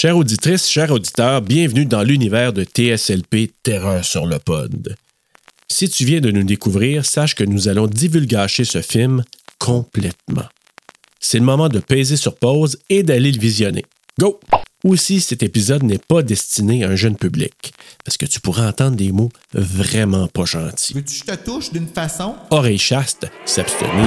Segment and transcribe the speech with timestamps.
[0.00, 4.96] Chère auditrice, chers auditeurs, bienvenue dans l'univers de TSLP Terreur sur le pod.
[5.70, 9.22] Si tu viens de nous découvrir, sache que nous allons divulgacher ce film
[9.58, 10.46] complètement.
[11.20, 13.84] C'est le moment de peser sur pause et d'aller le visionner.
[14.18, 14.40] Go!
[14.84, 18.96] Aussi, cet épisode n'est pas destiné à un jeune public, parce que tu pourras entendre
[18.96, 20.94] des mots vraiment pas gentils.
[20.94, 22.36] Veux-tu que je te touche d'une façon?
[22.50, 24.06] Oreille chaste, s'abstenir.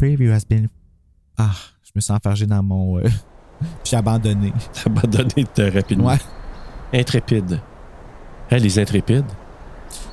[0.00, 0.68] Preview has been.
[1.38, 1.50] Ah,
[1.84, 2.98] je me sens enfargé dans mon.
[2.98, 3.12] euh, Puis
[3.84, 4.52] j'ai abandonné.
[4.86, 6.08] Abandonné de rapidement.
[6.08, 6.18] Ouais.
[7.00, 7.60] Intrépide.
[8.50, 9.24] Hein, les intrépides?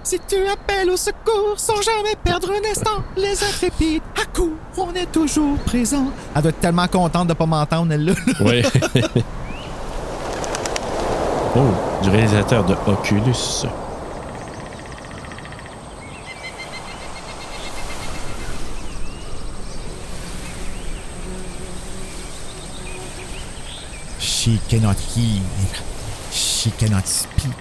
[0.04, 4.94] Si tu appelles au secours sans jamais perdre un instant, les intrépides, à coup, on
[4.94, 6.12] est toujours présent.
[6.36, 8.14] Elle doit être tellement contente de pas m'entendre, elle là.
[8.42, 8.64] Oui.
[11.56, 13.66] oh, du réalisateur de Oculus.
[24.48, 25.44] She cannot hear.
[26.32, 27.52] She cannot speak.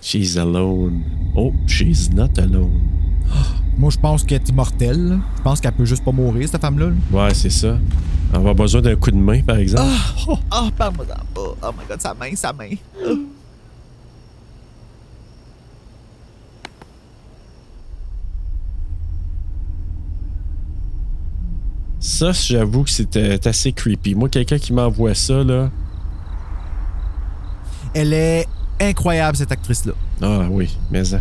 [0.00, 1.02] She's alone.
[1.36, 2.80] Oh, she's not alone.
[3.76, 5.18] Moi, je pense qu'elle est immortelle.
[5.36, 6.90] Je pense qu'elle peut juste pas mourir, cette femme-là.
[6.90, 7.24] là.
[7.24, 7.76] Ouais, c'est ça.
[8.28, 9.90] On va avoir besoin d'un coup de main, par exemple.
[9.90, 11.56] Ah, oh, parle-moi d'en bas.
[11.60, 12.70] Oh my god, sa main, sa main.
[22.04, 24.16] Ça, j'avoue que c'était assez creepy.
[24.16, 25.70] Moi, quelqu'un qui m'envoie ça, là.
[27.94, 28.48] Elle est
[28.80, 29.92] incroyable, cette actrice-là.
[30.20, 31.20] Ah oui, mais ça.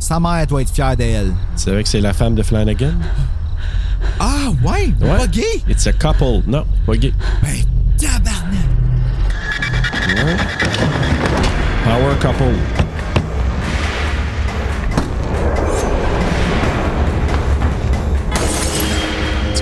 [0.00, 1.32] Sa mère doit être fière d'elle.
[1.56, 2.94] Tu savais que c'est la femme de Flanagan?
[4.18, 5.16] Ah, ouais, Ouais.
[5.18, 5.44] pas gay.
[5.68, 6.42] It's a couple.
[6.48, 7.12] Non, pas gay.
[7.40, 7.62] Ben,
[7.98, 8.66] tabarnak.
[10.08, 10.36] Ouais.
[11.84, 12.81] Power couple.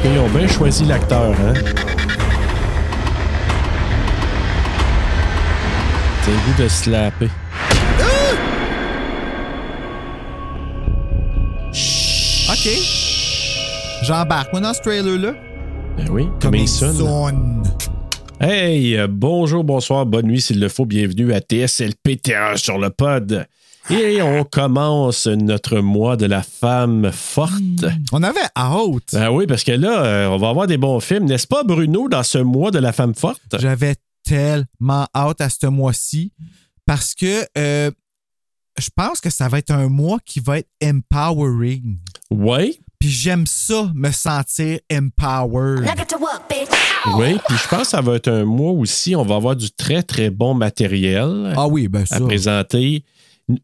[0.02, 1.52] Est-ce qu'ils ont bien choisi l'acteur, hein?
[6.24, 7.28] T'as le goût de slapper.
[12.48, 12.70] OK.
[14.02, 15.34] J'embarque, moi, dans ce trailer-là.
[15.98, 17.62] Ben oui, soon.
[18.40, 20.86] Hey, euh, bonjour, bonsoir, bonne nuit s'il le faut.
[20.86, 23.46] Bienvenue à TSLP Terreur sur le pod.
[23.88, 27.84] Et on commence notre mois de la femme forte.
[28.12, 29.10] On avait hâte.
[29.12, 32.08] Ben oui, parce que là, euh, on va avoir des bons films, n'est-ce pas, Bruno,
[32.08, 33.40] dans ce mois de la femme forte?
[33.58, 36.32] J'avais tellement hâte à ce mois-ci
[36.86, 37.90] parce que euh,
[38.78, 41.98] je pense que ça va être un mois qui va être empowering.
[42.30, 45.84] Oui, Puis j'aime ça, me sentir empowered.
[47.16, 47.38] Oui.
[47.48, 50.02] Puis je pense que ça va être un mois aussi, on va avoir du très,
[50.02, 52.16] très bon matériel Ah oui, ben ça.
[52.16, 53.04] à présenter.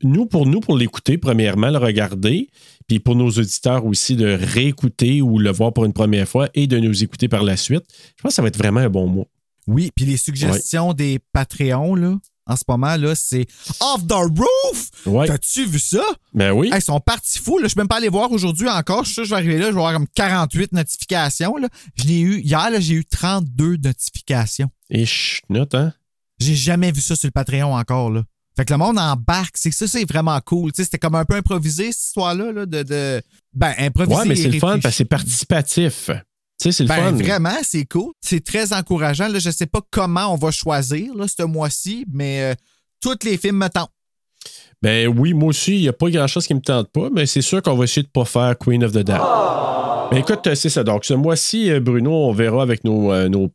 [0.03, 2.49] Nous, pour nous, pour l'écouter, premièrement, le regarder,
[2.87, 6.67] puis pour nos auditeurs aussi de réécouter ou le voir pour une première fois et
[6.67, 7.85] de nous écouter par la suite.
[8.17, 9.27] Je pense que ça va être vraiment un bon mois.
[9.67, 12.17] Oui, puis les suggestions des Patreons, là,
[12.49, 13.47] en ce moment, là, c'est
[13.81, 14.91] Off the Roof!
[15.05, 15.27] Ouais.
[15.27, 16.03] T'as-tu vu ça?
[16.33, 16.69] Ben oui.
[16.69, 17.59] Hey, ils sont partis fous.
[17.59, 17.65] Là.
[17.65, 19.03] Je suis même pas allé voir aujourd'hui encore.
[19.03, 19.67] Je suis sûr que je vais arriver là.
[19.67, 21.57] Je vais avoir comme 48 notifications.
[21.57, 21.69] Là.
[21.97, 22.41] Je l'ai eu.
[22.41, 24.69] Hier, là, j'ai eu 32 notifications.
[24.91, 25.43] Et chut,
[25.75, 25.93] hein?
[26.39, 28.11] J'ai jamais vu ça sur le Patreon encore.
[28.11, 28.23] Là.
[28.57, 29.57] Fait que le monde embarque.
[29.57, 30.73] C'est ça, c'est vraiment cool.
[30.73, 32.53] Tu sais, C'était comme un peu improvisé, cette histoire-là.
[32.53, 33.23] Là, de, de...
[33.53, 34.19] Ben, improvisé.
[34.19, 36.07] Ouais, mais c'est le fun parce que c'est participatif.
[36.09, 36.13] Tu
[36.63, 37.13] sais, c'est le Ben, fun.
[37.13, 38.13] vraiment, c'est cool.
[38.23, 39.29] C'est très encourageant.
[39.29, 42.55] Là, je sais pas comment on va choisir là, ce mois-ci, mais euh,
[43.03, 43.91] tous les films me tentent.
[44.83, 47.43] Ben oui, moi aussi, il n'y a pas grand-chose qui me tente pas, mais c'est
[47.43, 49.21] sûr qu'on va essayer de pas faire Queen of the Damned.
[50.11, 50.85] Ben écoute, euh, c'est ça.
[50.85, 53.51] Donc, ce mois-ci, euh, Bruno, on verra avec nos, euh, nos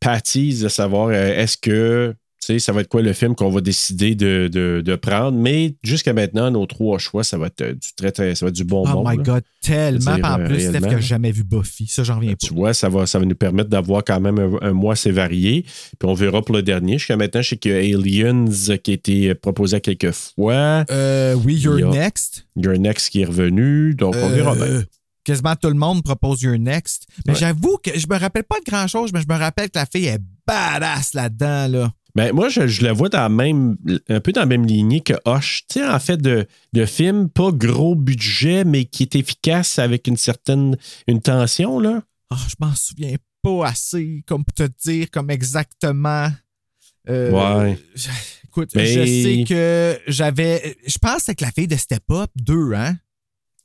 [0.00, 3.60] patties de savoir euh, est-ce que sais, ça va être quoi le film qu'on va
[3.60, 5.38] décider de, de- de prendre?
[5.38, 8.50] Mais jusqu'à maintenant, nos trois choix, ça va être euh, du très, très, ça va
[8.50, 9.06] être du bon Oh monde.
[9.10, 9.22] my là.
[9.22, 10.14] God, tellement.
[10.16, 11.86] Dire, en euh, plus, Steph qui a jamais vu Buffy.
[11.86, 12.46] Ça, j'en reviens pas.
[12.46, 15.10] Tu vois, ça va, ça va nous permettre d'avoir quand même un, un mois assez
[15.10, 15.62] varié.
[15.62, 16.98] Puis on verra pour le dernier.
[16.98, 18.44] Jusqu'à maintenant, je sais qu'il y a Aliens
[18.82, 20.84] qui a été proposé à quelques fois.
[20.90, 22.46] Euh, oui, You're Il y a- Next.
[22.56, 23.94] Your Next qui est revenu.
[23.94, 24.84] Donc, on verra bien.
[25.24, 27.06] Quasiment tout le monde propose You're Next.
[27.26, 27.38] Mais Ouais.
[27.38, 30.04] j'avoue que je me rappelle pas de grand-chose, mais je me rappelle que la fille
[30.06, 31.68] est badass là-dedans.
[31.68, 31.92] Là.
[32.16, 33.76] Ben, moi, je, je la vois dans la même,
[34.08, 35.64] un peu dans la même lignée que Hush.
[35.68, 40.06] Tu sais, en fait, de, de film, pas gros budget, mais qui est efficace avec
[40.06, 40.76] une certaine
[41.08, 42.02] une tension, là.
[42.30, 46.28] Ah, je m'en souviens pas assez comme pour te dire comme exactement.
[47.08, 47.30] euh,
[47.64, 47.78] Ouais.
[47.94, 48.08] je-
[48.46, 50.76] Écoute, Mais- je sais que j'avais.
[50.86, 52.96] Je pense que c'est que la fille de Step Up 2, hein?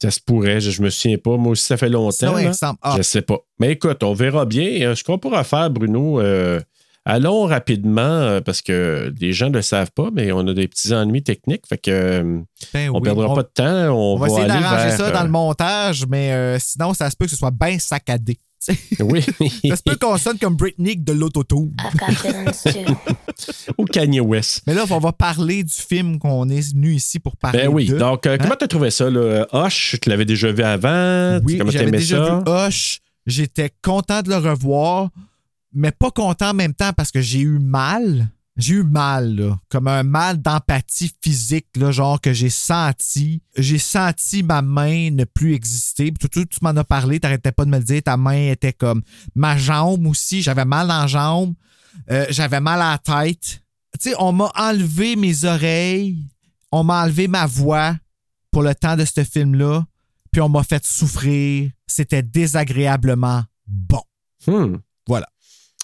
[0.01, 1.37] Ça se pourrait, je, je me souviens pas.
[1.37, 2.11] Moi aussi, ça fait longtemps.
[2.11, 2.47] Sinon, là.
[2.47, 2.79] exemple.
[2.81, 3.37] Ah, Je sais pas.
[3.59, 4.95] Mais écoute, on verra bien.
[4.95, 6.59] Ce qu'on pourra faire, Bruno, euh,
[7.05, 10.67] allons rapidement, euh, parce que les gens ne le savent pas, mais on a des
[10.67, 11.65] petits ennuis techniques.
[11.67, 12.39] Fait que euh,
[12.73, 13.01] ben on oui.
[13.03, 13.89] perdra On- pas de temps.
[13.95, 17.09] On, On va essayer d'arranger vers, ça dans euh, le montage, mais euh, sinon, ça
[17.09, 18.37] se peut que ce soit bien saccadé.
[18.99, 19.21] Oui.
[19.69, 21.71] ça se peut qu'on sonne comme Britney de l'autotune.
[23.77, 24.63] Ou Kanye West.
[24.67, 27.85] Mais là, on va parler du film qu'on est venu ici pour parler Ben oui.
[27.87, 27.97] de.
[27.97, 29.47] Donc, euh, comment t'as trouvé ça, là?
[29.53, 31.39] Hush, tu l'avais déjà vu avant?
[31.45, 32.43] oui, comment j'avais t'aimais déjà ça?
[32.45, 32.99] vu Hush.
[33.25, 35.09] J'étais content de le revoir,
[35.73, 38.29] mais pas content en même temps parce que j'ai eu mal.
[38.57, 43.41] J'ai eu mal, là, comme un mal d'empathie physique, là, genre que j'ai senti.
[43.55, 46.11] J'ai senti ma main ne plus exister.
[46.11, 48.03] Tout, tout, tu m'en as parlé, t'arrêtais pas de me le dire.
[48.03, 49.01] Ta main était comme
[49.33, 50.41] ma jambe aussi.
[50.41, 51.53] J'avais mal dans la jambe.
[52.11, 53.63] Euh, j'avais mal à la tête.
[53.97, 56.27] Tu sais, on m'a enlevé mes oreilles.
[56.73, 57.95] On m'a enlevé ma voix
[58.51, 59.85] pour le temps de ce film-là.
[60.33, 61.71] Puis on m'a fait souffrir.
[61.87, 64.01] C'était désagréablement bon.
[64.45, 64.75] Hmm.
[65.07, 65.27] Voilà.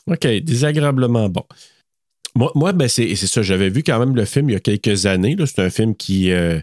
[0.08, 1.44] OK, désagréablement bon.
[2.36, 3.42] Moi, moi ben c'est c'est ça.
[3.42, 5.36] J'avais vu quand même le film il y a quelques années.
[5.36, 5.46] là.
[5.46, 6.60] C'est un film qui, euh,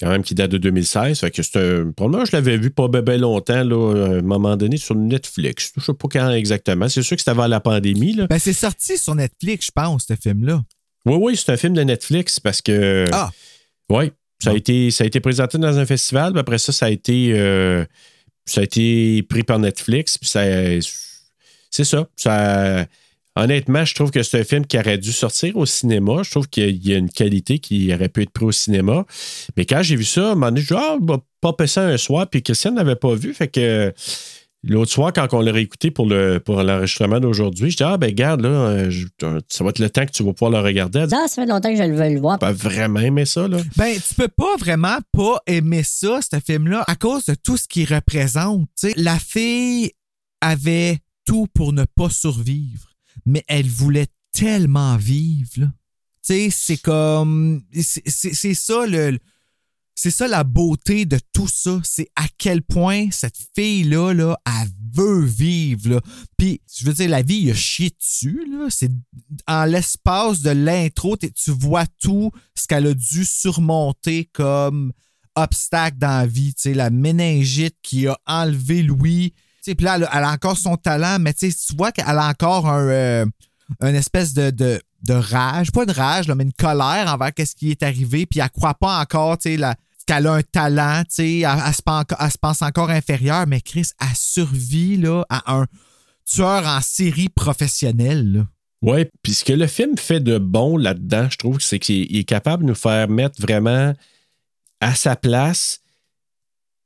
[0.00, 1.20] quand même, qui date de 2016.
[1.20, 1.90] Fait que c'est un.
[1.90, 4.94] Pour moi, je l'avais vu pas bien ben longtemps, là, à un moment donné, sur
[4.94, 5.72] Netflix.
[5.76, 6.88] Je sais pas quand exactement.
[6.88, 8.12] C'est sûr que c'était avant la pandémie.
[8.12, 8.26] Là.
[8.26, 10.62] Ben, c'est sorti sur Netflix, je pense, ce film-là.
[11.06, 13.06] Oui, oui, c'est un film de Netflix parce que.
[13.12, 13.30] Ah!
[13.88, 14.12] Oui.
[14.42, 16.90] Ça, a été, ça a été présenté dans un festival, puis après ça, ça a
[16.90, 17.86] été, euh,
[18.44, 20.18] ça a été pris par Netflix.
[20.18, 20.42] Puis ça,
[21.76, 22.06] c'est ça.
[22.16, 22.86] ça.
[23.38, 26.22] Honnêtement, je trouve que c'est un film qui aurait dû sortir au cinéma.
[26.24, 29.04] Je trouve qu'il y a une qualité qui aurait pu être pris au cinéma.
[29.58, 31.82] Mais quand j'ai vu ça, à un moment donné, je dis, ah, bah, popper ça
[31.82, 33.34] un soir, puis Christian n'avait pas vu.
[33.34, 33.92] Fait que
[34.64, 38.10] l'autre soir, quand on l'a réécouté pour, le, pour l'enregistrement d'aujourd'hui, je dis, ah, ben,
[38.10, 39.04] garde, là, euh, je-
[39.50, 41.00] ça va être le temps que tu vas pouvoir le regarder.
[41.00, 42.38] Elle dit, Ça, ça fait longtemps que je le veux le voir.
[42.38, 43.58] pas vraiment aimé ça, là.
[43.76, 47.68] Ben, tu peux pas vraiment pas aimer ça, ce film-là, à cause de tout ce
[47.68, 48.62] qu'il représente.
[48.80, 48.94] tu sais.
[48.96, 49.90] La fille
[50.40, 52.88] avait tout pour ne pas survivre,
[53.26, 55.50] mais elle voulait tellement vivre.
[55.56, 55.68] Tu
[56.22, 57.62] sais, c'est comme.
[57.82, 59.18] c'est- ça le.
[59.98, 61.80] C'est ça la beauté de tout ça.
[61.82, 65.88] C'est à quel point cette fille-là, là, elle veut vivre.
[65.88, 66.00] Là.
[66.36, 68.46] Puis, je veux dire, la vie, il a chié dessus.
[68.50, 68.66] Là.
[68.68, 68.90] C'est
[69.46, 74.92] en l'espace de l'intro, tu vois tout ce qu'elle a dû surmonter comme
[75.34, 76.52] obstacle dans la vie.
[76.54, 79.32] Tu sais, la méningite qui a enlevé Louis.
[79.74, 82.86] Puis là, elle a, a encore son talent, mais tu vois qu'elle a encore un,
[82.88, 83.26] euh,
[83.82, 85.72] une espèce de, rage.
[85.72, 88.26] Pas de rage, mais une colère envers ce qui est arrivé.
[88.26, 89.64] Puis elle croit pas encore, qu'elle
[90.26, 94.96] a un talent, elle, se pense, elle se pense encore inférieure, mais Chris, elle survit
[94.96, 95.66] là, à un
[96.24, 98.32] tueur en série professionnel.
[98.32, 98.46] là.
[98.82, 102.18] Oui, puis ce que le film fait de bon là-dedans, je trouve, c'est qu'il il
[102.18, 103.94] est capable de nous faire mettre vraiment
[104.80, 105.80] à sa place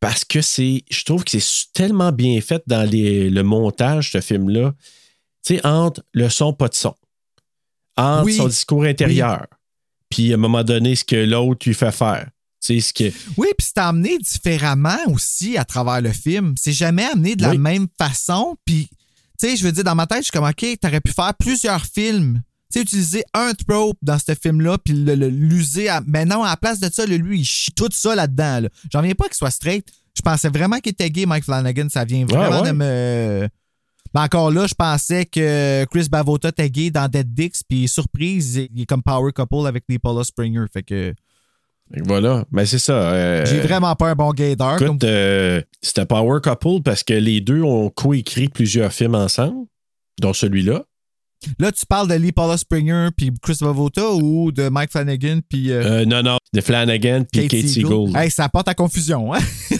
[0.00, 4.20] parce que c'est, je trouve que c'est tellement bien fait dans les- le montage, ce
[4.20, 4.74] film-là.
[5.46, 6.94] Tu sais, entre le son, pas de son,
[7.96, 8.36] entre Oui.
[8.36, 9.46] son discours intérieur,
[10.08, 12.28] puis à un moment donné, ce que l'autre lui fait faire.
[12.62, 13.10] Ce que.
[13.38, 16.54] Oui, puis c'est amené différemment aussi à travers le film.
[16.58, 17.58] C'est jamais amené de la Oui.
[17.58, 18.54] même façon.
[18.66, 18.88] Puis,
[19.38, 21.32] tu sais, je veux dire, dans ma tête, je suis comme, OK, t'aurais pu faire
[21.38, 22.42] plusieurs films.
[22.72, 25.88] Tu sais, utiliser un trope dans ce film-là, puis l'user.
[25.88, 28.60] à- Mais non, à la place de ça, le- lui, il chie tout ça là-dedans.
[28.60, 28.68] là.
[28.92, 29.86] J'en viens pas qu'il soit straight.
[30.16, 31.88] Je pensais vraiment qu'il était gay, Mike Flanagan.
[31.88, 32.68] Ça vient vraiment ouais.
[32.68, 33.48] de me.
[34.14, 38.56] Mais encore là, je pensais que Chris Bavota était gay dans Dead Dicks, puis surprise,
[38.74, 40.64] il est comme power couple avec les Paula Springer.
[40.72, 41.14] Fait que
[42.04, 42.44] Voilà.
[42.52, 42.92] Mais c'est ça.
[43.12, 44.76] euh, j'ai vraiment pas un bon gaydar.
[44.78, 49.66] comme Écoute, euh, c'était Power Couple parce que les deux ont coécrit plusieurs films ensemble,
[50.20, 50.84] dont celui-là.
[51.58, 55.70] Là, tu parles de Lee Paula Springer puis Chris Bavota ou de Mike Flanagan puis
[55.70, 58.14] euh, Euh, non, non, de Flanagan puis Kate, Siegel.
[58.14, 59.38] Hey, ça porte à confusion, hein?
[59.70, 59.78] Ouais,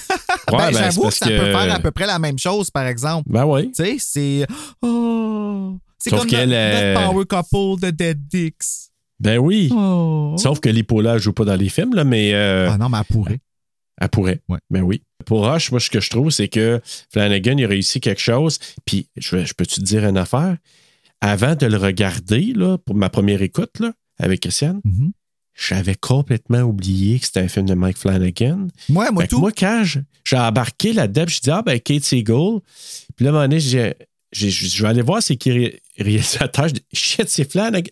[0.51, 3.29] ben, ben, J'avoue que ça peut faire à peu près la même chose, par exemple.
[3.31, 3.71] Ben oui.
[3.73, 4.47] Tu sais, c'est.
[4.83, 5.77] Oh!
[5.99, 8.65] C'est Sauf comme notre, euh, notre power couple de Dead Dicks.
[9.21, 9.71] Ben oui.
[9.73, 10.35] Oh!
[10.39, 12.99] Sauf que Lipola ne joue pas dans les films, là, mais euh, Ah non, mais
[12.99, 13.39] elle pourrait.
[14.01, 14.41] elle pourrait.
[14.49, 14.59] Ouais.
[14.71, 15.03] Ben oui.
[15.27, 16.81] Pour Rush, moi, ce que je trouve, c'est que
[17.13, 18.59] Flanagan, il a réussi quelque chose.
[18.87, 20.57] Puis, je, je peux-tu te dire une affaire?
[21.21, 25.13] Avant de le regarder, là, pour ma première écoute, là, avec Christiane, Mhm.
[25.55, 28.69] j'avais complètement oublié que c'était un film de Mike Flanagan.
[28.89, 29.39] Moi, moi, tout.
[29.39, 32.61] moi, quand j'ai embarqué là-dedans, je dis, ah, ben, Kate Siegel.
[33.17, 33.95] Puis là, à un moment donné, j'ai-
[34.33, 36.69] je vais aller voir c'est qui ré- réalisateur.
[36.69, 37.91] Je dis, shit, c'est Flanagan.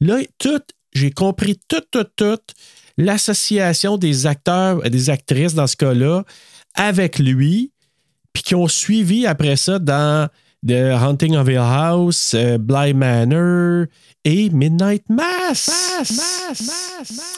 [0.00, 0.60] Là, tout,
[0.94, 2.38] j'ai compris tout, tout, tout.
[2.96, 6.24] L'association des acteurs et des actrices dans ce cas-là
[6.74, 7.72] avec lui,
[8.32, 10.28] puis qui ont suivi après ça dans
[10.66, 13.86] The Haunting of Hill House, euh, Bly Manor
[14.24, 15.70] et Midnight Mass.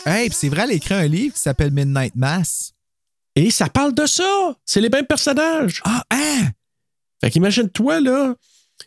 [0.04, 2.72] Hey, puis c'est vrai, elle a écrit un livre qui s'appelle Midnight Mass.
[3.36, 4.56] Et ça parle de ça.
[4.64, 5.80] C'est les mêmes personnages.
[5.84, 6.48] Ah, hein?
[7.20, 8.34] Fait qu'imagine-toi, là,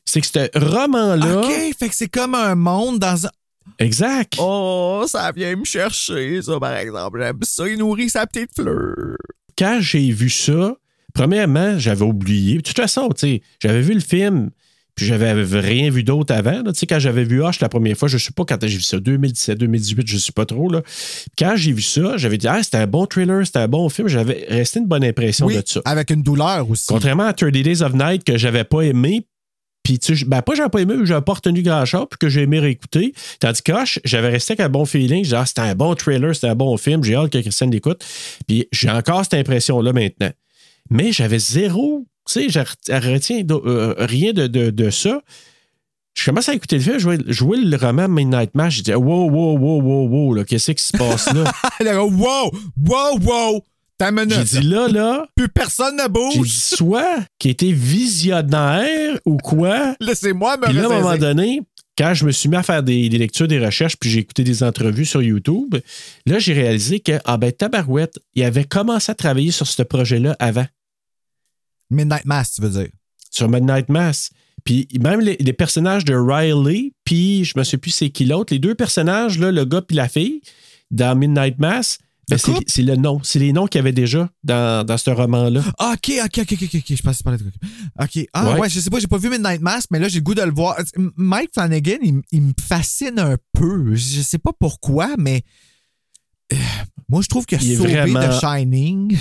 [0.03, 1.41] c'est que ce roman-là.
[1.41, 3.29] OK, fait que c'est comme un monde dans un.
[3.79, 4.35] Exact.
[4.37, 7.19] Oh, ça vient me chercher, ça, par exemple.
[7.21, 9.15] J'aime ça, il nourrit sa petite fleur.
[9.57, 10.75] Quand j'ai vu ça,
[11.15, 12.57] premièrement, j'avais oublié.
[12.57, 13.09] De toute façon,
[13.59, 14.51] j'avais vu le film,
[14.93, 16.61] puis j'avais rien vu d'autre avant.
[16.63, 16.71] là.
[16.87, 18.99] Quand j'avais vu Hush la première fois, je ne sais pas quand j'ai vu ça,
[18.99, 20.69] 2017, 2018, je ne sais pas trop.
[20.69, 20.83] Là.
[21.37, 24.07] Quand j'ai vu ça, j'avais dit, ah, c'était un bon thriller, c'était un bon film.
[24.07, 25.81] J'avais resté une bonne impression Oui, de ça.
[25.85, 26.85] avec une douleur aussi.
[26.87, 29.25] Contrairement à 30 Days of Night que j'avais pas aimé,
[29.83, 32.27] puis tu sais, ben pas j'avais pas aimé, j'avais pas retenu grand chose, puis que
[32.27, 33.13] j'ai aimé réécouter.
[33.39, 36.33] Tandis que Hush, j'avais resté avec un bon feeling, genre ah, c'était un bon trailer,
[36.33, 38.03] c'était un bon film, j'ai hâte que Christiane l'écoute.
[38.47, 40.31] Puis j'ai encore cette impression-là maintenant.
[40.89, 45.21] Mais j'avais zéro, tu sais, je re- retiens euh, rien de, de, de ça.
[46.13, 49.29] Je commence à écouter le film, jouer, jouer le roman Midnight Mass, j'ai dit wow,
[49.29, 51.43] wow, wow, wow, wow, là, qu'est-ce qui se passe là?
[51.81, 52.51] Dit, wow,
[52.85, 53.63] wow, wow.
[53.99, 56.49] J'ai dit là, là, Plus personne ne j'ai dit bouge.
[56.49, 59.95] soit qui était visionnaire ou quoi.
[60.01, 61.61] Laissez-moi me Puis là, à un moment donné,
[61.97, 64.43] quand je me suis mis à faire des, des lectures, des recherches, puis j'ai écouté
[64.43, 65.75] des entrevues sur YouTube,
[66.25, 70.35] là, j'ai réalisé que, ah ben, Tabarouette, il avait commencé à travailler sur ce projet-là
[70.39, 70.65] avant,
[71.89, 72.89] Midnight Mass, tu veux dire?
[73.31, 74.29] sur Midnight Mass.
[74.63, 78.53] Puis même les, les personnages de Riley, puis je me souviens plus c'est qui l'autre,
[78.53, 80.39] les deux personnages, là, le gars puis la fille,
[80.89, 81.97] dans Midnight Mass,
[82.29, 83.19] ben, c'est le nom.
[83.23, 85.61] C'est les noms qu'il y avait déjà dans, dans ce roman-là.
[85.77, 87.51] Ah, OK, OK, OK, OK, OK, je pensais parler de.
[88.01, 88.25] OK.
[88.33, 88.59] Ah, ouais.
[88.61, 88.69] Ouais.
[88.69, 90.51] je sais pas, j'ai pas vu Midnight Mass, mais là, j'ai le goût de le
[90.53, 90.75] voir.
[91.17, 93.93] Mike Flanagan, il, il me fascine un peu.
[93.95, 95.43] Je sais pas pourquoi, mais.
[96.53, 96.55] euh,
[97.09, 99.15] moi, je trouve qu'il a Il est sauvé vraiment- Shining.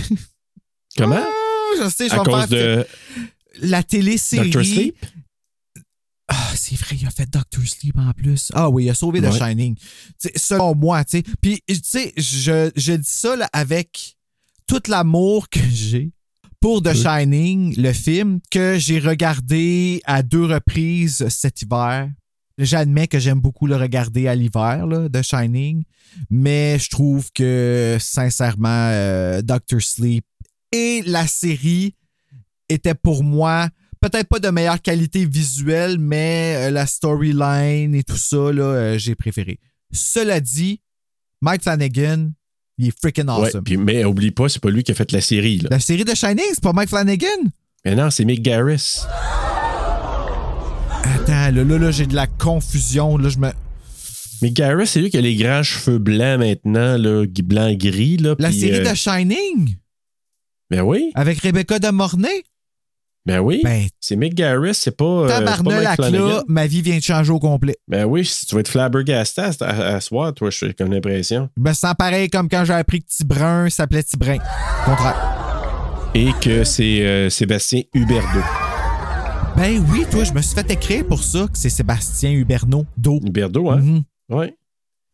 [0.97, 1.25] Comment?
[1.83, 2.87] Je sais, je à vais me cause faire de
[3.63, 4.53] la télésérie.
[4.53, 5.07] Sleep?
[6.29, 8.51] Ah, c'est vrai, il a fait Doctor Sleep en plus.
[8.55, 9.31] Ah oui, il a sauvé The.
[9.33, 9.77] Shining.
[10.37, 11.25] Selon moi, tu sais.
[11.41, 14.17] Puis, tu sais, je, je dis ça là, avec
[14.67, 16.13] tout l'amour que j'ai
[16.61, 16.95] pour The.
[16.95, 22.09] Shining, le film, que j'ai regardé à deux reprises cet hiver.
[22.57, 25.83] J'admets que j'aime beaucoup le regarder à l'hiver, The Shining,
[26.31, 30.25] mais je trouve que, sincèrement, euh, Doctor Sleep
[30.75, 31.95] et la série
[32.69, 33.69] étaient pour moi
[34.01, 38.99] peut-être pas de meilleure qualité visuelle, mais euh, la storyline et tout ça, là, euh,
[38.99, 39.59] j'ai préféré.
[39.93, 40.81] Cela dit,
[41.41, 42.31] Mike Flanagan,
[42.77, 43.63] il est freaking Ouais, awesome.
[43.65, 45.59] puis- mais oublie pas, c'est pas lui qui a fait la série.
[45.59, 45.69] Là.
[45.71, 47.27] La série de Shining, c'est pas Mike Flanagan?
[47.85, 49.03] Mais non, c'est Mick Garris.
[51.05, 53.17] Attends, là, là, là, j'ai de la confusion.
[53.17, 53.51] Là, je me...
[54.43, 58.19] Mick Garris, c'est lui qui a les grands cheveux blancs maintenant, là, blanc-gris.
[58.39, 59.77] La série euh, de Shining?
[60.75, 62.43] Ben oui, avec Rebecca de Mornay?
[63.27, 63.61] ben oui.
[63.65, 67.03] Ben, c'est Mick Garris, c'est pas, euh, c'est tabarnak, Mike là, ma vie vient de
[67.03, 67.77] changer au complet.
[67.89, 71.49] Ben oui, si tu vas être flabbergasté à, à, à soir, toi, j'ai comme l'impression.
[71.57, 74.39] Me sens pareil comme quand j'ai appris que Tibrun s'appelait Tibrin.
[74.85, 76.11] Contraire.
[76.15, 78.43] Et que c'est euh, Sébastien Huberdeau.
[79.57, 83.21] Ben oui, toi, je me suis fait écrire pour ça que c'est Sébastien Huberneau d'eau.
[83.25, 83.77] Huberdeau, hein?
[83.81, 84.03] Mhm.
[84.29, 84.55] Ouais.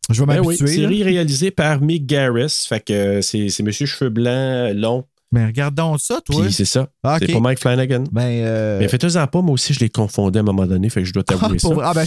[0.09, 0.65] Je vais Ben oui, m'habituer.
[0.67, 0.73] là.
[0.89, 2.65] série réalisée par Mick Garris.
[2.67, 5.05] Fait que euh, c'est c'est Monsieur Cheveux Blancs, long.
[5.31, 6.43] Mais regardons ça, toi.
[6.43, 6.89] Puis c'est ça.
[7.03, 8.03] Ah, C'est pas Mike Flanagan.
[8.11, 8.79] Ben, euh...
[8.79, 11.13] Mais faites-en pas, moi aussi, je les confondais à un moment donné, fait que je
[11.13, 11.69] dois ah, t'avouer ça.
[11.69, 12.05] pour- ah, ben,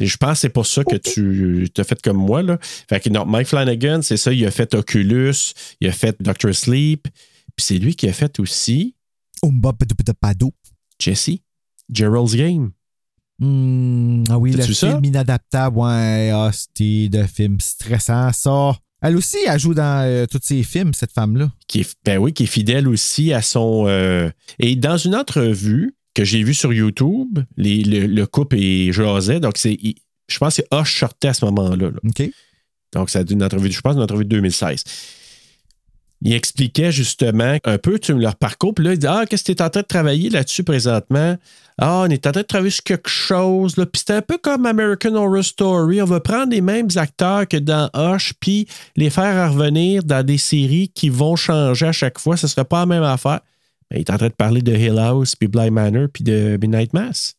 [0.00, 2.42] Et je pense que c'est pour ça que tu t'as fait comme moi.
[2.42, 2.58] Là.
[2.62, 5.34] Fait que non, Mike Flanagan, c'est ça, il a fait Oculus,
[5.80, 7.08] il a fait Doctor Sleep,
[7.56, 8.94] puis c'est lui qui a fait aussi
[9.42, 9.74] Oumba
[10.18, 10.52] Padou.
[10.98, 11.40] Jesse,
[11.92, 12.70] Gerald's Game.
[13.38, 14.88] Hmm, ah oui, le ça?
[14.92, 15.76] film inadaptable.
[15.78, 18.78] Ouais, ah, c'était de film stressant, ça.
[19.02, 21.50] Elle aussi, elle joue dans euh, tous ses films, cette femme-là.
[21.66, 23.84] Qui est, ben oui, qui est fidèle aussi à son.
[23.88, 28.92] euh, et dans une entrevue que j'ai vue sur YouTube, les- le, le couple est
[28.92, 29.78] jasait, donc c'est.
[30.28, 31.90] Je pense que c'est Hush sortait à ce moment-là.
[31.90, 31.98] là.
[32.04, 32.30] OK?
[32.94, 34.84] Donc, c'est une entrevue, je pense, une entrevue de 2016.
[36.24, 38.74] Il expliquait justement un peu leur parcours.
[38.74, 41.36] Puis là, il dit Ah, qu'est-ce que tu es en train de travailler là-dessus présentement?
[41.78, 43.76] Ah, on est en train de travailler sur quelque chose.
[43.76, 43.86] Là.
[43.86, 46.00] Puis c'était un peu comme American Horror Story.
[46.00, 50.38] On va prendre les mêmes acteurs que dans Hush, puis les faire revenir dans des
[50.38, 52.36] séries qui vont changer à chaque fois.
[52.36, 53.40] Ce ne serait pas la même affaire.
[53.90, 56.92] Il est en train de parler de Hill House, puis Bly Manor, puis de Midnight
[56.92, 57.34] Mass.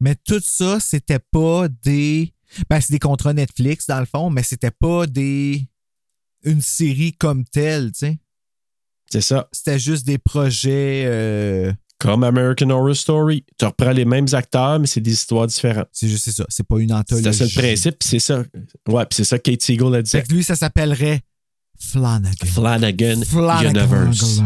[0.00, 2.32] Mais tout ça, c'était pas des.
[2.68, 5.66] Ben, c'est des contrats Netflix, dans le fond, mais c'était pas des.
[6.44, 8.18] Une série comme telle, tu sais.
[9.10, 9.48] C'est ça.
[9.52, 11.02] C'était juste des projets.
[11.06, 13.44] euh, Comme American Horror Story.
[13.58, 15.88] Tu reprends les mêmes acteurs, mais c'est des histoires différentes.
[15.92, 16.46] C'est juste c'est ça.
[16.48, 17.24] C'est pas une anthologie.
[17.24, 18.42] C'est ça le principe, c'est ça.
[18.88, 20.10] Ouais, puis c'est ça Kate Siegel a dit.
[20.10, 21.20] Fait que lui, ça s'appellerait
[21.78, 22.46] Flanagan.
[22.46, 23.70] Flanagan, Flanagan.
[23.70, 24.40] Universe.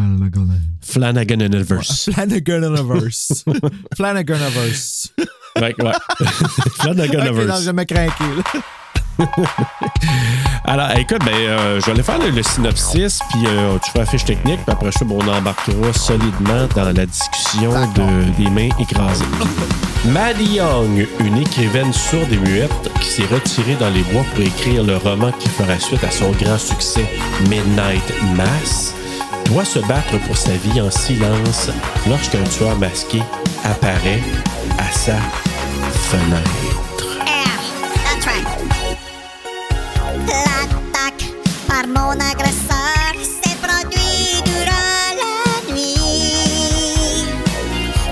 [0.80, 2.04] Flanagan Universe.
[2.14, 3.44] Flanagan Universe.
[3.96, 5.12] Flanagan Universe.
[5.60, 5.92] Ouais, ouais.
[6.80, 7.64] Flanagan Ok, non, Universe.
[7.64, 7.84] je me.
[10.64, 14.00] Alors, écoute, ben, euh, je vais aller faire le, le synopsis, puis euh, tu fais
[14.00, 18.50] la fiche technique, puis après ça, bon, on embarquera solidement dans la discussion de, des
[18.50, 19.24] mains écrasées.
[20.06, 24.82] Maddie Young, une écrivaine sourde et muette qui s'est retirée dans les bois pour écrire
[24.82, 27.06] le roman qui fera suite à son grand succès
[27.48, 28.94] Midnight Mass,
[29.46, 31.70] doit se battre pour sa vie en silence
[32.08, 33.22] lorsqu'un tueur masqué
[33.64, 34.22] apparaît
[34.78, 35.16] à sa
[35.92, 36.83] fenêtre.
[40.26, 41.24] L'attaque
[41.68, 47.26] par mon agresseur s'est produite durant la nuit.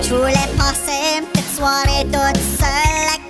[0.01, 3.22] Je voulais passer une petite soirée toute seule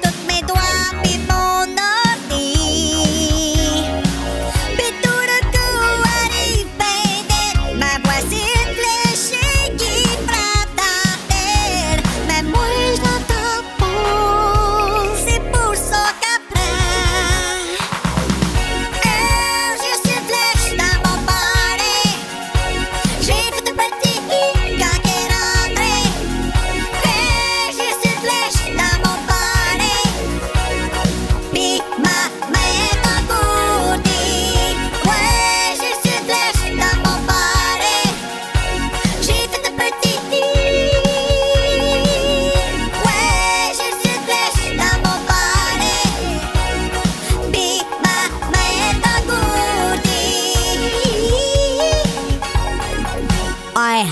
[53.94, 54.06] Ouais.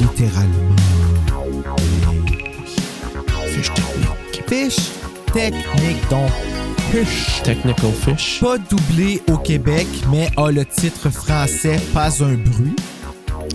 [0.00, 0.74] Littéralement.
[3.46, 4.42] Fiche technique.
[4.48, 4.90] Fiche
[5.32, 6.30] technique, donc.
[6.90, 7.42] Fiche.
[7.44, 8.40] Technical fish.
[8.40, 12.74] Pas doublé au Québec, mais a le titre français Pas un bruit.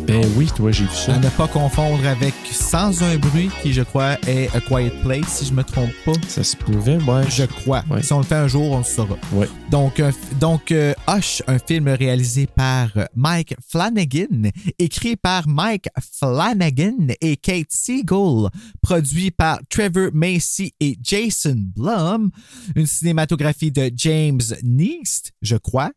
[0.07, 1.15] Ben oui, toi, j'ai vu ça.
[1.15, 2.33] À ne pas confondre avec
[2.71, 6.13] Sans un bruit, qui je crois est A Quiet Place, si je me trompe pas.
[6.29, 7.29] Ça se pouvait, ouais.
[7.29, 7.83] Je crois.
[7.89, 8.01] Ouais.
[8.01, 9.17] Si on le fait un jour, on le saura.
[9.33, 9.49] Ouais.
[9.69, 15.89] Donc, un donc euh, Hush, un film réalisé par euh, Mike Flanagan, écrit par Mike
[15.99, 18.47] Flanagan et Kate Siegel,
[18.81, 22.31] produit par Trevor Macy et Jason Blum,
[22.77, 25.91] une cinématographie de James Neast, je crois.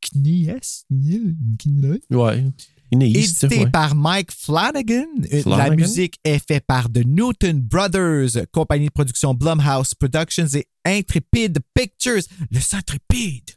[0.00, 0.48] Knies?
[0.90, 2.02] Knies?
[2.10, 2.44] Ouais.
[2.92, 3.70] Une Édité ouais.
[3.70, 5.06] par Mike Flanagan.
[5.32, 10.68] Euh, La musique est faite par The Newton Brothers, compagnie de production Blumhouse Productions et
[10.84, 12.22] Intrepid Pictures.
[12.50, 13.50] Le Centrepide.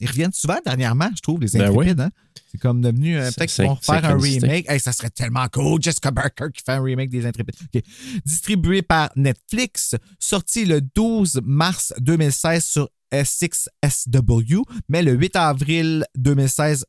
[0.00, 2.00] Ils reviennent souvent dernièrement, je trouve, les Ben Intrépides.
[2.00, 2.10] hein.
[2.52, 3.18] C'est comme devenu.
[3.18, 4.70] euh, Peut-être qu'ils vont faire un remake.
[4.70, 5.82] Hey, ça serait tellement cool.
[5.82, 7.56] Jessica Barker qui fait un remake des Intrépides.
[7.74, 7.82] OK.
[8.24, 16.84] Distribué par Netflix, sorti le 12 mars 2016 sur S6SW, mais le 8 avril 2016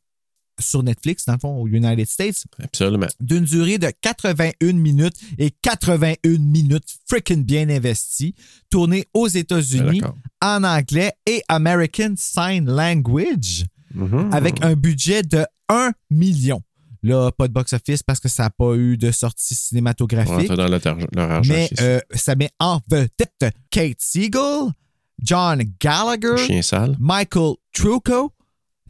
[0.60, 3.06] sur Netflix, dans le fond, aux United States, Absolument.
[3.20, 8.34] d'une durée de 81 minutes et 81 minutes freaking bien investies,
[8.70, 10.16] tourné aux États-Unis D'accord.
[10.42, 14.30] en anglais et American Sign Language Mhm.
[14.32, 16.62] avec un budget de 1 million.
[17.02, 20.48] Là, pas de box-office parce que ça n'a pas eu de sortie cinématographique.
[20.52, 21.52] dans leur argent.
[21.52, 24.68] Mais euh, ça met en vedette Kate Siegel,
[25.22, 26.60] John Gallagher.
[26.98, 28.32] Michael Trucco,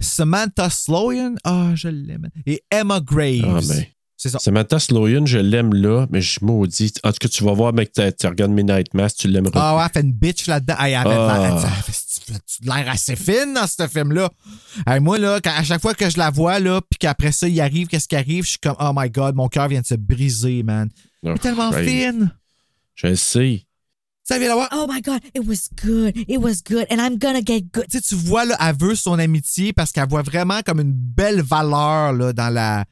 [0.01, 3.45] Samantha Sloyan, ah, je l'aime, et Emma Graves.
[3.45, 3.85] Ah, ben.
[4.17, 4.39] C'est ça.
[4.39, 6.93] Samantha Sloyan, je l'aime là, mais je maudis.
[7.05, 9.53] En tout cas, tu vas voir, mec, tu regardes Midnight Mass, tu l'aimeras.
[9.63, 10.75] Ah ouais, elle fait une bitch là-dedans.
[10.79, 11.63] Elle avait l'air- Ah.
[11.89, 11.95] elle
[12.29, 14.31] elle l'air assez fine dans ce film-là.
[15.01, 17.87] Moi, là, à chaque fois que je la vois, là, puis qu'après ça, il arrive,
[17.87, 20.63] qu'est-ce qui arrive, je suis comme, oh my god, mon cœur vient de se briser,
[20.63, 20.91] man.
[21.23, 22.31] Elle Oh, est tellement fine.
[22.97, 23.65] Je sais.
[24.31, 24.69] Ça vient d'avoir.
[24.73, 26.17] Oh my God, it was good.
[26.29, 26.87] It was good.
[26.89, 27.87] And I'm gonna get good.
[27.91, 30.93] Tu sais, tu vois, là, elle veut son amitié parce qu'elle voit vraiment comme une
[30.93, 32.85] belle valeur, là, dans la.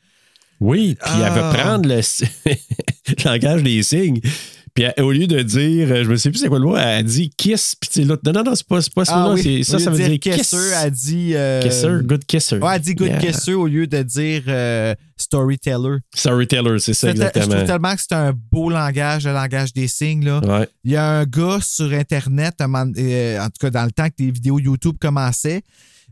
[0.58, 1.30] Oui, puis elle Ah.
[1.30, 2.00] veut prendre le,
[2.50, 4.20] le langage des signes.
[4.74, 6.76] Puis elle- au lieu de dire, euh, je me sais plus c'est quoi le mot,
[6.76, 7.74] elle dit kiss.
[7.80, 9.34] Puis tu sais, l'autre, non, non, non, c'est pas, pas ce Ah mot-là.
[9.34, 10.36] oui, c'est- Ça, ça veut dire, kiss.
[10.36, 11.32] kisser, elle dit.
[11.34, 12.58] euh, Kisser, good kisser.
[12.58, 13.18] Ouais, elle dit good Yeah.
[13.20, 15.98] kisser au lieu de dire euh, storyteller.
[16.14, 17.66] Storyteller, c'est ça, C'est- Je trouve exactement.
[17.66, 20.40] tellement que c'est un beau langage, le langage des signes, là.
[20.44, 20.68] Ouais.
[20.84, 24.14] Il y a un gars sur Internet, euh, en tout cas dans le temps que
[24.20, 25.62] les vidéos YouTube commençaient,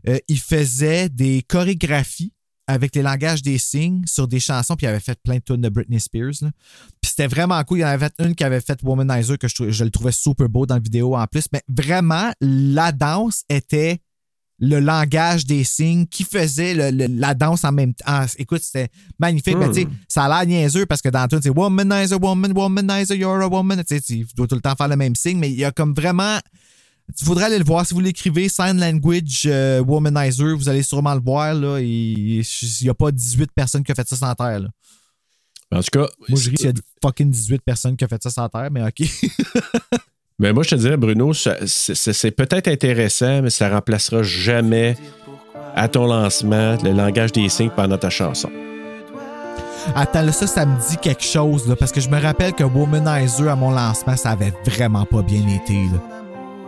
[0.07, 2.31] euh, il faisait des chorégraphies
[2.67, 5.61] avec les langages des signes sur des chansons, puis il avait fait plein de tunes
[5.61, 6.33] de Britney Spears.
[6.41, 6.49] là.
[7.01, 7.77] Puis c'était vraiment cool.
[7.77, 10.49] Il y en avait une qui avait fait Womanizer, que je, je le trouvais super
[10.49, 11.45] beau dans la vidéo en plus.
[11.53, 13.99] Mais vraiment, la danse était
[14.59, 18.05] le langage des signes qui faisait le- le- la danse en même temps.
[18.07, 19.55] Ah, écoute, c'était magnifique.
[19.55, 19.71] Mais Hmm.
[19.71, 23.15] tu sais, ça a l'air niaiseux parce que dans le tune, c'est Womanizer, woman, womanizer,
[23.15, 23.83] you're a woman.
[23.87, 25.71] Tu sais, tu dois tout le temps faire le même signe, mais il y a
[25.71, 26.39] comme vraiment
[27.09, 27.85] Il faudrait aller le voir.
[27.85, 31.53] Si vous l'écrivez, Sign Language euh, Womanizer, vous allez sûrement le voir.
[31.53, 32.43] Là, et il
[32.83, 34.59] n'y a pas 18 personnes qui ont fait ça sans terre.
[34.59, 34.67] là.
[35.71, 38.21] En tout cas, Moi, je ris qu'il y a fucking 18 personnes qui ont fait
[38.23, 39.07] ça sans terre, mais OK.
[40.39, 44.97] Mais moi, je te dirais, Bruno, c'est c'est peut-être intéressant, mais ça remplacera jamais
[45.75, 48.49] à ton lancement le langage des signes pendant ta chanson.
[49.95, 52.63] Attends, là, ça, ça me dit quelque chose, là, parce que je me rappelle que
[52.63, 55.73] Womanizer, à mon lancement, ça avait vraiment pas bien été.
[55.85, 56.16] Là.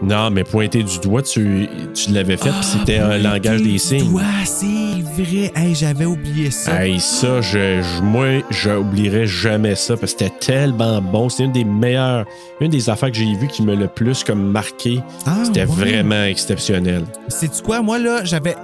[0.02, 4.12] Non, mais pointer du doigt, tu, tu l'avais fait, puis c'était un langage des signes.
[4.14, 5.52] Ouais, c'est vrai.
[5.56, 6.86] Hey, j'avais oublié ça.
[6.86, 11.28] Hey, ça, je, je- moi, j'oublierai jamais ça parce que c'était tellement bon.
[11.28, 12.26] C'était une des meilleures,
[12.62, 15.02] une des affaires que j'ai vues qui me le plus comme marqué.
[15.26, 15.66] Ah, C'était ouais.
[15.66, 17.04] vraiment exceptionnel.
[17.28, 17.82] Sais-tu quoi?
[17.82, 18.56] Moi, là, j'avais.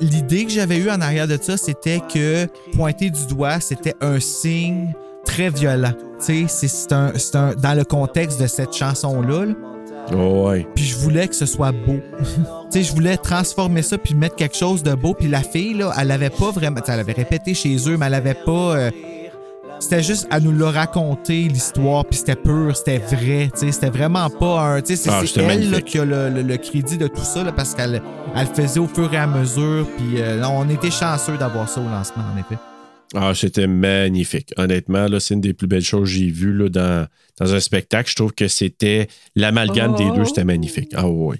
[0.00, 4.18] L'idée que j'avais eue en arrière de ça, c'était que pointer du doigt, c'était un
[4.18, 4.92] signe
[5.24, 5.92] très violent.
[6.18, 9.44] Tu sais, c'est- c'est un, c'est un- dans le contexte de cette chanson-là.
[9.46, 9.52] là.
[10.14, 10.66] Oh, ouais.
[10.74, 11.96] Puis je voulais que ce soit beau.
[12.20, 12.24] tu
[12.70, 15.14] sais, je voulais transformer ça puis mettre quelque chose de beau.
[15.14, 16.80] Puis la fille, là, elle avait pas vraiment.
[16.86, 18.76] Elle avait répété chez eux, mais elle avait pas.
[18.76, 18.90] euh,
[19.78, 23.50] c'était juste, elle nous l'a raconté, l'histoire, puis c'était pur, c'était vrai.
[23.52, 24.80] tu sais, C'était vraiment pas un.
[24.80, 27.44] tu sais, C'est Ah, elle là, qui a le, le- le crédit de tout ça,
[27.44, 28.00] là, parce qu'elle
[28.34, 29.86] elle faisait au fur et à mesure.
[29.98, 32.56] Puis euh, on était chanceux d'avoir ça au lancement, en effet.
[33.14, 34.52] Ah, c'était magnifique.
[34.56, 37.06] Honnêtement, là, c'est une des plus belles choses que j'ai vues là, dans,
[37.38, 38.10] dans un spectacle.
[38.10, 40.90] Je trouve que c'était l'amalgame des deux, c'était magnifique.
[40.94, 41.36] Ah oui.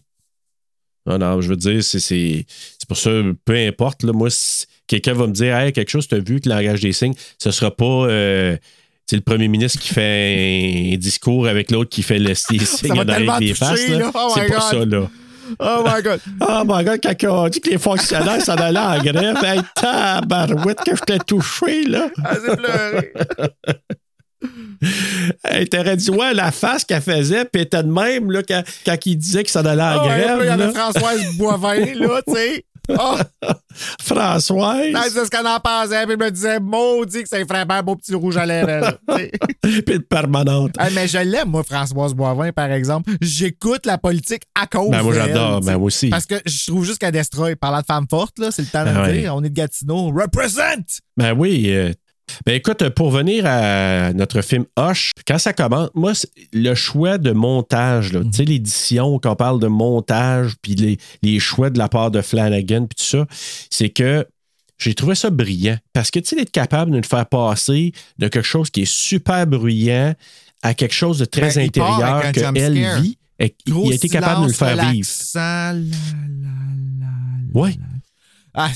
[1.06, 3.10] Non, non, je veux dire, c'est, c'est, c'est pour ça,
[3.44, 6.40] peu importe, là, moi, si quelqu'un va me dire Hey, quelque chose, tu as vu
[6.40, 8.56] que le langage des signes, ce sera pas euh,
[9.12, 13.38] le premier ministre qui fait un discours avec l'autre qui fait le, les signes tellement
[13.38, 13.80] les faces.
[14.14, 14.60] Oh c'est pas God.
[14.60, 15.10] ça, là.
[15.60, 16.20] Oh my god!
[16.40, 19.60] Ah, my God, quand on a dit que les fonctionnaires s'en allaient en grève, hey,
[19.74, 22.08] tabarouette que je t'ai touché, là.
[22.30, 23.12] Elle s'est pleurée.
[25.44, 28.62] Hey, t'aurais dit, ouais, la face qu'elle faisait, puis elle était de même, là, quand,
[28.84, 30.38] quand il disait que ça allait en Ah ouais, grève.
[30.40, 30.72] il y avait.
[30.72, 32.64] Françoise Boivin, là, tu sais.
[32.88, 33.16] Oh,
[34.00, 34.94] Françoise?
[35.12, 37.96] c'est ce qu'elle en pensait, puis elle me disait, maudit que ferait bien un beau
[37.96, 38.98] petit rouge à lèvres,
[39.86, 40.72] puis permanente.
[40.78, 43.12] Hey, mais je l'aime, moi, Françoise Boivin, par exemple.
[43.20, 45.60] J'écoute la politique à cause Ben, moi, j'adore.
[45.60, 46.08] Ben, moi aussi.
[46.10, 47.56] Parce que je trouve juste qu'elle destroy.
[47.56, 49.20] Parlant de femme forte, là, c'est le temps de Ben ouais.
[49.20, 49.34] dire.
[49.34, 50.08] On est de Gatineau.
[50.10, 51.00] Represent!
[51.16, 51.66] Ben oui.
[51.70, 51.92] euh,
[52.44, 56.12] ben écoute, pour venir à notre film Hush, quand ça commence, moi,
[56.52, 60.98] le choix de montage, là, tu sais, l'édition, quand on parle de montage, puis les,
[61.22, 63.26] les choix de la part de Flanagan, puis tout ça,
[63.70, 64.26] c'est que
[64.78, 65.78] j'ai trouvé ça brillant.
[65.92, 68.90] Parce que, tu sais, d'être capable de nous faire passer de quelque chose qui est
[68.92, 70.14] super bruyant
[70.62, 73.18] à quelque chose de très Ben, intérieur qu'elle vit.
[73.38, 75.06] Et il a été capable de nous le faire vivre.
[75.08, 76.48] relaxant, la, la,
[77.00, 77.70] la, Ouais.
[77.78, 77.86] la.
[78.54, 78.70] Ah,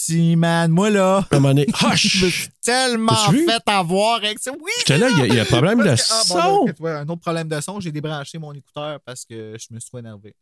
[0.00, 0.70] si, man.
[0.70, 1.26] Moi, là.
[1.30, 4.50] À un moment donné, Je me suis tellement fait avoir avec ça.
[4.52, 4.70] Oui!
[4.78, 6.86] J'étais là, il y a- un problème de ah, bon, son.
[6.86, 9.98] un autre problème de son, j'ai débranché mon écouteur parce que je me suis trop
[9.98, 10.34] énervé.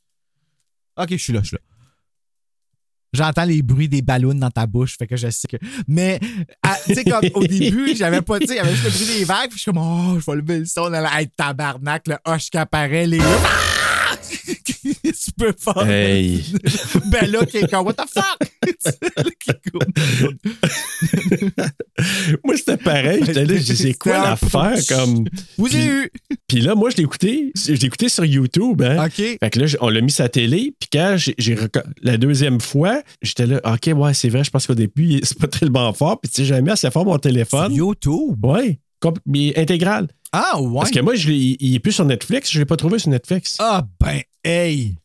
[0.97, 1.63] Ok, je suis là, je suis là.
[3.15, 5.57] J'entends les bruits des ballons dans ta bouche, fait que je sais que.
[5.87, 6.21] Mais,
[6.87, 9.19] tu sais, comme au début, j'avais pas, tu sais, il y avait juste le bruit
[9.19, 12.07] des vagues, puis je suis comme, oh, je vais lever le son, là, hey, tabarnak,
[12.07, 13.21] le hoche qui apparaît, les.
[15.39, 15.55] Peux.
[15.87, 16.43] Hey.
[17.11, 18.39] Ben là, qui est comme, what the fuck?
[22.45, 23.23] Moi, c'était pareil.
[23.25, 24.79] J'étais là, je disais, c'est quoi l'affaire?
[24.89, 25.25] Comme...
[25.57, 26.11] Vous avez eu.
[26.47, 27.53] Puis là, moi, je l'ai écouté.
[27.55, 28.83] Je l'ai écouté sur YouTube.
[28.83, 29.07] Hein?
[29.07, 29.15] OK.
[29.15, 30.75] Fait que là, on l'a mis sa télé.
[30.79, 31.57] Puis quand j'ai,
[32.03, 35.49] la deuxième fois, j'étais là, OK, ouais, c'est vrai, je pense qu'au début, c'est pas
[35.49, 36.21] tellement fort.
[36.21, 37.73] Puis tu sais, j'ai mis assez fort mon téléphone.
[37.73, 38.45] YouTube?
[38.45, 38.79] Ouais,
[39.27, 40.09] mais intégral.
[40.33, 40.75] Ah, ouais.
[40.75, 42.51] Parce que moi, je il est plus sur Netflix.
[42.51, 43.57] Je l'ai pas trouvé sur Netflix.
[43.59, 44.97] Ah, ben, hey.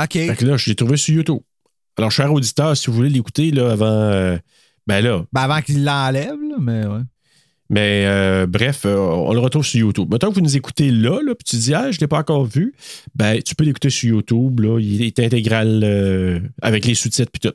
[0.00, 0.12] OK.
[0.12, 1.40] Fait que là, je l'ai trouvé sur YouTube.
[1.96, 3.86] Alors, cher auditeur, si vous voulez l'écouter là, avant.
[3.86, 4.36] euh,
[4.86, 7.00] ben là, Ben, avant qu'il l'enlève, là, mais ouais.
[7.70, 10.08] Mais euh, bref, euh, on le retrouve sur YouTube.
[10.10, 12.18] Maintenant que vous nous écoutez là, là puis tu dis Ah, je ne l'ai pas
[12.18, 12.74] encore vu,
[13.14, 14.60] ben tu peux l'écouter sur YouTube.
[14.60, 17.54] Là, il est intégral euh, avec les sous-titres puis tout.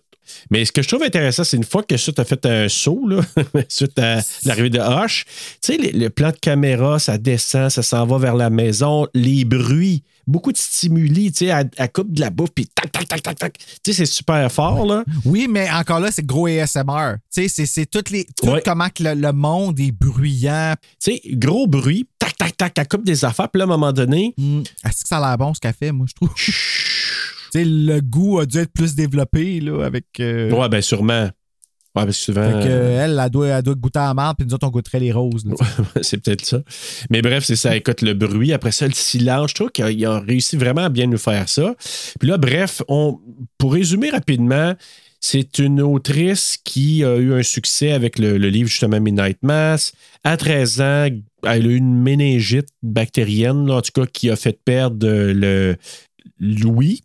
[0.50, 3.08] Mais ce que je trouve intéressant, c'est une fois que ça t'a fait un saut,
[3.08, 3.22] là,
[3.70, 5.26] suite à l'arrivée de Hush,
[5.62, 9.44] tu sais, le plan de caméra, ça descend, ça s'en va vers la maison, les
[9.46, 13.08] bruits, beaucoup de stimuli, tu sais, à, à coupe de la bouffe, puis tac, tac,
[13.08, 13.58] tac, tac, tac.
[13.58, 15.04] Tu sais, c'est super fort, là.
[15.26, 17.16] Oui, mais encore là, c'est gros ASMR.
[17.34, 18.26] Tu sais, c'est- toutes les.
[18.42, 18.62] Tout Ouais.
[18.64, 20.76] comment que le, le monde est bruyant.
[21.04, 23.72] Tu sais, gros bruit, tac, tac, tac, à coupe des affaires, puis là, à un
[23.72, 24.62] moment donné, Hmm.
[24.86, 26.34] Est-ce que ça a l'air bon, ce qu'elle fait, moi, je trouve?
[26.36, 26.52] tu
[27.54, 30.06] sais, le goût a dû être plus développé, là, avec.
[30.20, 31.30] euh, ouais, ben sûrement.
[32.00, 32.46] Ouais, parce que souvent.
[32.46, 34.72] Fait que, euh, elle, elle doit, elle doit goûter à la puis nous autres, on
[34.72, 35.46] goûterait les roses.
[35.46, 35.54] là,
[36.02, 36.62] c'est peut-être ça.
[37.10, 37.76] Mais bref, c'est ça.
[37.76, 39.52] Écoute, le bruit, après ça, le silence.
[39.52, 41.76] Je trouve qu'ils ont- réussi vraiment à bien nous faire ça.
[42.20, 43.20] Puis là, bref, on,
[43.58, 44.74] pour résumer rapidement,
[45.22, 49.92] C'est une autrice qui a eu un succès avec le, le livre justement Midnight Mass.
[50.24, 51.08] À 13 ans,
[51.44, 55.76] elle a eu une méningite bactérienne, là, en tout cas, qui a fait perdre le
[56.40, 57.02] l'ouïe.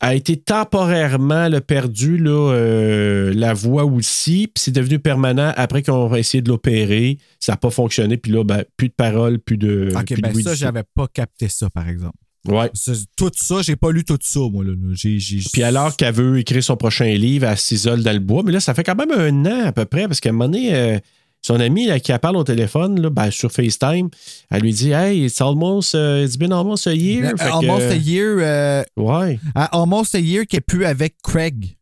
[0.00, 5.82] A été temporairement là, perdu là, euh, la voix aussi, puis c'est devenu permanent après
[5.82, 7.18] qu'on a essayé de l'opérer.
[7.40, 9.90] Ça n'a pas fonctionné, puis là, ben, plus de paroles, plus de.
[9.96, 12.16] Ok, plus de ben bruit ça, j'avais pas capté ça, par exemple.
[12.46, 12.70] Ouais.
[13.16, 14.64] Tout ça, j'ai pas lu tout ça, moi.
[14.64, 14.70] Là.
[14.92, 18.42] J'ai, j'ai- Puis alors qu'elle veut écrire son prochain livre, elle s'isole dans le bois.
[18.44, 20.46] Mais là, ça fait quand même un an à peu près, parce qu'à un moment
[20.48, 20.98] donné, euh,
[21.42, 24.08] son amie là, qui elle parle au téléphone, là, ben, sur FaceTime,
[24.50, 27.26] elle lui dit Hey, it's almost, uh, it's been almost a year.
[27.26, 29.38] Euh, Fait que, Almost euh, a Year, euh, Ouais.
[29.54, 31.76] Almost a Year qui est plus avec Craig,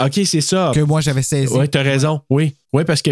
[0.00, 0.72] OK, c'est ça.
[0.74, 1.52] que moi j'avais saisi.
[1.52, 2.20] Oui, t'as raison.
[2.28, 2.54] Oui.
[2.72, 3.10] Oui, parce que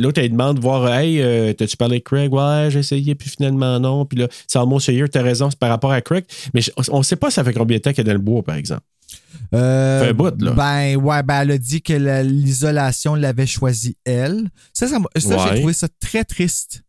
[0.00, 2.32] l'autre, elle demande voir Hey, euh, t'as-tu parlé avec Craig?
[2.32, 4.04] Ouais, j'ai essayé, puis finalement non.
[4.06, 6.24] Puis là, c'est almost a year, t'as raison, c'est par rapport à Craig.
[6.54, 8.42] Mais on ne sait pas ça fait combien de temps qu'elle est dans le bois,
[8.42, 8.82] par exemple.
[9.54, 10.52] Euh, Fait un bout, là.
[10.52, 14.48] Ben, ouais, ben, elle a dit que la- l'isolation l'avait choisi elle.
[14.72, 15.48] Ça, ça, m'a- ça, Ouais.
[15.54, 16.82] j'ai trouvé ça très triste.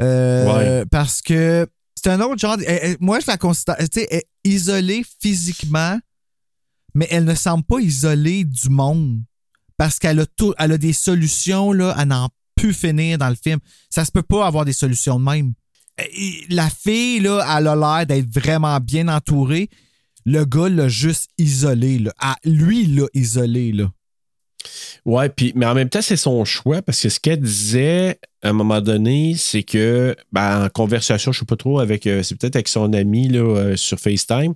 [0.00, 2.56] Euh, Parce que c'est un autre genre.
[2.66, 5.98] elle- moi, je la considère, tu sais, isolée physiquement,
[6.94, 9.20] mais elle ne semble pas isolée du monde.
[9.78, 13.34] Parce qu'elle a, tout, elle a des solutions, là, à n'en plus finir dans le
[13.34, 13.58] film.
[13.90, 15.52] Ça se peut pas avoir des solutions de même.
[16.50, 19.68] La fille, là, elle a l'air d'être vraiment bien entourée.
[20.26, 21.98] Le gars l'a juste isolé.
[21.98, 22.12] Là.
[22.18, 23.72] Ah, lui, il l'a isolé.
[23.72, 23.90] Là.
[25.04, 28.48] Ouais, puis, mais en même temps, c'est son choix parce que ce qu'elle disait à
[28.48, 32.22] un moment donné, c'est que, ben, en conversation, je ne sais pas trop, avec, euh,
[32.24, 34.52] c'est peut-être avec son ami là, euh, sur FaceTime,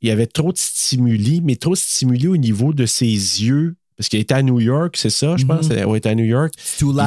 [0.00, 3.76] il y avait trop de stimuli, mais trop de stimuli au niveau de ses yeux.
[3.96, 5.68] Parce qu'il était à New York, c'est ça, je pense?
[5.68, 6.52] Ouais, il était à New York.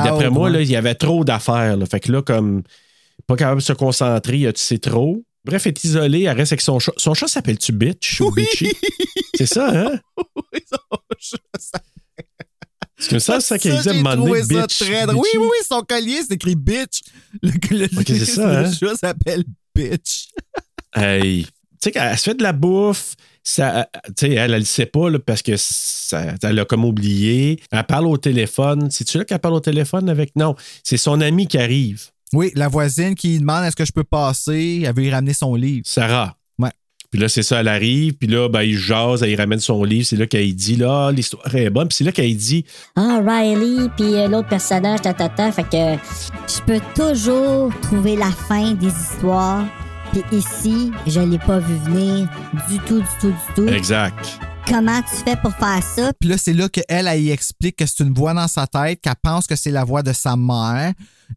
[0.06, 0.54] D'après moi, ouais.
[0.58, 1.78] là, il y avait trop d'affaires.
[1.92, 2.64] Fait que là, comme
[3.28, 5.22] pas capable de se concentrer, il y a- tu sais trop.
[5.46, 6.92] Bref, elle est isolée, elle reste avec son chat.
[6.98, 8.44] Son chat s'appelle-tu Bitch ou Oui.
[8.44, 8.74] Bitchy?
[9.36, 10.00] C'est ça, hein?
[10.54, 10.80] Oui, ça-
[12.98, 14.80] Parce que ça, c'est ça qu'elle disait trouvé donné, ça Bitch.
[14.80, 15.18] très drôle.
[15.18, 17.02] Oui, oui, oui, son collier, c'est écrit bitch.
[17.44, 18.72] Le, le, Ok, c'est ça, le hein?
[18.72, 19.44] chat s'appelle
[19.76, 20.30] bitch.
[20.98, 21.44] Hey.
[21.44, 24.86] Tu sais, qu'elle se fait de la bouffe, ça, tu sais, elle, elle le sait
[24.86, 27.60] pas là, parce que ça, elle l'a comme oublié.
[27.70, 28.90] Elle parle au téléphone.
[28.90, 30.34] C'est-tu là qu'elle parle au téléphone avec?
[30.38, 30.56] Non,
[30.86, 34.84] c'est son ami qui arrive, Oui, la voisine qui demande est-ce que je peux passer,
[34.86, 35.84] elle veut y ramener son livre.
[35.86, 36.36] Sarah.
[36.60, 36.72] Ouais.
[37.12, 39.84] Puis là, c'est ça, elle arrive, puis là, ben, il jase, elle y ramène son
[39.84, 40.06] livre.
[40.06, 41.88] C'est là qu'elle dit, là, Ah, l'histoire est bonne.
[41.88, 45.52] Puis c'est là qu'elle dit, Ah, Riley, puis euh, l'autre personnage, ta, ta, ta.
[45.52, 46.02] Fait que
[46.48, 49.66] je peux toujours trouver la fin des histoires.
[50.12, 52.28] Puis ici, je l'ai pas vu venir
[52.70, 53.68] du tout, du tout, du tout.
[53.68, 54.40] exact.
[54.68, 56.12] Comment tu fais pour faire ça?
[56.20, 59.00] Puis là, c'est là qu'elle, elle y explique que c'est une voix dans sa tête,
[59.02, 60.94] qu'elle pense que c'est la voix de sa mère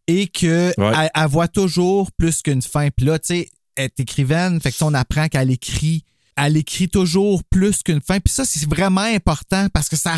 [0.07, 0.93] et que Ouais.
[0.97, 2.89] elle, elle voit toujours plus qu'une fin.
[2.95, 6.05] Puis là, tu sais, elle est écrivaine, fait que ça, on apprend qu'elle écrit.
[6.41, 8.19] Elle écrit toujours plus qu'une fin.
[8.21, 10.15] Puis ça, c'est vraiment important parce que ça,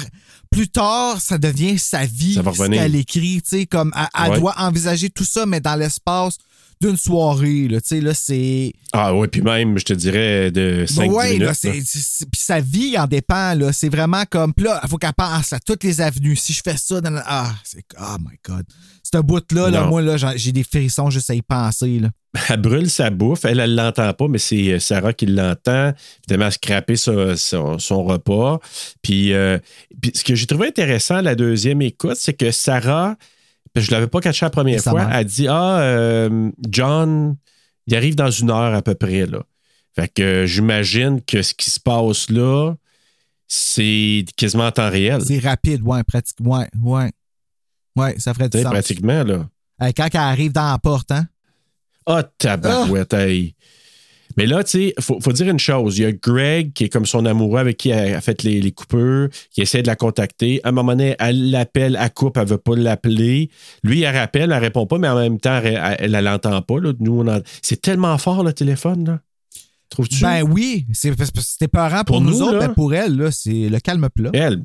[0.51, 2.35] plus tard, ça devient sa vie.
[2.35, 2.81] Ça va ce revenir.
[2.83, 4.39] qu'elle écrit, tu sais, comme elle, elle Ouais.
[4.41, 6.37] doit envisager tout ça, mais dans l'espace
[6.81, 8.73] d'une soirée, là, tu sais, là, c'est...
[8.93, 11.43] Ah oui, puis même, je te dirais, de 5 ouais, minutes.
[11.43, 13.71] là, c'est, c'est- c'est- puis sa vie en dépend, là.
[13.73, 16.37] C'est vraiment comme, puis là, il faut qu'elle passe à toutes les avenues.
[16.37, 18.65] Si je fais ça, dans la- ah, c'est, oh my God.
[19.03, 22.09] Ce bout-là, là, moi, là, j'ai des frissons juste à y penser, là.
[22.49, 23.45] Elle brûle sa bouffe.
[23.45, 25.93] Elle, elle l'entend pas, mais c'est euh, Sarah qui l'entend.
[26.29, 28.61] Évidemment, elle a scrappé son, son- son repas.
[29.03, 29.59] Puis, euh,
[30.01, 33.17] puis ce que j'ai trouvé intéressant la deuxième écoute, c'est que Sarah,
[33.75, 35.17] que je l'avais pas catché la première fois, mère.
[35.17, 37.37] elle dit Ah, euh, John,
[37.87, 39.27] il arrive dans une heure à peu près.
[39.27, 39.43] Là.
[39.95, 42.75] Fait que euh, j'imagine que ce qui se passe là,
[43.47, 45.21] c'est quasiment en temps réel.
[45.25, 46.59] C'est rapide, ouais, pratiquement.
[46.59, 47.13] Ouais, ouais.
[47.97, 48.71] Ouais, ça ferait du sens.
[48.71, 49.49] pratiquement, là.
[49.83, 51.27] Euh, Quand elle arrive dans la porte, hein?
[52.07, 53.55] Ah, tabarouette, hey.
[54.37, 55.99] Mais là, tu sais, il faut, faut dire une chose.
[55.99, 58.61] Il y a Greg, qui est comme son amoureux avec qui elle a fait les,
[58.61, 60.61] les coupures, qui essaie de la contacter.
[60.65, 63.51] À un moment donné, elle l'appelle, elle coupe, elle veut pas l'appeler.
[63.83, 66.81] Lui, elle rappelle, elle répond pas, mais en même temps, elle, elle l'entend pas.
[66.81, 66.93] Là.
[66.99, 69.21] Nous, on C'est tellement fort, le téléphone, là.
[69.91, 70.23] Trouves-tu?
[70.23, 73.81] Ben oui, c'est c'était peurant pour, Pour nous, nous, autres, pour elle, là, c'est le
[73.81, 74.31] calme plat.
[74.33, 74.63] Elle,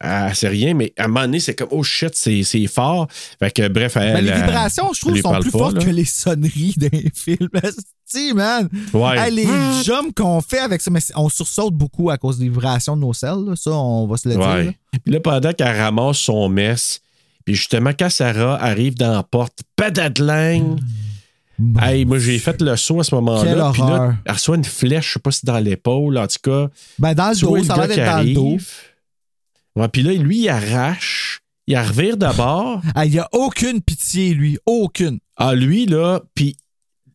[0.00, 3.06] elle, sait rien, mais à un moment donné, c'est comme, oh shit, c'est c'est fort.
[3.38, 4.14] Fait que, bref, elle.
[4.14, 5.84] Ben, les vibrations, je trouve, sont plus pas, fortes là.
[5.84, 7.48] que les sonneries des films.
[8.04, 8.68] Si, man!
[8.94, 9.18] Ouais.
[9.18, 9.46] Hey, les
[9.84, 13.02] jumps qu'on fait avec ça, mais c'est- on sursaute beaucoup à cause des vibrations de
[13.02, 13.54] nos selles, là.
[13.56, 14.40] ça, on va se le dire.
[14.46, 14.62] là.
[15.04, 17.00] Puis là, pendant qu'elle ramasse son mess,
[17.44, 20.78] puis justement, quand Sarah arrive dans la porte, padadlang,
[21.58, 21.80] Bon.
[21.80, 23.70] hey, moi, j'ai fait le saut à ce moment-là.
[23.72, 26.68] Puis là, elle reçoit une flèche, je sais pas si dans l'épaule, en tout cas.
[27.00, 28.56] Ben, dans le dos, ça va être dans le dos.
[29.78, 32.82] Ouais, puis là, lui, il arrache, il revire d'abord.
[32.94, 34.58] Ah, Il n'y a aucune pitié, lui.
[34.66, 35.18] Aucune.
[35.36, 36.56] Ah, lui, là, puis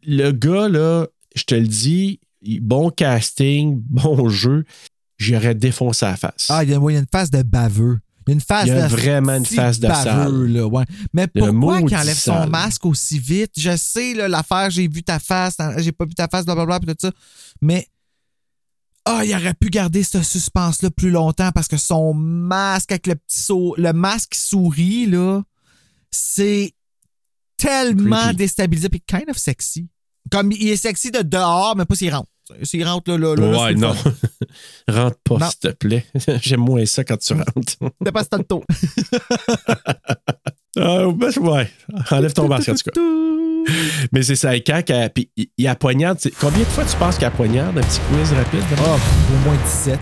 [0.05, 2.19] le gars, là, je te le dis,
[2.61, 4.63] bon casting, bon jeu.
[5.17, 6.47] j'aurais défoncé la face.
[6.49, 7.99] Ah, il y, a, a une phase de baveux.
[8.25, 10.45] Il y a une phase Il y a de vraiment une phase de baveux, sale.
[10.53, 10.85] là, ouais.
[11.13, 13.51] Mais pourquoi qu'il enlève son masque aussi vite?
[13.57, 16.85] Je sais, là, l'affaire, j'ai vu ta face, j'ai pas vu ta face, blablabla, pis
[16.87, 17.11] tout ça.
[17.61, 17.85] Mais,
[19.05, 23.15] ah, il aurait pu garder ce suspense-là plus longtemps parce que son masque avec le
[23.15, 25.41] petit saut, le masque qui sourit, là,
[26.11, 26.73] c'est
[27.57, 28.35] tellement Creepy.
[28.37, 29.89] déstabilisé puis kind of sexy.
[30.31, 32.29] Comme il est sexy de dehors, mais pas s'il rentre.
[32.63, 33.93] S'il rentre là, là, là, ouais, non.
[34.87, 36.05] Rentre pas, s'il te plaît.
[36.41, 37.77] J'aime moins ça quand tu rentres.
[38.01, 38.61] Dépasse ton.
[40.77, 41.71] Ah, ben, ouais.
[42.11, 43.01] Enlève ton masque, en tout cas.
[44.11, 46.19] Mais c'est ça, quand qu'elle- puis il, a poignarde.
[46.39, 47.77] Combien de fois tu penses qu'il a poignarde?
[47.77, 48.61] Un petit quiz rapide?
[48.77, 49.99] Ah, au moins 17.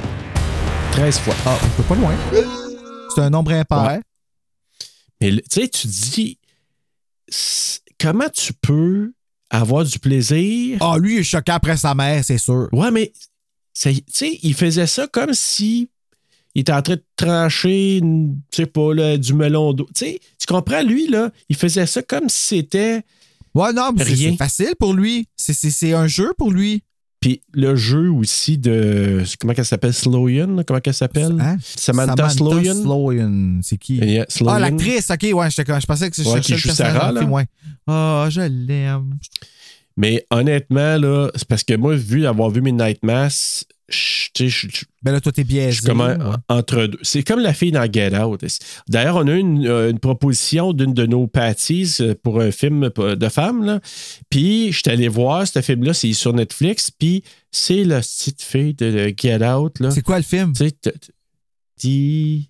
[0.92, 1.36] 13 fois.
[1.46, 2.16] Ah, on peut pas loin.
[3.14, 3.84] C'est un nombre impair.
[3.84, 4.00] Ouais.
[5.22, 6.38] Mais tu sais, tu dis,
[8.00, 9.14] comment tu peux
[9.50, 10.78] avoir du plaisir?
[10.82, 12.68] Ah, lui, il est choqué après sa mère, c'est sûr.
[12.72, 13.12] Ouais, mais
[13.80, 15.90] tu sais, il faisait ça comme si
[16.54, 19.88] il était en train de trancher, tu sais pas, là, du melon d'eau.
[19.96, 23.04] Tu sais, tu comprends, lui, là, il faisait ça comme si c'était.
[23.54, 25.28] Ouais, non, mais c'est facile pour lui.
[25.36, 26.84] C'est- C'est c'est un jeu pour lui.
[27.20, 29.24] Puis le jeu aussi de.
[29.40, 29.94] Comment qu'elle s'appelle?
[29.94, 30.48] Sloyan?
[30.56, 30.64] là?
[30.64, 31.36] Comment qu'elle s'appelle?
[31.40, 31.58] Hein?
[31.62, 32.74] Samantha, Sloyan?
[32.82, 33.60] Sloyan.
[33.62, 33.98] C'est qui?
[33.98, 34.56] Yeah, Sloyan.
[34.56, 37.12] Ah, l'actrice, ok, ouais, je pensais que je Ouais, cherchais qui le joue personnage Sarah,
[37.12, 37.24] là.
[37.26, 37.46] ouais.
[37.86, 39.18] Ah, je l'aime.
[39.98, 44.86] Mais honnêtement, là, c'est parce que moi, vu avoir vu Midnight Mass, je- je je-
[45.04, 45.86] Ben là, toi, t'es biaisé.
[45.86, 46.36] comme un- ouais.
[46.50, 47.00] entre deux.
[47.02, 48.44] C'est comme la fille dans Get Out.
[48.88, 52.52] D'ailleurs, on a eu une, euh, une proposition d'une de nos patties euh, pour un
[52.52, 53.64] film de femmes.
[53.66, 53.80] là.
[54.30, 56.92] Puis, je suis allé voir ce film-là, c'est sur Netflix.
[56.92, 59.80] Puis, c'est la petite fille de Get Out.
[59.80, 59.92] Là.
[59.92, 60.54] C'est quoi le film?
[60.54, 61.12] Tu sais, t- t-
[61.82, 62.48] The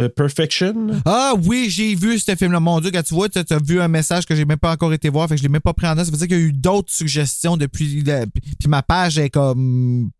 [0.00, 0.88] euh, Perfection?
[1.04, 2.60] Ah oui, j'ai vu ce film-là.
[2.60, 4.92] Mon Dieu, quand tu vois, tu as vu un message que j'ai même pas encore
[4.92, 6.04] été voir, fait que je l'ai même pas pris en note.
[6.04, 8.02] Ça veut dire qu'il y a eu d'autres suggestions depuis.
[8.02, 10.10] le- Puis ma page est comme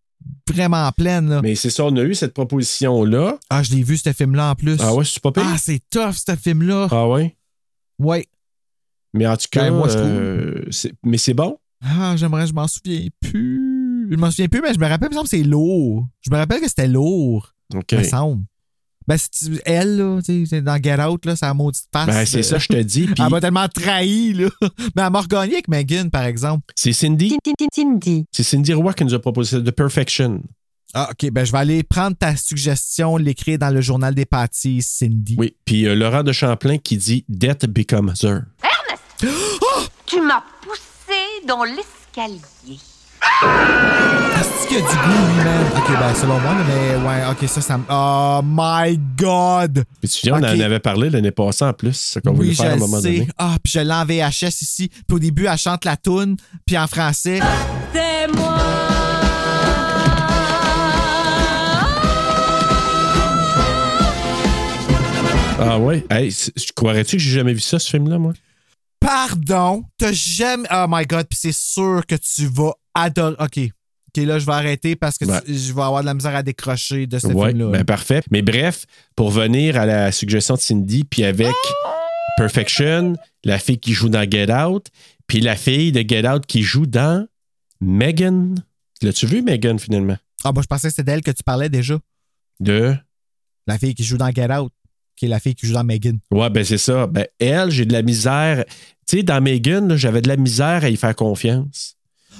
[0.48, 1.28] vraiment pleine.
[1.28, 1.40] Là.
[1.42, 3.38] Mais c'est ça, on a eu cette proposition-là.
[3.50, 4.76] Ah, je l'ai vu, ce film-là en plus.
[4.80, 5.44] Ah ouais, c'est pas pire.
[5.46, 6.88] Ah, c'est tough, ce film-là.
[6.90, 7.36] Ah ouais?
[7.98, 8.26] Ouais.
[9.14, 10.06] Mais en tout cas, Ben, moi, je trouve.
[10.08, 11.58] euh, c'est- mais c'est bon.
[11.82, 14.08] Ah, j'aimerais, je m'en souviens plus.
[14.10, 16.06] Je m'en souviens plus, mais je me rappelle, il me semble que c'est lourd.
[16.22, 17.92] Je me rappelle que c'était lourd, OK.
[17.92, 18.44] il me semble.
[19.08, 20.20] Ben, c'est- elle, là,
[20.60, 22.06] dans Get Out, là, c'est la maudite face.
[22.06, 23.08] Ben, c'est ça, je te dis.
[23.18, 24.48] Elle m'a tellement trahi, là.
[24.60, 24.68] Mais
[25.02, 26.64] elle m'a regagné avec Megan, par exemple.
[26.76, 27.38] c'est Cindy?
[27.74, 28.26] Cindy.
[28.30, 30.42] C'est Cindy Roy qui nous a proposé ça, The Perfection.
[30.92, 31.30] Ah, OK.
[31.30, 35.36] Ben, je vais aller prendre ta suggestion, l'écrire dans le journal des pâtisses, Cindy.
[35.38, 35.54] Oui.
[35.64, 38.42] Puis euh, Laurent de Champlain qui dit Death becomes her.
[40.06, 42.78] Tu m'as poussé dans l'escalier.
[44.40, 45.66] Est-ce qu'il y a du goût, lui-même?
[45.76, 47.84] OK, ben, selon moi, mais ouais, OK, ça, ça me.
[47.90, 49.84] Oh my God!
[50.00, 52.54] Puis tu viens, on en avait parlé l'année passée en plus, ce qu'on Oui, voulait
[52.54, 53.12] faire à un moment sais.
[53.12, 53.28] donné.
[53.38, 54.88] Ah, puis je l'ai en VHS ici.
[54.88, 57.40] Puis au début, elle chante la toune, puis en français.
[57.92, 58.56] C'est moi.
[65.60, 66.04] Ah ouais?
[66.10, 66.32] Hey,
[66.76, 68.32] croirais-tu que j'ai jamais vu ça, ce film-là, moi?
[69.00, 70.68] Pardon, t'as jamais.
[70.72, 73.36] Oh my God, puis c'est sûr que tu vas adorer.
[73.38, 73.58] OK.
[74.16, 76.42] OK, là, je vais arrêter parce que tu- je vais avoir de la misère à
[76.42, 77.70] décrocher de ce Ouais, film-là.
[77.70, 78.22] ben parfait.
[78.30, 81.52] Mais bref, pour venir à la suggestion de Cindy, puis avec
[82.36, 84.86] Perfection, la fille qui joue dans Get Out,
[85.26, 87.26] puis la fille de Get Out qui joue dans
[87.80, 88.54] Megan.
[89.02, 90.16] L'as-tu vu, Megan, finalement?
[90.44, 91.98] Ah, bah, je pensais que c'était d'elle que tu parlais déjà.
[92.60, 92.96] De?
[93.66, 94.72] La fille qui joue dans Get Out,
[95.16, 96.18] qui est la fille qui joue dans Megan.
[96.30, 97.06] Ouais, ben c'est ça.
[97.06, 98.64] Ben, elle, j'ai de la misère.
[99.06, 101.96] Tu sais, dans Megan, j'avais de la misère à y faire confiance.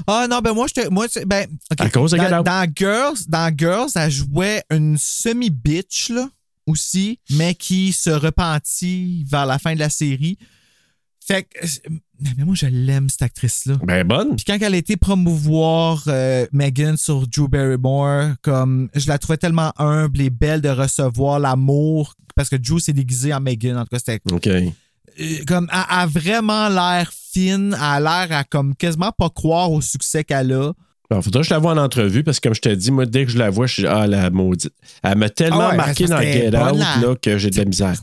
[0.07, 1.81] Ah non, ben moi, je te- moi ben, OK.
[1.81, 2.47] À cause de Get dans, Out.
[2.47, 6.29] dans Girls, dans Girls, elle jouait une semi-bitch, là,
[6.67, 10.39] aussi, mais qui se repentit vers la fin de la série.
[11.25, 11.99] Fait que, euh,
[12.37, 13.77] mais moi, je l'aime, cette actrice-là.
[13.83, 14.37] Ben bonne.
[14.37, 19.37] Puis quand elle a été promouvoir euh, Megan sur Drew Barrymore, comme je la trouvais
[19.37, 23.77] tellement humble et belle de recevoir l'amour parce que Drew s'est déguisé en Megan.
[23.77, 24.49] En tout cas, c'était OK.
[25.21, 29.71] Euh, comme elle a vraiment l'air fine, elle a l'air à comme quasiment pas croire
[29.73, 30.73] au succès qu'elle a.
[31.11, 33.07] Bon, faudra que je la vois en entrevue parce que, comme je te dis, moi,
[33.07, 34.75] dès que je la vois, je suis Ah, la maudite.
[35.03, 37.65] Elle m'a tellement Ah ouais, marqué dans Get Out la- là, que j'ai de la
[37.65, 37.95] misère.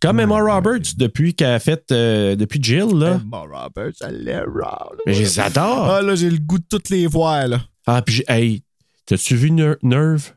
[0.00, 1.84] Comme Emma Roberts, depuis qu'elle a fait.
[1.92, 3.18] euh, depuis Jill, là.
[3.22, 4.92] Emma Roberts, elle l'est raw.
[5.06, 5.90] Mais je les adore.
[5.90, 7.60] Ah là, j'ai le goût de toutes les voir, là.
[7.86, 8.24] Ah, puis j'ai.
[8.28, 8.62] Hey,
[9.06, 10.32] t'as-tu vu Ner- Nerve?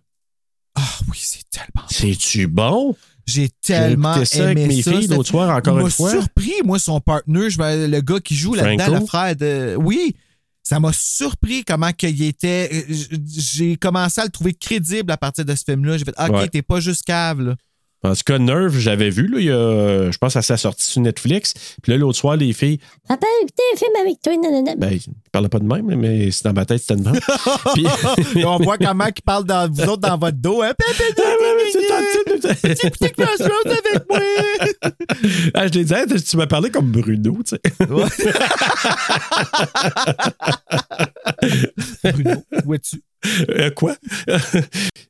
[0.76, 1.88] Ah oui, c'est tellement.
[1.90, 2.96] C'est-tu bon?
[3.30, 4.92] J'ai tellement écouté ça avec aimé mes ça.
[4.92, 6.12] filles l'autre soir, encore une m'a fois.
[6.12, 9.76] surpris, moi, son partner, je le gars qui joue là-dedans, le frère de.
[9.78, 10.16] Oui,
[10.64, 12.70] ça m'a surpris comment qu'il était.
[12.90, 12.94] euh,
[13.28, 15.98] J'ai commencé à le trouver crédible à partir de ce film-là.
[15.98, 16.48] J'ai fait, OK, Ouais.
[16.50, 17.56] t'es pas juste cave, là.
[18.02, 20.86] En tout cas, Nerve, j'avais vu, là, il y a, je pense à sa sortie
[20.86, 21.54] sur Netflix.
[21.84, 24.38] Puis là, l'autre soir, les filles, Papa, écoutez un film avec toi.
[24.38, 24.76] nanana.
[24.76, 27.20] ben, ils parlaient pas de même, mais c'est dans ma tête, c'était de même.
[27.74, 27.86] Puis,
[28.46, 30.62] on voit comment ils parlent dans vous autres dans votre dos.
[30.62, 30.72] Hein?
[30.82, 30.86] Ah,
[32.62, 33.28] écoutez avec moi.
[35.54, 37.62] Ah, je l'ai dit, hey, tu m'as parlé comme Bruno, tu sais.
[42.04, 43.02] Bruno, où es-tu?
[43.50, 43.96] Euh, quoi?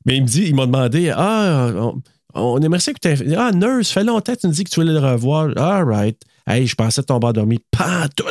[0.04, 2.02] Mais il me dit, il m'a demandé, ah, on,
[2.34, 4.80] on aimerait ça que tu Ah, Nurse, fait longtemps que tu nous dis que tu
[4.80, 5.50] voulais le revoir.
[5.56, 6.20] All right.
[6.46, 7.58] Hey, je pensais tomber endormi.
[7.70, 8.24] Pas tout.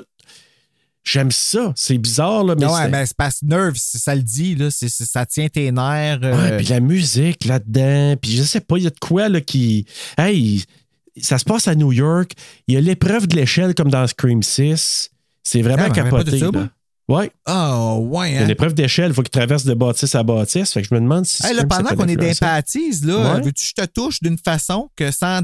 [1.03, 1.73] J'aime ça.
[1.75, 4.67] C'est bizarre, là, mais Non, ouais, mais c'est parce que nerve, ça le dit, là,
[4.69, 6.19] ça tient tes nerfs.
[6.23, 9.29] euh, Ouais, puis la musique là-dedans, puis je sais pas, il y a de quoi
[9.29, 9.85] là qui.
[10.17, 10.63] Hey,
[11.19, 12.33] ça se passe à New York.
[12.67, 15.09] Il y a l'épreuve de l'échelle comme dans Scream 6.
[15.41, 16.39] C'est vraiment Ah, capoté.
[16.39, 16.69] là.
[17.09, 18.45] Ouais, Ah, ouais, il y a hein?
[18.45, 20.71] l'épreuve d'échelle, il faut qu'il traverse de bâtisse à bâtisse.
[20.71, 21.45] Fait que je me demande si.
[21.45, 23.41] Hey, là, pendant qu'on est d'empathise, là, Ouais.
[23.41, 25.41] veux-tu que je te touche d'une façon que sans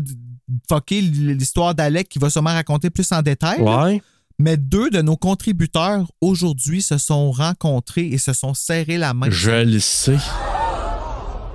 [0.70, 4.01] fucker l'histoire d'Alec qui va sûrement raconter plus en détail, là, Ouais.
[4.38, 9.28] mais deux de nos contributeurs aujourd'hui se sont rencontrés et se sont serrés la main.
[9.32, 10.18] Je le sais.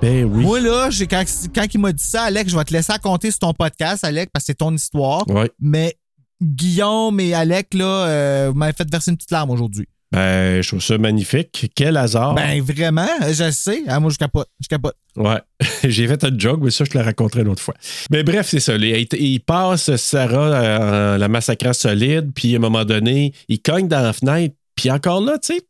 [0.01, 0.43] Ben oui.
[0.43, 3.29] Moi, là, j'ai- quand, quand il m'a dit ça, Alec, je vais te laisser raconter
[3.29, 5.29] sur ton podcast, Alec, parce que c'est ton histoire.
[5.29, 5.49] Ouais.
[5.59, 5.95] Mais
[6.41, 9.87] Guillaume et Alec, là, euh, vous m'avez fait verser une petite larme aujourd'hui.
[10.11, 11.71] Ben, je trouve ça magnifique.
[11.73, 12.33] Quel hasard.
[12.35, 13.83] Ben, vraiment, je le sais.
[13.87, 14.49] Ah, moi, je capote.
[14.59, 14.95] Je capote.
[15.15, 15.39] Ouais.
[15.83, 17.75] J'ai fait un joke, mais ça, je te le raconterai une autre fois.
[18.09, 18.75] Mais bref, c'est ça.
[18.75, 18.83] Il,
[19.13, 24.01] il passe Sarah en la massacrant solide, puis à un moment donné, il cogne dans
[24.01, 24.55] la fenêtre.
[24.75, 25.61] Puis encore là, tu sais,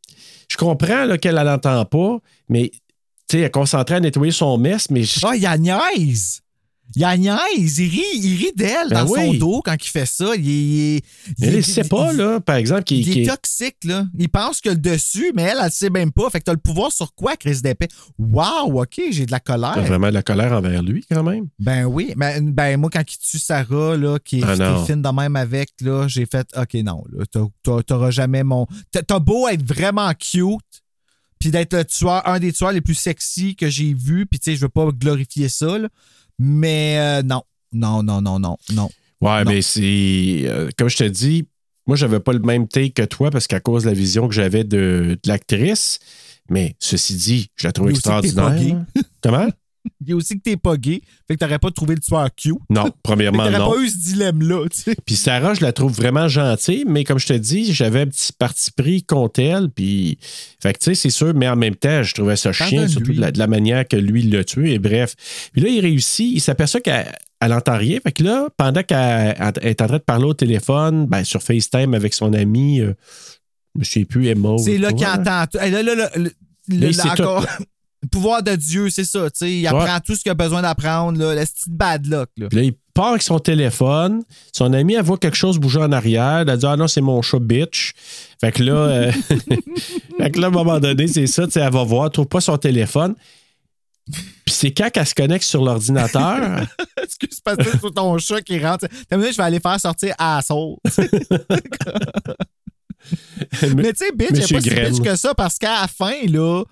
[0.50, 2.18] je comprends là, qu'elle n'entend pas,
[2.48, 2.78] mais tu
[3.30, 6.41] sais, elle est concentrée à nettoyer son mess, mais je- Ah, il y a niaise!
[6.94, 7.78] Il a niaise!
[7.78, 10.34] Il rit, il rit d'elle Ben dans son dos quand il fait ça.
[10.36, 11.00] Il, il,
[11.38, 14.06] il- ne sait pas, là, par exemple, qu'il Il est toxique, là.
[14.18, 16.28] Il pense a le dessus, mais elle, elle le sait même pas.
[16.30, 17.88] Fait que t'as le pouvoir sur quoi, Chris d'épée?
[18.18, 19.76] Wow, OK, j'ai de la colère.
[19.78, 21.46] a vraiment de la colère envers lui, quand même?
[21.58, 22.12] Ben oui.
[22.16, 25.70] Ben, ben, moi, quand il tue Sarah, là, qui est, Ah fine de même avec,
[25.80, 28.66] là, j'ai fait OK, non, là, t'as- t'as- t'auras jamais mon.
[28.90, 30.60] T'as t'as beau être vraiment cute,
[31.38, 34.50] puis d'être le tueur, un des tueurs les plus sexy que j'ai vu, puis tu
[34.50, 35.88] sais, je veux pas glorifier ça, là,
[36.42, 37.42] mais euh, non.
[37.72, 38.90] Non, non, non, non, non.
[39.20, 39.50] Ouais, Non.
[39.50, 40.42] mais c'est.
[40.46, 41.46] euh, comme je te dis,
[41.86, 44.34] moi, j'avais pas le même take que toi parce qu'à cause de la vision que
[44.34, 45.98] j'avais de, de l'actrice.
[46.50, 48.84] Mais ceci dit, je la trouve Mais extraordinaire.
[48.94, 49.48] pas Comment?
[50.00, 52.28] Il y a aussi que t'es pas gay, fait que t'aurais pas trouvé le tueur
[52.34, 52.54] cute.
[52.70, 53.72] Non, premièrement, t'aurais non.
[53.72, 54.96] pas eu ce dilemme-là, tu sais.
[55.04, 58.32] Puis Sarah, je la trouve vraiment gentille, mais comme je te dis, j'avais un petit
[58.32, 59.70] parti pris contre elle.
[59.70, 60.18] Puis,
[60.60, 63.12] fait que tu sais, c'est sûr, mais en même temps, je trouvais ça chien, surtout
[63.12, 64.74] de la, de la manière que lui l'a tué.
[64.74, 65.14] Et bref.
[65.52, 67.98] Puis là, il réussit, il s'aperçoit qu'elle elle entend rien.
[68.00, 71.42] Fait que là, pendant qu'elle elle est en train de parler au téléphone, ben, sur
[71.42, 72.94] FaceTime avec son ami, euh,
[73.74, 74.56] je me souviens plus, Emma.
[74.58, 76.10] C'est là qu'il entend Là, là, là,
[76.68, 77.46] Là, il là, encore,
[78.02, 79.28] le pouvoir de Dieu, c'est ça.
[79.42, 81.18] Il apprend tout ce qu'il a besoin d'apprendre.
[81.18, 82.28] là, La petite bad luck.
[82.36, 82.48] Là.
[82.50, 84.22] Là, il part avec son téléphone.
[84.52, 86.44] Son ami, elle voit quelque chose bouger en arrière.
[86.46, 87.92] Elle dit Ah non, c'est mon chat, bitch.
[88.40, 89.12] Fait que là, euh,
[90.18, 91.44] fait que là à un moment donné, c'est ça.
[91.54, 93.14] Elle va voir, elle trouve pas son téléphone.
[94.10, 96.66] Puis c'est quand qu'elle se connecte sur l'ordinateur.
[97.02, 98.88] Excuse que c'est ton chat qui rentre?
[99.08, 100.76] T'as vu, je vais aller faire sortir Asshole.
[103.76, 105.88] Mais tu sais, bitch, elle est Monsieur pas si bitch que ça parce qu'à la
[105.88, 106.64] fin, là,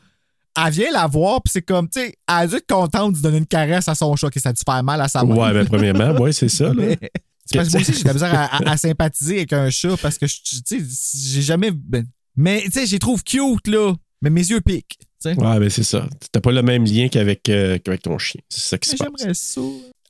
[0.57, 3.21] elle vient la voir, puis c'est comme, tu sais, elle a dû être contente de
[3.21, 5.35] donner une caresse à son chat qui ça a dû faire mal à sa main.
[5.37, 6.65] ouais, ben premièrement, ouais, c'est ça.
[6.69, 6.75] là.
[6.75, 6.99] Mais-
[7.47, 9.71] c'est parce que moi aussi, j'ai de la misère à, à- à sympathiser avec un
[9.71, 10.37] chat parce que, je-
[10.67, 11.71] tu sais, j'ai jamais.
[11.73, 12.05] ben,
[12.37, 13.95] mais, tu sais, j'ai trouve cute, là.
[14.23, 14.99] Mais mes yeux piquent.
[14.99, 15.35] tu sais.
[15.41, 16.07] Ouais, ben c'est ça.
[16.31, 18.41] T'as pas le même lien qu'avec euh, qu'avec ton chien.
[18.51, 19.09] C'est ça qui se Mais passe.
[19.19, 19.61] J'aimerais ça.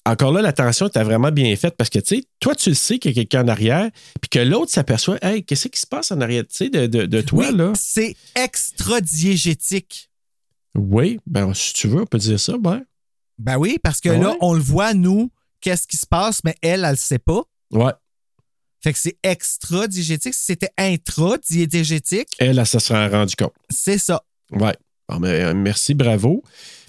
[0.06, 2.98] Encore là, l'attention était vraiment bien faite parce que, tu sais, toi, tu le sais
[2.98, 3.88] qu'il y a quelqu'un en arrière,
[4.20, 7.04] puis que l'autre s'aperçoit, hey, qu'est-ce qui se passe en arrière, tu sais, de, de,
[7.06, 7.72] de toi, Oui, là?
[7.76, 10.09] C'est extra diégétique.
[10.76, 12.82] Oui, ben si tu veux, on peut dire ça, ben.
[13.38, 16.54] Ben oui, parce que Ah là, on le voit, nous, qu'est-ce qui se passe, mais
[16.62, 17.42] elle, elle le sait pas.
[17.72, 17.92] Ouais.
[18.82, 20.34] Fait que c'est extra diégétique.
[20.34, 23.52] Si c'était intra diégétique, Elle, elle, ça serait rendu compte.
[23.68, 24.22] c'est ça.
[24.52, 24.74] Ouais.
[25.08, 26.42] Bon, ben, euh, merci, bravo.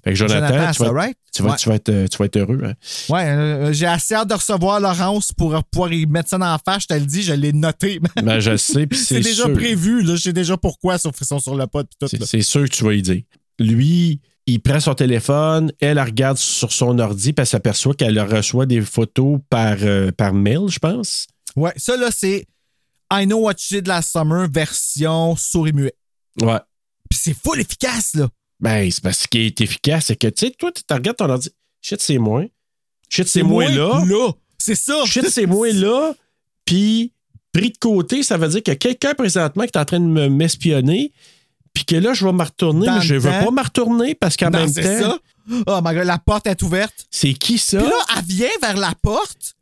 [0.04, 1.18] Fait que Jonathan, tu, vas, ça, right?
[1.34, 1.56] tu, vas, Ouais.
[1.58, 2.62] tu, vas être, euh, tu vas être heureux.
[2.64, 2.74] hein.
[3.10, 6.60] Ouais, euh, j'ai assez hâte de recevoir Laurence pour pouvoir y mettre ça dans la
[6.64, 6.84] face.
[6.84, 8.00] Je te le dis, je l'ai noté.
[8.24, 9.54] Ben, je le sais, c'est déjà sûr.
[9.54, 10.02] prévu.
[10.04, 10.16] Là.
[10.16, 11.84] Je sais déjà pourquoi sur Frisson sur le là.
[12.26, 13.22] C'est sûr que tu vas y dire.
[13.62, 18.20] Lui, il prend son téléphone, elle, elle regarde sur son ordi, puis elle s'aperçoit qu'elle
[18.20, 21.28] reçoit des photos par, euh, par mail, je pense.
[21.56, 22.46] Ouais, ça, là, c'est
[23.14, 25.94] I Know What You Did Last Summer version souris muet.
[26.42, 26.60] Ouais.
[27.10, 28.30] Puis c'est full efficace, là.
[28.60, 30.06] Ben, c'est parce qu'il est efficace.
[30.06, 31.50] C'est que, tu sais, toi, tu regardes ton ordi.
[31.82, 32.46] Shit, c'est moi.
[33.10, 34.04] Shit, c'est moi là.
[34.06, 34.32] Là.
[34.58, 35.04] C'est ça.
[35.06, 36.14] Shit, c'est moi là.
[36.64, 37.12] Puis,
[37.52, 40.00] pris de côté, ça veut dire qu'il y a quelqu'un présentement qui est en train
[40.00, 41.12] de me- m'espionner.
[41.74, 44.14] Puis que là, je vais me retourner, Dans mais je le veux pas me retourner
[44.16, 45.20] parce qu'en même temps, ça.
[45.68, 47.08] Oh my god, la porte est ouverte.
[47.10, 47.80] C'est qui ça?
[47.80, 49.56] Puis là, elle vient vers la porte.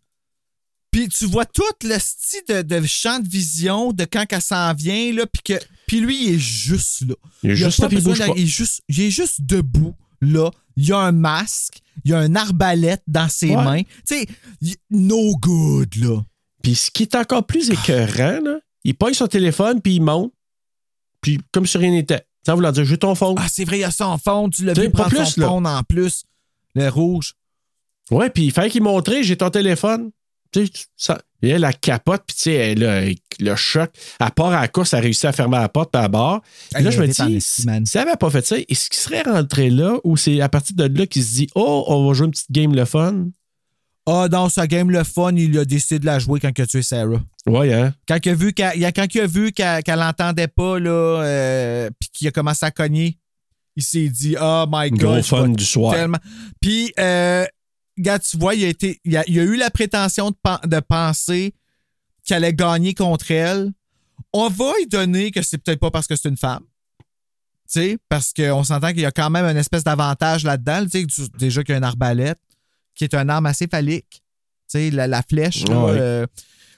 [0.91, 4.73] Puis tu vois tout le style de, de champ de vision de quand elle s'en
[4.73, 5.25] vient, là.
[5.27, 5.63] Puis que.
[5.87, 7.15] Puis lui, il est juste là.
[7.43, 8.33] Il est juste là, il besoin bouge de- pas.
[8.37, 10.49] il, est juste, il est juste debout, là.
[10.75, 11.79] Il y a un masque.
[12.05, 13.63] Il y a un arbalète dans ses Ouais.
[13.63, 13.81] mains.
[14.07, 14.25] Tu sais,
[14.89, 16.21] no good, là.
[16.63, 20.33] Puis ce qui est encore plus écœurant, là, il pogne son téléphone, puis il monte,
[21.21, 22.23] puis comme si rien n'était.
[22.45, 23.35] Sans vouloir dire, j'ai ton phone.
[23.37, 24.49] Ah, c'est vrai, il y a ça en fond.
[24.49, 26.23] Tu l'as vu pas plus, son fond en plus.
[26.75, 27.35] Le rouge.
[28.11, 30.11] Ouais, puis il fallait qu'il montrait, j'ai ton téléphone.
[30.51, 33.03] Tu sais, ça, et elle, la capote, puis tu sais, elle, a
[33.39, 33.91] le choc.
[34.19, 36.41] À part à la course, elle a réussi à fermer la porte, puis à bord.
[36.73, 39.69] Puis là, je me dis, si elle n'avait pas fait ça, est-ce qu'il serait rentré
[39.69, 42.31] là ou c'est à partir de là qu'il se dit, oh, on va jouer une
[42.31, 43.27] petite game le fun?
[44.11, 46.65] Ah, dans sa game, le fun, il a décidé de la jouer quand il a
[46.65, 47.21] tué Sarah.
[47.45, 47.93] Ouais, hein?
[48.07, 52.09] Quand il a vu qu'elle, quand il a vu qu'elle, l'entendait pas, là, euh, puis
[52.11, 53.19] qu'il a commencé à cogner,
[53.75, 54.99] il s'est dit, oh my God.
[54.99, 55.93] Gros fun du soir.
[55.93, 56.17] Tellement.
[56.59, 57.45] Puis, euh,
[57.97, 60.59] regarde, tu vois, il a, été, il, a, il a eu la prétention de, pen-
[60.65, 61.53] de penser
[62.25, 63.71] qu'elle allait gagner contre elle.
[64.33, 66.63] On va lui donner que c'est peut-être pas parce que c'est une femme.
[67.71, 70.85] Tu sais, parce qu'on s'entend qu'il y a quand même une espèce d'avantage là-dedans.
[70.91, 72.39] Tu sais, déjà qu'il y a une arbalète,
[72.99, 74.21] qui est une arme assez phallique.
[74.69, 75.97] Tu sais, la, la flèche, là, Ouais.
[75.97, 76.27] euh,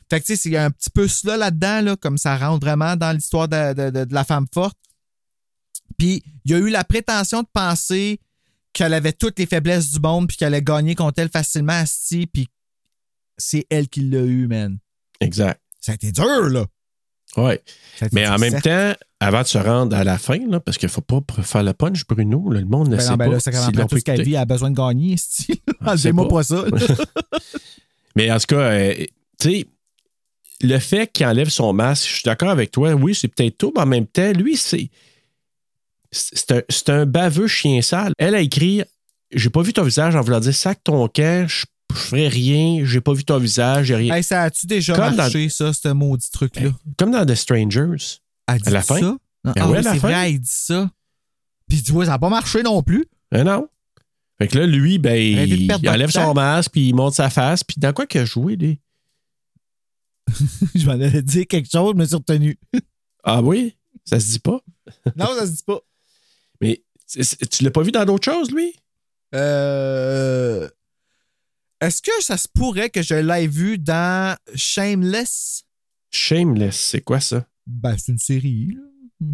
[0.08, 2.38] fait que, tu sais, il y a un petit peu cela là-dedans, là, comme ça
[2.38, 4.78] rentre vraiment dans l'histoire de, de- de- de la femme forte.
[5.98, 8.20] Puis, il a eu la prétention de penser
[8.74, 12.28] qu'elle avait toutes les faiblesses du monde, puis qu'elle allait gagner contre elle facilement, Asti,
[12.28, 12.48] puis
[13.38, 14.78] c'est elle qui l'a eu, man.
[15.20, 15.60] Exact.
[15.80, 16.66] Ça a été dur, là.
[17.38, 20.88] Été Mais en même temps, avant de se rendre à la fin, là, parce qu'il
[20.88, 23.26] ne faut pas faire le punch, Bruno, là, le monde ne Ben sait non, ben
[23.26, 23.32] pas.
[23.32, 23.38] là,
[23.88, 25.16] tout ce elle a besoin de gagner,
[25.86, 26.36] Enlevez-moi pas.
[26.38, 26.66] pas ça.
[28.16, 28.94] Mais en tout cas, euh,
[29.40, 29.66] tu sais,
[30.62, 32.94] le fait qu'il enlève son masque, je suis d'accord avec toi.
[32.94, 34.90] Oui, c'est peut-être tout, mais en même temps, lui, c'est.
[36.12, 38.12] C'est un, c'est un baveux chien sale.
[38.18, 38.84] Elle a écrit
[39.32, 41.64] J'ai pas vu ton visage en voulant dire sac ton camp, je
[41.94, 44.16] je ferai rien, j'ai pas vu ton visage, j'ai rien.
[44.16, 46.72] Hey, ça a-tu déjà Comme marché, ça, ce maudit truc-là?
[46.98, 48.20] Comme dans The Strangers.
[48.48, 49.00] Elle dit à la fin?
[49.00, 49.18] ça?
[49.44, 50.90] Ben ah ouais, oui, c'est vrai, elle dit ça.
[51.68, 53.06] Puis tu vois, ça n'a pas marché non plus.
[53.32, 53.68] Mais non.
[54.38, 56.34] Fait que là, lui, ben, il, il enlève son temps.
[56.34, 58.80] masque, puis il monte sa face, puis dans quoi qu'il a joué, lui?
[60.76, 62.60] Je m'en allais dire quelque chose, je me suis retenu.
[63.24, 63.78] Ah oui?
[64.04, 64.60] Ça se dit pas?
[65.16, 65.80] non, ça se dit pas.
[66.60, 68.74] Mais tu l'as pas vu dans d'autres choses, lui?
[69.36, 70.68] Euh...
[71.82, 75.64] Est-ce que ça se pourrait que je l'aie vu dans Shameless?
[76.12, 77.48] Shameless, c'est quoi ça?
[77.66, 79.28] Ben, c'est une série, là.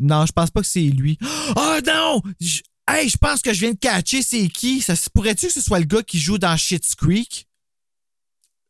[0.00, 1.18] Non, je pense pas que c'est lui.
[1.56, 2.20] Oh non!
[2.40, 4.82] Je- Hey, je pense que je viens de catcher c'est qui.
[4.82, 7.48] Ça se pourrait-tu que ce soit le gars qui joue dans Shit's Creek?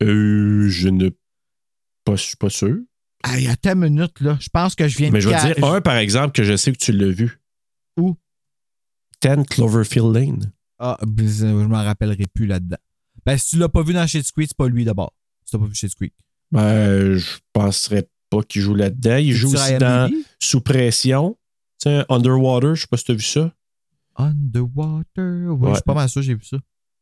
[0.05, 1.09] Euh, je ne
[2.05, 2.77] pas, je suis pas sûr.
[3.25, 4.39] Hey, attends une minute, là.
[4.41, 6.45] Je pense que je viens Mais de je vais te dire un, par exemple, que
[6.45, 7.41] je sais que tu l'as vu.
[7.99, 8.17] Où?
[9.21, 10.53] 10 Cloverfield Lane.
[10.79, 12.77] Ah, ben, je m'en rappellerai plus là-dedans.
[13.27, 15.13] Ben, si tu l'as pas vu dans Shit's Creek, c'est pas lui d'abord.
[15.45, 16.13] Si t'as pas vu Shit's Creek.
[16.53, 19.17] Ben, je penserais pas qu'il joue là-dedans.
[19.17, 20.11] Il joue aussi dans?
[20.41, 21.37] Sous pression.
[21.83, 23.53] Tu sais, Underwater, je sais pas si tu as vu ça.
[24.17, 25.49] Underwater.
[25.49, 25.69] Ouais, Ouais.
[25.71, 26.57] je suis pas mal sûr, j'ai vu ça.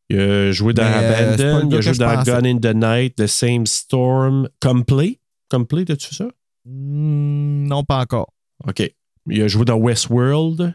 [0.09, 2.23] Il a joué dans euh, Abandon, il a joué dans.
[2.23, 5.21] Gun in the Night, The Same Storm, Complete?
[5.51, 6.29] Complete, as-tu fait ça?
[6.65, 8.33] Hmm, non, pas encore.
[8.67, 8.83] OK.
[9.31, 10.75] Il a joué dans Westworld,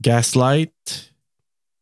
[0.00, 1.11] Gaslight,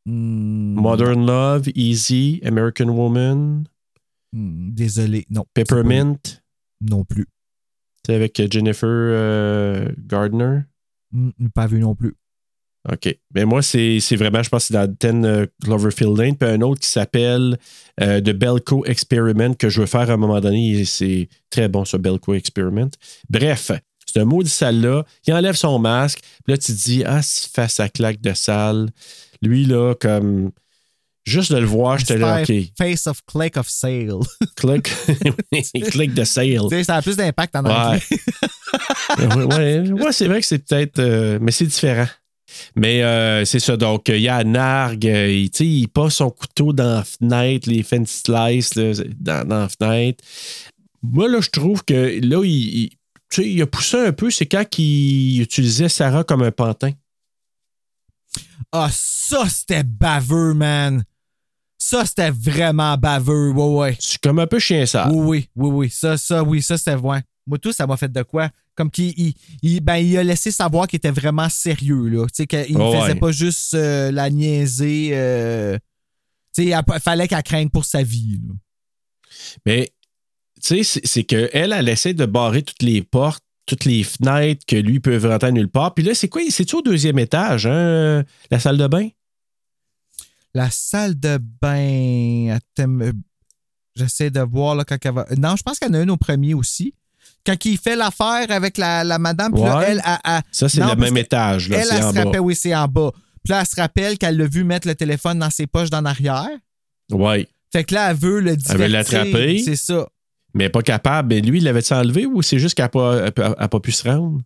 [0.07, 3.65] Hmm, Modern Love, Easy, American Woman,
[4.33, 5.45] hmm, désolé, non.
[5.55, 6.15] Peppermint.
[6.15, 6.41] Pas.
[6.91, 7.27] Non plus.
[8.07, 10.61] C'est avec Jennifer euh, Gardner?
[11.13, 12.15] Hmm, pas vu non plus.
[12.89, 13.15] OK.
[13.35, 16.37] Mais moi, c'est c'est vraiment, je pense que c'est dans 10 euh, Cloverfield Lane.
[16.37, 17.59] Puis un autre qui s'appelle
[18.01, 20.85] euh, The Belco Experiment que je veux faire à un moment donné.
[20.87, 22.91] C'est très bon, ce Belco Experiment.
[23.29, 23.71] Bref,
[24.07, 25.05] c'est un maudit salle-là.
[25.27, 26.21] Il enlève son masque.
[26.45, 28.89] Puis là, tu te dis, ah, fait sa claque de salle.
[29.43, 30.51] Lui, là, comme.
[31.27, 32.53] Juste de le voir, j'étais là, OK.
[32.79, 34.19] Face of Click of Sale.
[34.57, 34.91] Click.
[35.91, 36.61] Click de sale.
[36.85, 38.01] Ça a plus d'impact en anglais.
[39.19, 40.99] ouais, ouais, ouais, c'est vrai que c'est peut-être.
[40.99, 42.07] euh, mais c'est différent.
[42.75, 43.77] Mais euh, c'est ça.
[43.77, 47.83] Donc, il y a Narg, euh, il, il passe son couteau dans la fenêtre, les
[47.83, 50.25] fence slice là, dans, dans la fenêtre.
[51.03, 52.51] Moi, là, je trouve que là, il,
[52.85, 52.91] il-
[53.45, 56.91] il a poussé un peu, c'est quand il utilisait Sarah comme un pantin.
[58.73, 61.05] Ah, ça, c'était baveux, man.
[61.79, 63.51] Ça, c'était vraiment baveux.
[63.51, 63.97] Ouais, ouais.
[63.99, 65.11] C'est comme un peu chien sale.
[65.13, 65.91] Oui, oui, oui, oui.
[65.91, 67.21] Ça, ça, oui, ça, c'était ouais.
[67.47, 68.51] Moi, tout, ça m'a fait de quoi?
[68.77, 72.27] Comme qu'il il, il- ben, il a laissé savoir qu'il était vraiment sérieux, là.
[72.27, 73.19] Tu sais, qu'il ne Oh, faisait ouais.
[73.19, 75.11] pas juste euh, la niaiser.
[75.13, 75.77] euh,
[76.55, 78.55] tu sais, il fallait qu'elle craigne pour sa vie, là.
[79.67, 79.91] Mais,
[80.63, 84.65] tu sais, c'est- c'est qu'elle, elle essaie de barrer toutes les portes, toutes les fenêtres
[84.67, 85.95] que lui peut rentrer nulle part.
[85.95, 86.43] Puis là, c'est quoi?
[86.51, 89.09] C'est-tu au deuxième étage, hein, la salle de bain?
[90.55, 92.59] La salle de bain.
[92.81, 93.13] Euh,
[93.97, 95.27] J'essaie de voir là, quand elle va.
[95.37, 96.95] Non, je pense qu'il y en a une au premier aussi.
[97.47, 99.85] Quand il fait l'affaire avec la, la madame, puis là, Ouais.
[99.89, 101.69] elle, elle, elle- Ça, c'est le même étage.
[101.69, 102.25] Là, elle, elle en se bas.
[102.25, 103.11] rappelle, oui, c'est en bas.
[103.45, 106.05] Puis là, elle se rappelle qu'elle l'a vu mettre le téléphone dans ses poches d'en
[106.05, 106.49] arrière.
[107.11, 107.47] Oui.
[107.73, 108.79] Fait que là, elle veut le divertir.
[108.79, 109.63] veut l'attraper.
[109.65, 110.09] C'est ça.
[110.55, 111.29] Mais pas capable.
[111.29, 114.41] Mais lui, il l'avait-tu enlevé ou c'est juste qu'elle n'a pas, pas pu se rendre?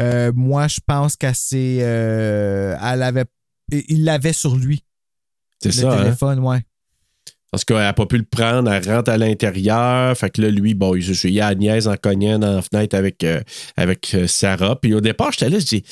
[0.00, 3.24] Euh, moi, je pense qu'elle euh, elle avait.
[3.72, 4.84] Il l'avait sur lui,
[5.62, 6.02] C'est le ça, hein?
[6.02, 6.60] téléphone, ouais.
[7.50, 10.16] Parce qu'elle n'a pas pu le prendre, elle rentre à l'intérieur.
[10.16, 12.62] Fait que là, lui, bon, il se il y a Agnès en cognant dans la
[12.62, 13.40] fenêtre avec, euh,
[13.76, 14.80] avec euh, Sarah.
[14.80, 15.84] Puis au départ, j'étais là, je dis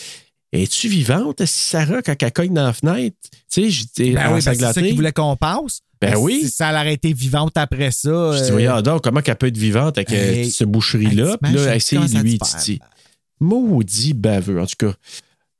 [0.53, 3.17] Es-tu vivante, Sarah, quand elle cogne dans la fenêtre?
[3.31, 5.81] Tu sais, j'étais Ben oui, ben, c'est ça qu'il voulait qu'on passe.
[6.01, 6.41] Ben oui.
[6.45, 8.33] Si ça aurait été vivante après ça.
[8.33, 10.51] Je dis, euh, voyons donc, comment qu'elle peut être vivante avec euh, Hey.
[10.51, 11.33] cette boucherie-là?
[11.33, 12.81] Hey, Puis là, t'imagines essaye comment ça lui, Titi.
[13.41, 14.95] Maudit baveux, en tout cas.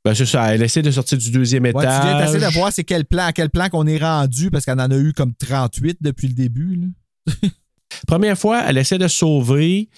[0.05, 2.31] Ben, c'est ça, elle essaie de sortir du deuxième Ouais, tu viens étage.
[2.31, 4.89] d'essayer de voir c'est quel plan, à quel plan qu'on est rendu parce qu'elle en
[4.89, 6.75] a eu comme 38 depuis le début.
[7.27, 7.33] là.
[8.07, 9.89] Première fois, elle essaie de sauver.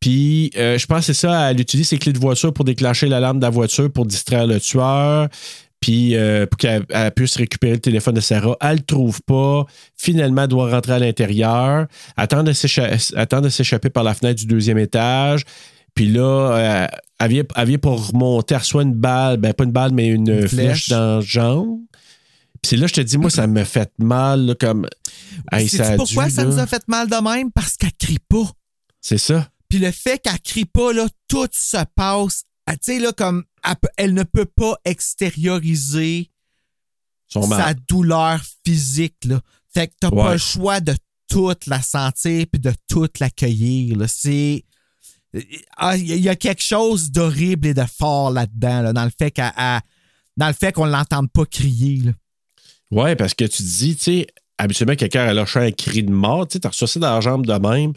[0.00, 3.06] Puis, euh, je pense que c'est ça, elle utilise ses clés de voiture pour déclencher
[3.08, 5.28] l'alarme de la voiture pour distraire le tueur.
[5.80, 8.56] Puis, euh, pour qu'elle elle puisse récupérer le téléphone de Sarah.
[8.60, 9.64] Elle le trouve pas.
[9.96, 11.86] Finalement, elle doit rentrer à l'intérieur.
[12.16, 15.42] Attend de s'écha- attend de s'échapper par la fenêtre du deuxième étage.
[15.94, 16.86] Puis là, euh,
[17.18, 18.54] elle, vient, elle vient pour remonter.
[18.54, 19.38] Elle reçoit une balle.
[19.38, 20.50] Ben, pas une balle, mais une, Une flèche.
[20.84, 20.88] flèche.
[20.90, 21.78] dans le jambe.
[22.64, 24.44] C'est là, je te dis, moi, ça me fait mal.
[24.46, 24.86] là, comme.
[25.50, 27.50] Hey, ça pourquoi dû, ça nous a fait mal de même?
[27.52, 28.50] Parce qu'elle crie pas.
[29.00, 29.48] C'est ça.
[29.68, 32.44] Puis le fait qu'elle crie pas, là, tout se passe.
[32.68, 33.44] Tu sais, là, comme
[33.96, 36.30] elle, ne peut pas extérioriser
[37.26, 39.40] Son sa douleur physique, là.
[39.72, 40.16] Fait que t'as Ouais.
[40.22, 40.94] pas le choix de
[41.28, 44.06] toute la sentir puis de toute l'accueillir, là.
[44.08, 44.64] C'est.
[45.76, 49.30] Ah, Il y a- quelque chose d'horrible et de fort là-dedans, là, dans le fait
[49.30, 49.52] qu'elle.
[50.36, 52.12] Dans le fait qu'on l'entende pas crier, là.
[52.90, 54.26] Ouais, parce que tu dis, tu sais,
[54.58, 57.20] habituellement, quelqu'un a lâché un cri de mort, tu sais, t'as reçu ça dans la
[57.20, 57.92] jambe de même.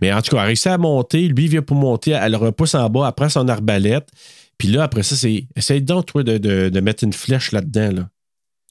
[0.00, 2.32] Mais en tout cas, elle a réussi à monter, lui il vient pour monter, elle
[2.32, 4.08] le repousse en bas, après son arbalète.
[4.56, 5.46] Puis là, après ça, c'est.
[5.54, 8.08] Essaye donc, toi, de, de- de mettre une flèche là-dedans, là.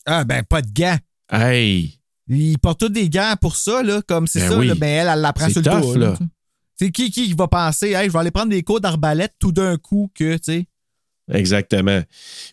[0.05, 0.97] Ah, ben, pas de gants.
[1.31, 1.99] Hey!
[2.29, 4.67] Ils portent tous des gants pour ça, là, comme c'est Ben ça, oui.
[4.67, 5.97] là, ben elle, elle l'apprend sur le tas.
[5.97, 6.17] là.
[6.79, 9.77] C'est qui qui va penser, hey, je vais aller prendre des cours d'arbalète tout d'un
[9.77, 10.65] coup que, tu sais.
[11.31, 12.01] Exactement.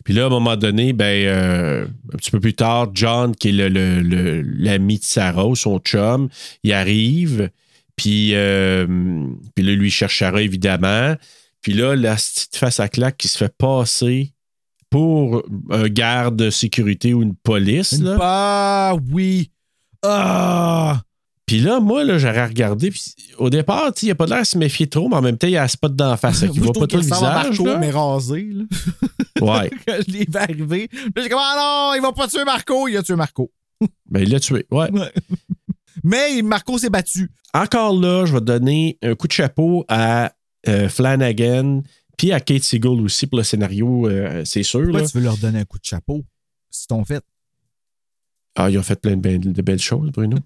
[0.03, 3.49] Puis là, à un moment donné, ben, euh, un petit peu plus tard, John, qui
[3.49, 6.27] est le- le- le- l'ami de Sarah, son chum,
[6.63, 7.49] il arrive.
[7.95, 8.85] Puis, euh,
[9.55, 11.15] puis là, lui il cherche Sarah, évidemment.
[11.61, 14.33] Puis là, la petite face à claque qui se fait passer
[14.89, 17.99] pour un garde de sécurité ou une police.
[17.99, 18.17] Là.
[18.19, 19.49] Ah, oui.
[20.03, 21.01] Ah!
[21.45, 22.89] Puis là, moi, là, j'aurais regardé.
[22.89, 25.47] Puis au départ, il n'a pas l'air de se méfier trop, mais en même temps,
[25.47, 26.41] il y a un spot d'en face.
[26.41, 27.21] Il voit pas tout le visage.
[27.21, 27.77] Marco, là.
[27.77, 28.63] mais rasé, là.
[29.41, 29.69] Ouais.
[29.85, 30.89] Quand je l'ai vu arriver.
[30.93, 32.87] Là, j'ai comme, ah non, il va pas tuer Marco.
[32.87, 33.51] Il a tué Marco.
[34.09, 34.65] Ben, il l'a tué.
[34.71, 34.89] Ouais.
[36.03, 37.29] Mais Marco s'est battu.
[37.53, 40.31] encore là, je vais donner un coup de chapeau à
[40.67, 41.81] euh, Flanagan
[42.17, 44.81] puis à Kate Siegel aussi pour le scénario, euh, c'est sûr.
[44.83, 45.07] Pourquoi là.
[45.07, 46.23] tu veux leur donner un coup de chapeau?
[46.69, 47.23] C'est ton fait.
[48.55, 50.37] Ah, ils ont fait plein de, be- de belles choses, Bruno.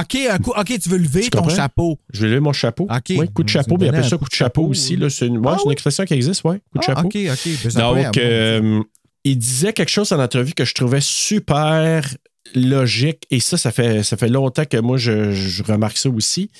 [0.00, 1.54] OK, un coup, OK, tu veux lever Tu ton comprends?
[1.54, 1.98] chapeau.
[2.12, 2.84] Je vais lever mon chapeau.
[2.90, 3.12] OK.
[3.16, 4.96] Oui, coup de chapeau, mais donnais appelle ça coup de chapeau chapeau, aussi.
[4.96, 5.08] là.
[5.10, 5.72] C'est une, ouais, Ah c'est une oui?
[5.72, 6.58] expression qui existe, ouais.
[6.72, 7.06] Coup de Ah, chapeau.
[7.06, 7.48] OK, OK.
[7.74, 8.82] Ben, Donc, euh,
[9.24, 12.06] il disait quelque chose en entrevue que je trouvais super
[12.54, 16.50] logique, et ça, ça fait, ça fait longtemps que moi, je, je remarque ça aussi.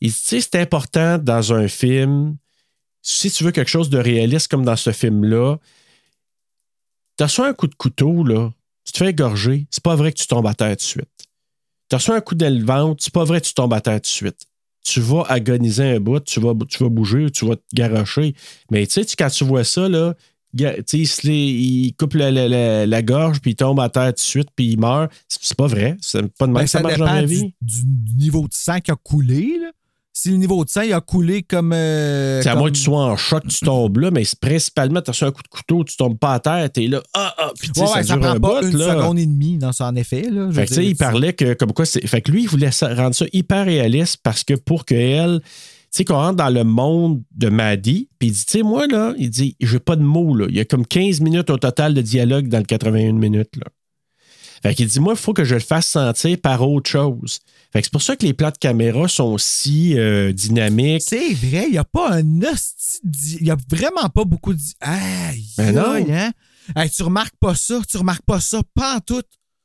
[0.00, 2.36] Il dit, tu sais, c'est important dans un film,
[3.02, 5.56] si tu veux quelque chose de réaliste comme dans ce film-là,
[7.16, 8.50] t'as reçu un coup de couteau, là,
[8.84, 11.08] tu te fais égorger, c'est pas vrai que tu tombes à terre tout de suite.
[11.94, 14.00] T'as reçu un coup d'aile ventre, c'est pas vrai que tu tombes à terre tout
[14.00, 14.36] de suite.
[14.84, 18.34] Tu vas agoniser un bout, tu vas, tu vas bouger, tu vas te garocher.
[18.72, 20.14] Mais tu sais, tu- quand tu vois ça, là,
[20.56, 23.88] tu il, se l'est- il coupe la, la- la- la gorge, puis il tombe à
[23.90, 25.12] terre tout de suite, puis il meurt.
[25.28, 25.96] C'est pas vrai.
[26.00, 27.54] C'est pas de même Ben, que ça, ça marche dans la du, vie.
[27.62, 27.82] du
[28.18, 29.56] niveau de sang qui a coulé.
[29.62, 29.70] Là.
[30.16, 31.72] Si le niveau de sang il a coulé comme.
[31.72, 34.38] euh, C'est à comme- moins que tu sois en choc, tu tombes là, mais c'est
[34.38, 37.02] principalement, tu as reçu un coup de couteau, tu tombes pas à terre, t'es là,
[37.14, 38.94] ah, ah, puis tu sais, Ouais, ça ça, dure prend un pas bout, une là.
[38.94, 40.30] seconde et demie dans son effet.
[40.30, 42.06] Là, Fait que, tu sais, dire, il parlait que, comme quoi, c'est.
[42.06, 45.40] Fait que lui, il voulait rendre ça hyper réaliste parce que pour qu'elle.
[45.42, 48.86] Tu sais, qu'on rentre dans le monde de Maddie, puis il dit, tu sais, moi,
[48.88, 50.46] là, il dit, j'ai pas de mots, là.
[50.48, 53.66] Il y a comme 15 minutes au total de dialogue dans le 81 minutes, là.
[54.62, 57.40] Fait qu'il dit, moi, il faut que je le fasse sentir par autre chose.
[57.82, 61.02] C'est pour ça que les plans de caméra sont si euh, dynamiques.
[61.02, 63.00] C'est vrai, il n'y a pas un hostie.
[63.40, 64.60] Il n'y a vraiment pas beaucoup de.
[64.80, 65.94] Aïe, Ben non.
[66.10, 66.30] hein?
[66.76, 69.22] Hey, tu remarques pas ça, tu remarques pas ça, pas en tout.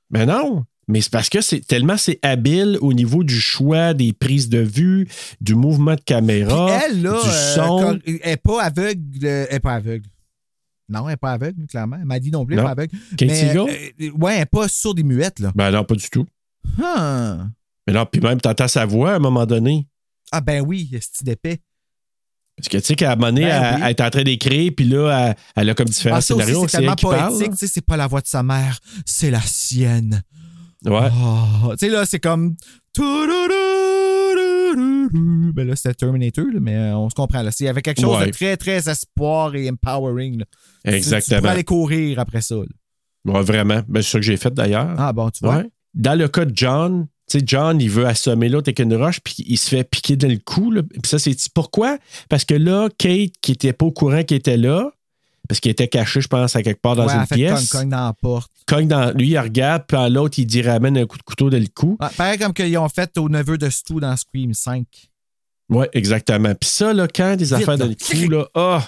[0.10, 0.66] Mais non.
[0.88, 4.58] Mais c'est parce que c'est tellement c'est habile au niveau du choix des prises de
[4.58, 5.08] vue,
[5.40, 8.00] du mouvement de Puis caméra, elle, là, du euh, son.
[8.06, 9.04] elle est pas aveugle.
[9.24, 10.08] euh, Elle est pas aveugle.
[10.90, 11.98] Non, elle n'est pas aveugle, clairement.
[12.00, 12.98] Elle m'a dit non plus, elle n'est pas aveugle.
[13.22, 13.66] Mais, euh,
[14.18, 15.52] ouais, elle n'est pas sourde et muette, là.
[15.54, 16.26] Ben non, pas du tout.
[16.84, 17.46] Ah,
[17.90, 19.88] Mais non, puis même, t'entends sa voix à un moment donné.
[20.32, 21.58] Ah, ben oui, c'est d'épais.
[22.56, 23.82] Parce que tu sais qu'à un moment donné, Ben elle, oui.
[23.86, 26.68] elle est en train d'écrire, puis là, elle, elle a comme différents Ah, scénarios.
[26.68, 27.52] c'est tellement poétique.
[27.52, 28.78] Tu sais, c'est pas la voix de sa mère,
[29.08, 30.22] c'est la sienne.
[30.86, 31.10] Ouais.
[31.66, 32.56] Oh, tu sais, là, c'est comme.
[35.54, 37.42] Ben là, c'était Terminator, là, mais euh, on se comprend.
[37.42, 37.50] Là.
[37.52, 38.28] C'est avec quelque chose Ouais.
[38.28, 40.40] de très, très espoir et empowering.
[40.40, 40.46] là.
[40.86, 41.50] Tu- Tu Exactement.
[41.50, 42.56] aller courir après ça.
[42.56, 43.34] là.
[43.34, 43.82] Ouais, vraiment.
[43.88, 44.94] Ben, c'est ça que j'ai fait d'ailleurs.
[44.98, 45.58] Ah, bon, tu vois.
[45.58, 45.70] Ouais.
[45.96, 47.08] Dans le cas de John,
[47.38, 50.28] sais, John, il veut assommer l'autre avec une roche, puis il se fait piquer dans
[50.28, 50.72] le cou.
[50.72, 50.82] là.
[50.84, 51.98] Puis ça, c'est pourquoi?
[52.30, 54.92] Parce que là, Kate, qui était pas au courant qu'il était là,
[55.48, 57.82] parce qu'il était caché, je pense, à quelque part dans ouais, une fait pièce, cogne,
[57.82, 58.52] cogne dans la porte.
[58.68, 61.50] cogne dans lui, il regarde, puis à l'autre, il dit ramène un coup de couteau
[61.50, 61.98] dans le cou.
[62.00, 64.86] Ouais, pareil comme qu'ils ont fait au neveu de Stu dans Scream 5.
[65.70, 66.54] Ouais, exactement.
[66.54, 68.88] Puis ça, là, quand des affaires dans le cou, là, ah!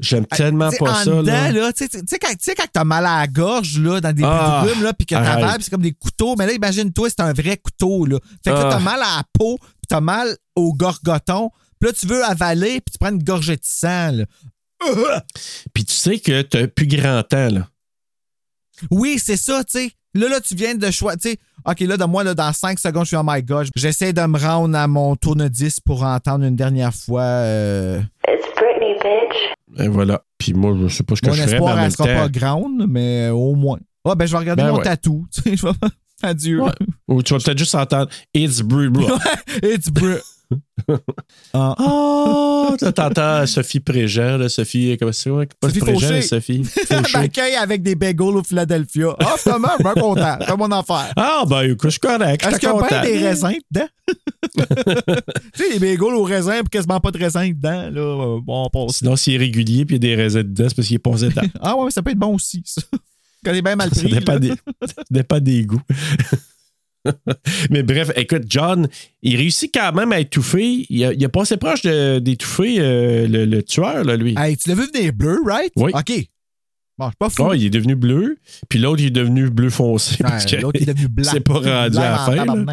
[0.00, 1.50] J'aime tellement pas en ça, dedans, là.
[1.52, 4.22] là, tu sais- quand, tu sais, quand t'as mal à la gorge, là, dans des
[4.24, 6.36] Ah, brumes, là, puis que t'avales, puis c'est comme des couteaux.
[6.36, 8.18] Mais là, imagine-toi, c'est un vrai couteau, là.
[8.42, 8.70] Fait que là, Ah.
[8.72, 11.50] t'as mal à la peau, puis t'as mal au gorgoton.
[11.78, 14.24] Puis là, tu veux avaler, puis tu prends une gorgée de sang, là.
[15.74, 17.68] Puis tu sais que t'as plus grand temps, là.
[18.90, 19.90] Oui, c'est ça, tu sais.
[20.14, 21.18] Là, là, tu viens de choisir.
[21.20, 23.68] Tu sais, OK, là, de moi, là, dans 5 secondes, je suis oh my god.
[23.76, 27.22] J'essaie de me rendre à mon tourne-disque pour entendre une dernière fois.
[27.22, 29.36] euh, It's Britney, bitch.
[29.78, 30.22] Et voilà.
[30.38, 32.28] Puis moi, je sais pas ce que Mon je ferais, mais espoir, elle sera pas
[32.28, 33.78] grande, mais au moins.
[34.04, 34.84] Ah, ben, je vais regarder Ben mon ouais.
[34.84, 35.26] tatou.
[36.22, 36.62] Adieu.
[36.62, 36.72] Ouais.
[37.08, 38.90] Ou tu vas peut-être juste entendre It's Blue.
[39.62, 40.16] It's br...
[41.52, 41.74] Ah.
[41.78, 45.44] Oh, tu t'entends Sophie Préjean, là, Sophie, comment c'est quoi?
[45.60, 46.22] Pas Sophie Préjean, Fauché.
[46.22, 46.62] Sophie.
[47.14, 49.14] M'accueille avec des bagels au Philadelphia.
[49.20, 50.36] Ah, finalement, je suis content.
[50.46, 51.12] C'est mon affaire.
[51.16, 52.44] ah, ben, écoute, je suis correct.
[52.46, 53.86] Est-ce qu'il y a bien des raisins dedans?
[55.54, 57.90] tu sais, les bagels au raisin puis quasiment pas de raisins dedans.
[57.90, 58.96] Là, euh, bon, on passe.
[58.98, 60.98] Sinon, s'il est régulier puis il y a des raisins dedans, c'est parce qu'il est
[60.98, 61.42] passé dedans.
[61.60, 62.82] Ah ouais, mais ça peut être bon aussi, ça.
[63.44, 64.12] Quand il est bien mal Ça pris.
[64.12, 64.38] dépend là.
[64.38, 65.80] des, ça dépend des goûts.
[67.70, 68.88] Mais bref, écoute, John,
[69.22, 70.86] il réussit quand même à étouffer.
[70.90, 74.34] Il a, il a passé proche de- d'étouffer euh, le, le tueur, là, lui.
[74.38, 75.72] Hey, tu l'as vu venir bleu, right?
[75.76, 75.92] Oui.
[75.94, 76.12] OK.
[76.98, 77.48] Bon, je suis pas fou.
[77.50, 78.36] Ah, il est devenu bleu,
[78.68, 80.16] puis l'autre, il est devenu bleu foncé.
[80.20, 81.30] parce que Ouais, L'autre est devenu blanc.
[81.32, 82.66] c'est pas rendu à la fin.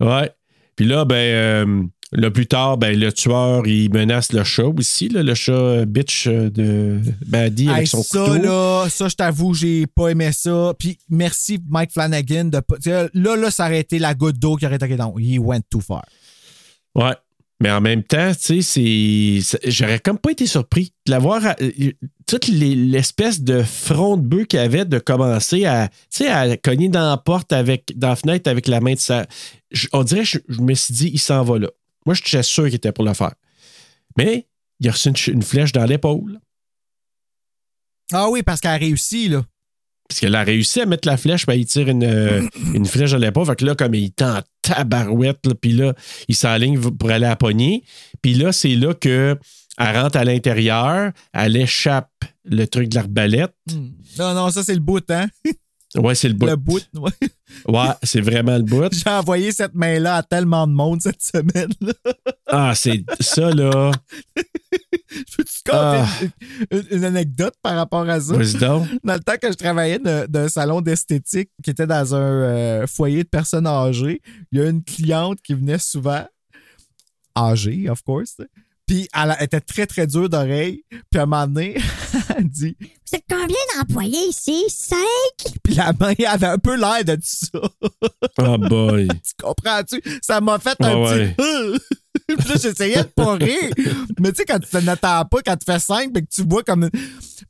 [0.00, 0.30] Ouais.
[0.76, 1.82] Puis là, ben, euh,
[2.14, 5.84] là, plus tard, ben, le tueur, il menace le chat aussi, là, le chat euh,
[5.84, 8.34] bitch euh, de Baddy avec Hey, son ça, couteau.
[8.42, 10.72] là, ça, je t'avoue, j'ai pas aimé ça.
[10.78, 12.44] Puis merci, Mike Flanagan.
[12.46, 12.60] De,
[13.14, 14.96] là, là, ça aurait été la goutte d'eau qui aurait été.
[14.96, 16.04] Non, he went too far.
[16.94, 17.14] Ouais.
[17.60, 21.46] Mais en même temps, tu sais, J'aurais comme pas été surpris de l'avoir.
[21.46, 21.70] à- euh,
[22.26, 25.88] Toute les- l'espèce de front de bœuf qu'il avait de commencer à,
[26.30, 29.26] à cogner dans la porte avec, dans la fenêtre avec la main de sa.
[29.92, 31.68] on dirait, je, je me suis dit, il s'en va là.
[32.06, 33.34] Moi, j'étais sûr qu'il était pour le faire.
[34.18, 34.46] Mais
[34.80, 36.38] il a reçu une, ch- une flèche dans l'épaule.
[38.12, 39.42] Ah oui, parce qu'elle a réussi, là.
[40.08, 43.12] Parce qu'elle a réussi à mettre la flèche, puis il tire une, euh, une flèche
[43.12, 43.46] dans l'épaule.
[43.46, 45.94] Fait que là, comme il est en tabarouette, là, puis là,
[46.28, 47.82] il s'enligne pour aller à la poignée.
[48.20, 49.38] Puis là, c'est là que
[49.78, 52.12] elle rentre à l'intérieur, elle échappe
[52.44, 53.54] le truc de l'arbalète.
[53.72, 53.88] Hmm.
[54.18, 55.26] Non, non, ça, c'est le bout, hein?
[55.96, 56.46] Ouais, c'est le bout.
[56.46, 56.80] Le bout.
[56.94, 57.10] ouais.
[57.68, 58.92] Ouais, c'est vraiment le bout.
[58.92, 61.72] J'ai envoyé cette main-là à tellement de monde cette semaine.
[61.80, 61.92] là.
[62.48, 63.92] Ah, c'est ça, là.
[65.36, 66.06] Peux-tu te Ah.
[66.90, 68.32] une, anecdote par rapport à ça?
[68.60, 68.84] Dans
[69.14, 73.28] le temps que je travaillais d'un salon d'esthétique qui était dans un euh, foyer de
[73.28, 74.20] personnes âgées,
[74.50, 76.24] il y a une cliente qui venait souvent,
[77.36, 78.36] âgée, of course,
[78.86, 80.82] puis elle était très, très dure d'oreille.
[81.10, 81.76] Puis à un moment donné,
[82.36, 84.64] elle dit, Vous êtes combien d'employés ici?
[84.68, 85.54] Cinq?
[85.62, 87.58] puis la main avait un peu l'air de ça.
[88.38, 89.08] Oh boy.
[89.24, 90.02] Tu comprends-tu?
[90.22, 91.80] Ça m'a fait un Ah petit.
[92.26, 93.70] Puis là, j'essayais de pas rire.
[94.18, 96.42] Mais tu sais, quand tu te n'attends pas, quand tu fais 5 et que tu
[96.42, 96.88] vois comme.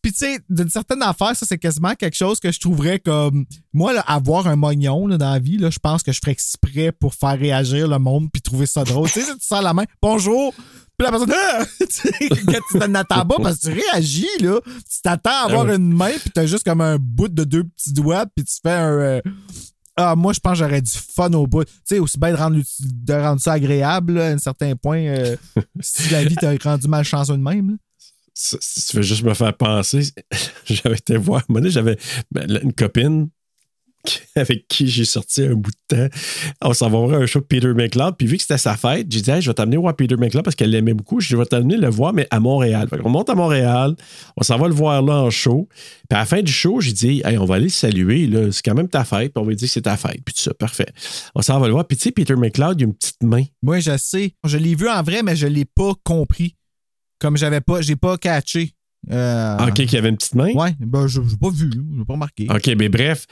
[0.02, 3.44] Puis tu sais, d'une certaine affaire, ça, c'est quasiment quelque chose que je trouverais comme.
[3.72, 6.32] Moi, là, avoir un mognon là, dans la vie, là, je pense que je ferais
[6.32, 9.08] exprès pour faire réagir le monde puis trouver ça drôle.
[9.10, 10.52] tu sais, si tu sors la main, bonjour!
[10.96, 11.64] Puis la personne, ah!
[11.78, 15.68] Tu quand tu t'en attends pas, parce que tu réagis, là, tu t'attends à avoir
[15.68, 18.54] Ah une main, puis t'as juste comme un bout de deux petits doigts, puis tu
[18.62, 18.98] fais un.
[18.98, 19.20] euh,
[19.96, 21.64] ah, moi, je pense que j'aurais du fun au bout.
[21.64, 24.98] Tu sais, aussi bien de rendre, de rendre ça agréable, là, à un certain point,
[24.98, 25.36] euh,
[25.80, 27.70] si la vie t'a rendu malchanceux de même.
[27.70, 27.76] là.
[28.36, 30.08] Ça, ça fait juste me faire penser.
[30.64, 31.42] J'avais été voir.
[31.42, 31.96] À un moment j'avais
[32.32, 33.28] ben, une copine
[34.36, 36.16] avec qui j'ai sorti un bout de temps.
[36.62, 38.16] On s'en va voir un show de Peter McLeod.
[38.16, 40.44] Puis vu que c'était sa fête, j'ai dit Hey, je vais t'amener voir Peter McLeod
[40.44, 41.20] parce qu'elle l'aimait beaucoup.
[41.20, 42.88] Je vais t'amener le voir, mais à Montréal.
[42.88, 43.94] Fait on monte à Montréal.
[44.36, 45.68] On s'en va le voir là en show.
[46.08, 48.30] Puis à la fin du show, j'ai dit Hey, on va aller le saluer.
[48.52, 49.32] C'est quand même ta fête.
[49.32, 50.20] Puis on va lui dire que c'est ta fête.
[50.24, 50.88] Puis tout ça, parfait.
[51.34, 51.86] On s'en va le voir.
[51.86, 53.44] Puis tu sais, Peter McLeod, il a une petite main.
[53.62, 54.34] Moi, je sais.
[54.44, 56.56] Je l'ai vu en vrai, mais je l'ai pas compris.
[57.20, 58.74] Comme j'avais pas, j'ai pas catché.
[59.10, 60.52] Euh, OK, qu'il y avait une petite main?
[60.52, 62.46] Ouais, ben, je n'ai pas vu, je n'ai pas remarqué.
[62.50, 63.26] OK, mais bref.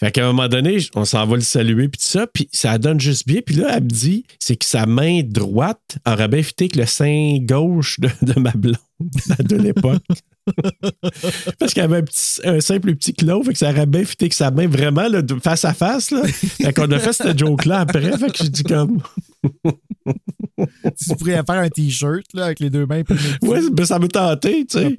[0.00, 2.78] Fait qu'à un moment donné, on s'en va le saluer, puis tout ça, puis ça
[2.78, 3.40] donne juste bien.
[3.46, 6.86] Puis là, elle me dit, c'est que sa main droite aurait bien fité que le
[6.86, 8.76] sein gauche de, de ma blonde
[9.38, 10.02] de l'époque.
[11.58, 14.28] Parce qu'elle avait un, petit- un simple petit clos, fait que ça aurait bien fité
[14.28, 16.10] que sa main vraiment là, face à face.
[16.10, 16.22] Là.
[16.24, 19.00] Fait qu'on a fait cette joke-là après, fait que j'ai dit comme,
[19.64, 23.02] tu pourrais faire un t-shirt là, avec les deux mains.
[23.42, 24.96] ouais, ben, ça m'a tenté, tu sais.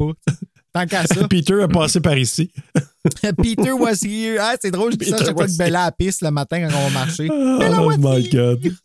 [0.76, 1.26] Tant qu'à ça.
[1.30, 2.52] Peter a passé par ici.
[3.42, 4.38] Peter was here.
[4.42, 6.22] Ah, c'est drôle, je dis ça Peter chaque fois was que Bella à la piste
[6.22, 7.30] le matin quand on va marcher.
[7.32, 8.60] Oh, my God.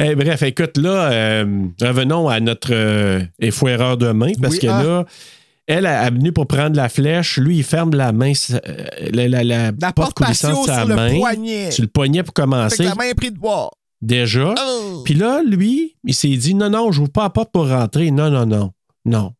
[0.00, 4.66] Eh, bref, écoute, là, euh, revenons à notre euh, effouéreur de main, parce Oui, que
[4.68, 4.82] ah.
[4.82, 5.04] là,
[5.66, 7.36] elle est venue pour prendre la flèche.
[7.36, 8.58] Lui, il ferme la main, euh,
[9.12, 11.18] la, la- la La porte porte coulissante de sa sur le main.
[11.18, 11.70] poignet.
[11.70, 12.76] Sur le poignet pour Fait commencer.
[12.78, 13.70] que la main est prise de boire.
[14.00, 14.54] Déjà.
[14.58, 15.02] Oh.
[15.04, 18.10] Puis là, lui, il s'est dit non, non, je n'ouvre pas la porte pour rentrer.
[18.10, 18.72] Non, non, non.
[19.04, 19.32] Non.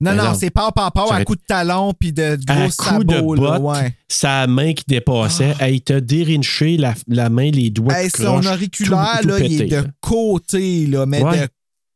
[0.00, 3.02] Non, non, c'est pas pas pas à J'aurais- coup de talon puis de, gros coup
[3.04, 3.34] de sabots.
[3.34, 3.94] là, ouais.
[4.08, 5.56] sa main qui dépassait.
[5.58, 7.94] Hey, il t'a dérinché la, la main, les doigts.
[8.00, 11.40] Hey, son auriculaire, tout- tout là, il est de côté, là, mais Ouais.
[11.40, 11.48] de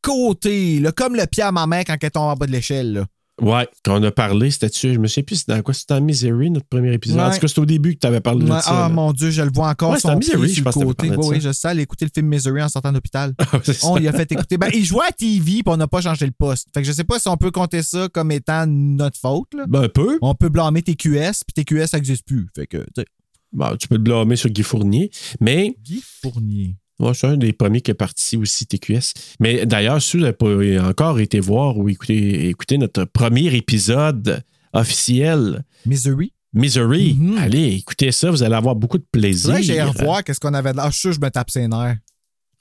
[0.02, 3.04] côté, là, comme le pied à ma main quand elle tombe en bas de l'échelle.
[3.40, 4.92] Ouais, quand on a parlé, c'était dessus.
[4.92, 5.72] Je me souviens plus, c'était dans quoi?
[5.74, 7.18] C'était dans Misery, notre premier épisode.
[7.20, 7.34] En Ouais.
[7.34, 8.70] tout cas, c'était au début que tu avais parlé Ouais, de ça.
[8.70, 8.88] ah, là.
[8.90, 11.10] mon Dieu, je le vois encore, Ouais, son en Misery, je pense côté.
[11.16, 13.32] Oui, je sais, aller écouter le film Misery en sortant d'hôpital.
[13.64, 13.88] Ça.
[13.88, 14.58] On y a fait écouter.
[14.58, 16.68] Ben, il jouait à TV, puis on n'a pas changé le poste.
[16.74, 19.54] Fait que je sais pas si on peut compter ça comme étant notre faute.
[19.54, 19.64] Là.
[19.66, 20.18] Ben, un peu.
[20.20, 22.48] On peut blâmer TQS, puis TQS, ça n'existe plus.
[22.54, 23.06] Fait que, tu sais.
[23.52, 25.10] Bon, tu peux le blâmer sur Guy Fournier.
[25.40, 26.76] Mais Guy Fournier.
[27.02, 29.12] Ouais, c'est un des premiers qui est parti aussi, TQS.
[29.40, 34.42] Mais d'ailleurs, si vous n'avez pas encore été voir ou écouter, écouter notre premier épisode
[34.72, 36.32] officiel, Misery.
[36.54, 37.38] Misery, Mhm.
[37.38, 39.50] allez, écoutez ça, vous allez avoir beaucoup de C'est plaisir.
[39.52, 40.84] vrai que j'ai revoir qu'est-ce qu'on avait de là.
[40.84, 41.96] Ah, je suis sûr que je me tape ses nerfs.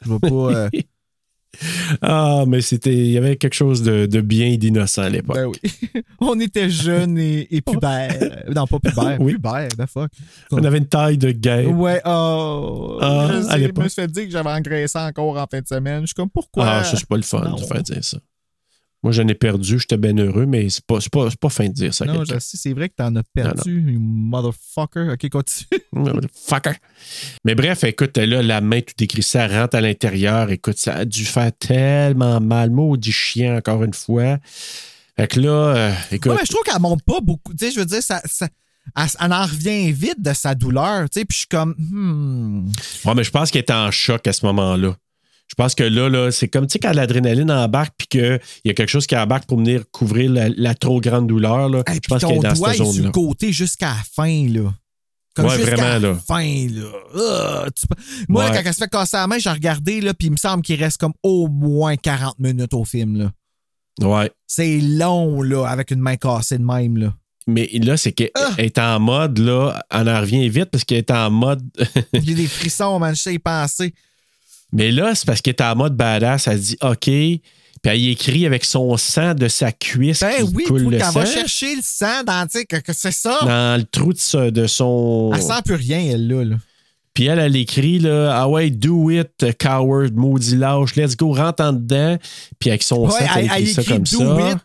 [0.06, 0.28] Je veux pas.
[0.30, 0.70] euh,
[2.02, 2.94] Ah, mais c'était.
[2.94, 5.36] Il y avait quelque chose de, de bien et d'innocent à l'époque.
[5.36, 6.02] ben oui.
[6.20, 8.44] on était jeunes et, et pubères.
[8.56, 9.18] non, pas pubères.
[9.20, 9.34] Oui.
[9.34, 10.12] Pubères, the fuck.
[10.52, 11.70] On avait une taille de guerre.
[11.78, 12.98] Ouais, oh.
[13.02, 15.68] Ah, je à je me suis fait dire que j'avais engraissé encore en fin de
[15.68, 16.02] semaine.
[16.02, 16.66] Je suis comme, pourquoi?
[16.68, 17.56] Ah, ça, c'est pas le fun Non.
[17.56, 18.18] de faire dire ça.
[19.04, 21.68] Moi, j'en ai perdu, j'étais bien heureux, mais c'est pas, c'est pas, c'est pas fin
[21.68, 22.06] de dire ça.
[22.06, 25.10] non, c'est vrai que t'en as perdu, you motherfucker.
[25.14, 25.82] Ok, continue.
[26.36, 26.74] Fucker.
[27.44, 30.52] Mais bref, écoute, là, la main tout écrit ça rentre à l'intérieur.
[30.52, 32.70] Écoute, ça a dû faire tellement mal.
[32.70, 34.38] Maudit chien, encore une fois.
[35.18, 36.32] Fait que là, euh, écoute.
[36.32, 37.54] Ouais, mais je trouve qu'elle monte pas beaucoup.
[37.54, 38.48] Tu sais, je veux dire, ça, ça-
[38.96, 41.10] elle, elle en revient vite de sa douleur.
[41.10, 42.68] Tu sais, puis je suis comme, hmm.
[43.06, 44.96] Ouais, mais je pense qu'elle était en choc à ce moment-là.
[45.52, 48.70] Je pense que là, là c'est comme, tu sais, quand l'adrénaline embarque puis qu'il y
[48.70, 52.00] a quelque chose qui embarque pour venir couvrir la, la trop grande douleur, là, Hey,
[52.02, 53.04] je pense qu'elle est dans cette zone-là.
[53.04, 54.74] le côté jusqu'à la fin, là.
[55.36, 56.16] Comme Ouais, jusqu'à vraiment, la là.
[56.26, 56.90] fin, là.
[57.16, 57.86] Ah, tu
[58.30, 58.52] Moi, Ouais.
[58.54, 60.82] quand elle se fait casser la main, j'ai regardé, là, puis il me semble qu'il
[60.82, 63.32] reste comme au moins 40 minutes au film, là.
[64.02, 64.32] Ouais.
[64.48, 67.14] C'est long, là, avec une main cassée de même, là.
[67.48, 68.52] Mais là, c'est qu'elle Ah!
[68.58, 71.62] est en mode, là, on en revient vite parce qu'elle est en mode.
[72.14, 73.94] J'ai des frissons, man, je sais y penser.
[74.74, 76.48] Mais là, c'est parce qu'elle est en mode badass.
[76.48, 77.10] Elle dit OK.
[77.82, 80.20] Puis elle écrit avec son sang de sa cuisse.
[80.20, 82.76] Ben qui oui, coule le qu'elle va sang chercher le sang dans, tu sais, que,
[82.78, 83.40] que c'est ça.
[83.42, 85.32] dans le trou de, son.
[85.34, 86.44] Elle sent plus rien, elle, là.
[86.46, 86.56] là.
[87.16, 91.64] Puis elle, elle écrit là, Ah ouais, do it, coward, maudit lâche, let's go, rentre
[91.64, 92.18] en dedans.
[92.60, 94.52] Puis avec son sang, elle, elle, elle écrit ça comme Do ça.
[94.52, 94.58] it.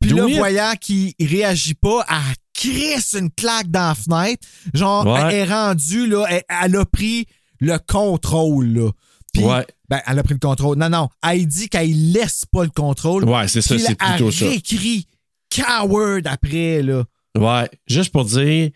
[0.00, 0.36] Puis là, it.
[0.36, 4.46] voyant qu'il réagit pas, elle crisse une claque dans la fenêtre.
[4.74, 5.20] Genre, Ouais.
[5.28, 7.26] elle est rendue, là, elle, elle a pris
[7.60, 8.90] le contrôle, là.
[9.32, 9.66] Puis, Ouais.
[9.88, 10.78] ben, elle a pris le contrôle.
[10.78, 13.24] Non, non, elle dit qu'elle laisse pas le contrôle.
[13.24, 14.44] Ouais, c'est ça, c'est plutôt elle ça.
[14.46, 15.06] réécrit
[15.54, 17.04] coward après, là.
[17.36, 18.70] Ouais, juste pour dire,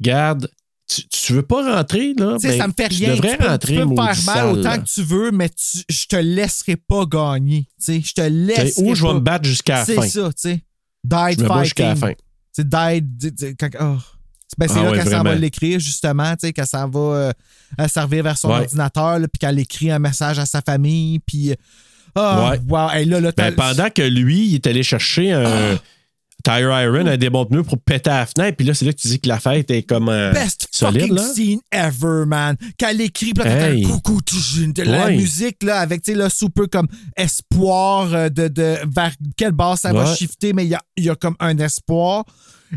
[0.00, 0.50] garde,
[0.88, 2.34] tu, tu veux pas rentrer, là?
[2.40, 3.10] Tu sais, Ben, ça me fait tu rien.
[3.14, 4.78] devrais tu peux, rentrer, tu peux me faire mal sale, autant là.
[4.78, 7.68] que tu veux, mais tu- je te laisserai pas gagner.
[7.78, 8.74] Tu sais, je te laisse.
[8.78, 10.08] Ou je vais me battre jusqu'à la C'est fin?
[10.08, 10.64] ça, tu sais.
[11.04, 12.16] Died Je me bats jusqu'à la fighting.
[12.16, 12.24] fin.
[12.52, 13.16] C'est died.
[13.16, 13.98] di- di- quand- oh.
[14.58, 16.98] Ben, c'est Ah là ouais, qu'elle s'en va l'écrire, justement, tu sais, qu'elle s'en va
[17.00, 17.32] euh,
[17.78, 18.60] euh, servir vers son Ouais.
[18.60, 21.54] ordinateur, puis qu'elle écrit un message à sa famille, puis.
[22.14, 22.60] Ah, Ouais.
[22.68, 25.78] wow, hey, là, là, Ben, pendant que lui, il est allé chercher un
[26.42, 29.08] tire iron, un démonte-pneu pour péter à la fenêtre, puis là, c'est là que tu
[29.08, 31.22] dis que la fête est comme euh, Best solide, fucking là.
[31.34, 32.56] scene ever, man.
[32.78, 33.84] Qu'elle écrit, puis là, Hey.
[33.84, 35.16] un coucou, de la Ouais.
[35.16, 39.80] musique, là, avec, tu sais, là, super comme espoir euh, de, de vers quelle base
[39.80, 42.24] ça va shifter, mais il y a, il y a comme un espoir.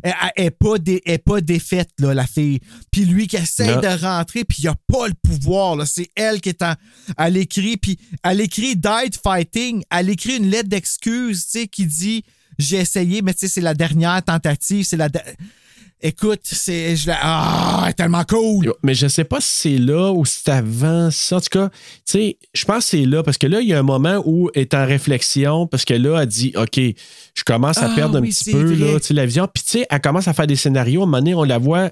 [0.01, 2.59] Elle elle est pas, dé- elle est pas défaite, là, la fille.
[2.91, 3.81] Puis lui qui essaie Non.
[3.81, 5.85] de rentrer, puis il a pas le pouvoir.
[5.85, 6.73] C'est elle qui est en.
[7.17, 9.83] Elle écrit, puis elle écrit Died Fighting.
[9.91, 12.23] Elle écrit une lettre d'excuse, tu sais, qui dit
[12.57, 15.09] J'ai essayé, mais tu sais, c'est la dernière tentative, c'est la.
[15.09, 15.19] de-
[16.05, 16.97] Écoute, c'est.
[16.97, 18.73] Je la- Ah, elle est tellement cool!
[18.83, 21.37] Mais je sais pas si c'est là ou si c'est avant ça.
[21.37, 23.73] En tout cas, tu sais, je pense que c'est là parce que là, il y
[23.73, 27.43] a un moment où elle est en réflexion parce que là, elle dit OK, je
[27.45, 28.93] commence à Ah, perdre un petit peu vrai.
[28.93, 29.47] là, la vision.
[29.51, 31.01] Puis, tu sais, elle commence à faire des scénarios.
[31.01, 31.89] À un moment donné, on la voit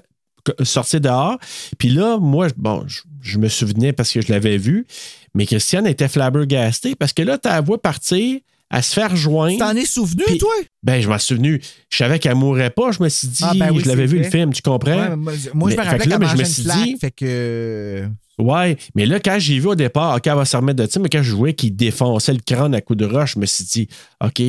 [0.62, 1.38] sortir dehors.
[1.78, 4.86] Puis là, moi, bon, je, je me souvenais parce que je l'avais vu,
[5.34, 8.40] mais Christiane était flabbergastée parce que là, tu la vois partir,
[8.72, 9.58] à se faire rejoindre.
[9.58, 10.50] T'en es souvenu, toi?
[10.82, 11.60] Ben, je m'en suis souvenu.
[11.90, 12.90] Je savais qu'elle mourrait pas.
[12.90, 14.90] Je me suis dit, Ah, ben oui, je l'avais vu le film, tu comprends?
[15.10, 16.96] Ouais, moi, je- je me là, qu'elle mais je mangeait me une suis flaque, dit-
[16.98, 18.08] fait que...
[18.38, 20.98] Ouais, mais là, quand j'ai vu au départ, OK, elle va se remettre de ça,
[20.98, 23.64] mais quand je voyais qu'il défonçait le crâne à coups de roche, je me suis
[23.64, 23.88] dit,
[24.24, 24.42] OK,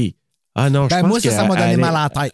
[0.55, 2.33] ah non, je Ben, pense moi, ça, ça m'a donné elle- mal à la tête.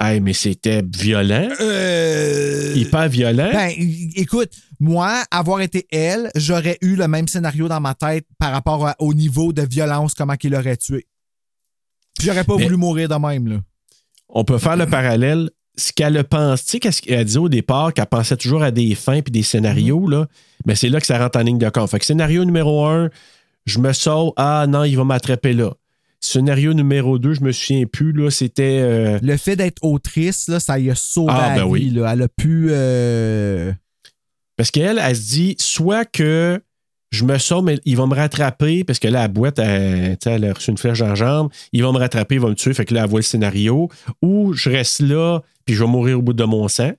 [0.00, 2.72] Hey, mais c'était violent, Euh...
[2.74, 3.50] hyper violent.
[3.52, 3.70] Ben,
[4.16, 8.92] écoute, moi, avoir été elle, j'aurais eu le même scénario dans ma tête par rapport
[8.98, 11.06] au niveau de violence, comment qu'il aurait tué.
[12.20, 13.56] J'aurais pas Mais- voulu mourir de même, là.
[14.28, 15.50] On peut faire le parallèle.
[15.76, 18.94] Ce qu'elle pense, tu sais, qu'est-ce qu'elle dit au départ, qu'elle pensait toujours à des
[18.94, 20.26] fins puis des scénarios, là,
[20.66, 21.90] mais c'est là que ça rentre en ligne de compte.
[21.90, 23.10] Fait que scénario numéro un,
[23.66, 25.72] je me sauve, ah non, il va m'attraper là.
[26.24, 28.80] Scénario numéro deux, je me souviens plus, là, c'était.
[28.82, 31.90] euh, Le fait d'être autrice, là, ça y a sauvé Ah, la ben vie, oui.
[31.90, 32.12] là.
[32.12, 32.68] Elle a pu...
[32.70, 33.72] euh,
[34.56, 36.60] Parce qu'elle, elle se dit soit que
[37.12, 40.52] je me sauve, mais ils vont me rattraper, parce que là, la boîte, elle a
[40.52, 42.84] reçu une flèche dans la jambe, ils vont me rattraper, ils vont me tuer, fait
[42.84, 43.88] que là, elle voit le scénario,
[44.20, 46.90] ou je reste là, puis je vais mourir au bout de mon sang,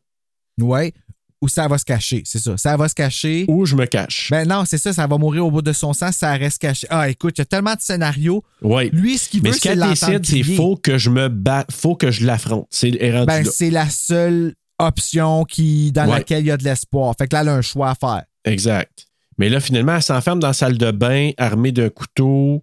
[0.62, 0.94] Ouais.
[1.42, 2.58] Ou ça va se cacher, c'est ça.
[2.58, 3.46] Ça va se cacher.
[3.50, 4.30] ou je me cache.
[4.32, 6.88] Ben non, c'est ça, ça va mourir au bout de son sang, ça reste caché.
[6.90, 8.44] Ah, écoute, il y a tellement de scénarios.
[8.62, 8.90] Oui.
[8.94, 11.28] Lui, ce qu'il Mais veut, ce c'est qu'elle l'entendre décide, c'est faut que je me
[11.28, 12.68] batte, faut que je l'affronte.
[12.72, 12.92] C'est
[13.26, 16.18] Ben, c'est la seule option qui, dans Ouais.
[16.20, 17.14] laquelle il y a de l'espoir.
[17.18, 18.24] Fait que là, elle a un choix à faire.
[18.46, 19.06] Exact.
[19.38, 22.62] Mais là, finalement, elle s'enferme dans la salle de bain, armée d'un couteau.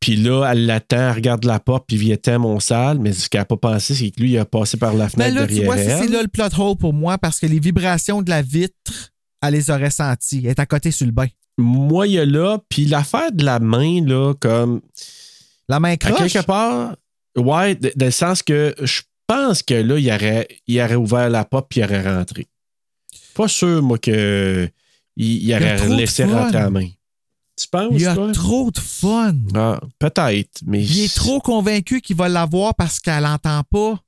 [0.00, 2.98] Puis là, elle l'attend, elle regarde la porte, puis vient mon salle.
[2.98, 5.10] Mais ce qu'elle n'a pas pensé, c'est que lui, il a passé par la Mais
[5.10, 6.02] fenêtre Ben là, tu derrière vois, ça, elle.
[6.02, 9.10] c'est là le plot hole pour moi parce que les vibrations de la vitre,
[9.42, 10.40] elle les aurait senties.
[10.44, 11.26] Elle est à côté sur le bain.
[11.58, 14.80] Moi, il y a là, puis l'affaire de la main, là, comme
[15.68, 16.32] La main à croche?
[16.32, 16.96] quelque part,
[17.36, 21.44] ouais, dans le sens que je pense que là, il aurait, il aurait ouvert la
[21.44, 22.46] porte puis il aurait rentré.
[23.34, 24.66] Pas sûr, moi, que
[25.16, 26.88] il, il aurait laissé rentrer la main.
[27.60, 28.32] Tu penses, Il y a toi?
[28.32, 29.34] trop de fun.
[29.54, 30.82] Ah, peut-être, mais.
[30.84, 34.00] Il est trop convaincu qu'il va l'avoir parce qu'elle l'entend pas.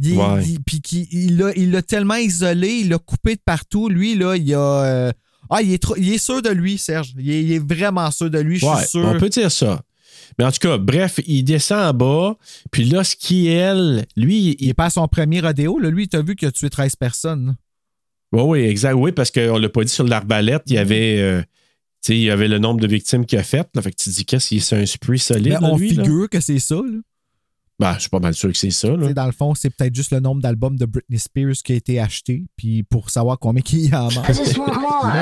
[0.00, 0.44] Il, Ouais.
[0.44, 3.88] il- puis qu'il- il l'a il l'a tellement isolé, il l'a coupé de partout.
[3.88, 4.58] Lui, là, il a.
[4.84, 5.12] euh,
[5.48, 7.12] ah, il est, trop- il est sûr de lui, Serge.
[7.18, 9.06] Il est, il est vraiment sûr de lui, je Ouais, suis sûr.
[9.06, 9.80] on peut dire ça.
[10.38, 12.36] Mais en tout cas, bref, il descend en bas,
[12.70, 15.78] puis là, ce qui, elle, lui, Il est pas à son premier rodéo.
[15.78, 15.90] Là.
[15.90, 17.54] Lui, t'as vu qu'il a tué 13 personnes.
[18.32, 18.94] Oui, oui, exact.
[18.94, 21.18] Oui, parce qu'on l'a pas dit sur l'arbalète, il y avait.
[21.20, 21.46] euh, tu
[22.08, 23.68] il y avait le nombre de victimes qu'il a faites.
[23.74, 25.76] Là, fait que tu te dis qu'est-ce qu'il c'est un spree solide, Mais là, on
[25.76, 26.02] lui, là?
[26.04, 26.76] figure que c'est ça.
[26.76, 27.00] Là.
[27.78, 28.88] Ben, je suis pas mal sûr que c'est ça.
[28.88, 29.12] Là.
[29.12, 31.98] Dans le fond, c'est peut-être juste le nombre d'albums de Britney Spears qui a été
[31.98, 34.20] acheté, puis pour savoir combien il y en a.
[34.20, 35.12] Want more.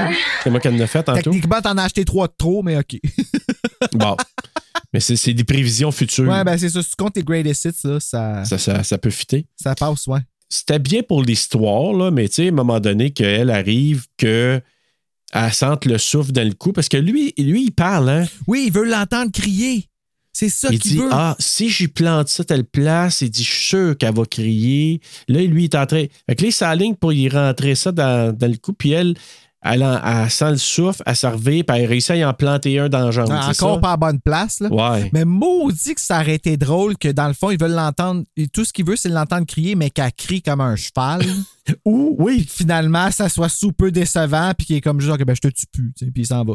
[0.42, 1.22] C'est moi qui en ai fait tantôt.
[1.22, 2.98] Techniquement, t'en as acheté trois de trop, mais OK.
[3.94, 4.14] Bon.
[4.92, 6.28] Mais c'est c'est des prévisions futures.
[6.28, 6.82] ouais, ben c'est ça.
[6.82, 9.46] Si tu comptes tes greatest hits, là, ça, ça, ça, ça peut fitter.
[9.56, 10.20] ça passe, ouais.
[10.50, 14.60] C'était bien pour l'histoire, là, mais tu sais, à un moment donné, qu'elle arrive, que
[15.32, 18.26] elle sente le souffle dans le cou, parce que lui, lui il parle, hein?
[18.46, 19.86] Oui, il veut l'entendre crier.
[20.32, 21.08] C'est ça Il qu'il dit veut.
[21.10, 25.00] Ah, si j'y plante ça telle place, il dit Je suis sûr qu'elle va crier.
[25.28, 26.04] Là, lui, il est en train.
[26.28, 29.14] Fait que là, il s'aligne pour y rentrer ça dans, dans le cou, puis elle,
[29.62, 32.32] elle, en- elle sent le souffle, elle se revient, puis elle réussit à y en
[32.32, 33.28] planter un dans la jambe.
[33.30, 33.80] Ah, encore ça?
[33.80, 34.60] pas à bonne place.
[34.60, 34.68] Là.
[34.70, 35.10] Ouais.
[35.12, 38.24] Mais maudit que ça aurait été drôle que dans le fond, ils veulent l'entendre.
[38.52, 41.22] Tout ce qu'il veut, c'est l'entendre crier, mais qu'elle crie comme un cheval.
[41.84, 42.38] Ou, oui.
[42.44, 45.40] puis finalement, ça soit sous peu décevant, puis qu'il est comme genre, que ben, je
[45.40, 45.92] te tue plus.
[45.98, 46.54] Puis il s'en va.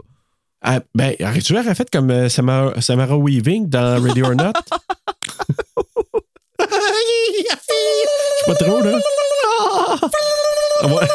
[0.61, 4.53] Ah, ben, tu l'aurais fait comme euh, Samara, Samara Weaving dans Ready or Not?
[6.57, 8.99] C'est pas trop, là?
[10.83, 11.07] Ouais.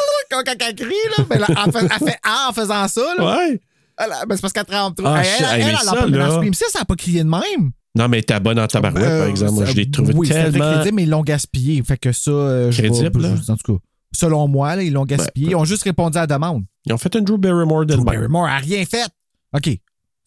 [0.47, 3.01] Elle crie, là, ben, là, elle, fait, elle fait Ah en faisant ça.
[3.17, 3.37] Là.
[3.37, 3.59] ouais.
[3.97, 5.07] Elle- ben, c'est parce qu'elle trempe trop.
[5.07, 6.79] Ah, elle, elle, elle, mais elle, ça, en peut- mais dans là- Scream 6, ça
[6.79, 7.71] n'a pas crié de même.
[7.95, 9.51] Non, mais t'es bonne en tabarouette, par Euh, exemple.
[9.51, 10.73] Moi, je l'ai trouvé oui, tellement.
[10.75, 11.83] crédible, mais ils l'ont gaspillé.
[11.83, 13.79] Fait que ça, euh, je Crédible, je- en tout cas,
[14.15, 15.47] selon moi, là, ils l'ont gaspillé.
[15.47, 16.63] Ben, ils ont juste répondu à la demande.
[16.85, 18.05] Ils ont fait un Drew Barrymore Drew d'elle-même.
[18.05, 19.05] Barrymore a rien fait.
[19.53, 19.77] OK.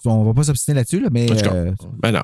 [0.06, 1.26] On va pas s'obstiner là-dessus, là, mais.
[1.30, 2.20] Euh, Ben non.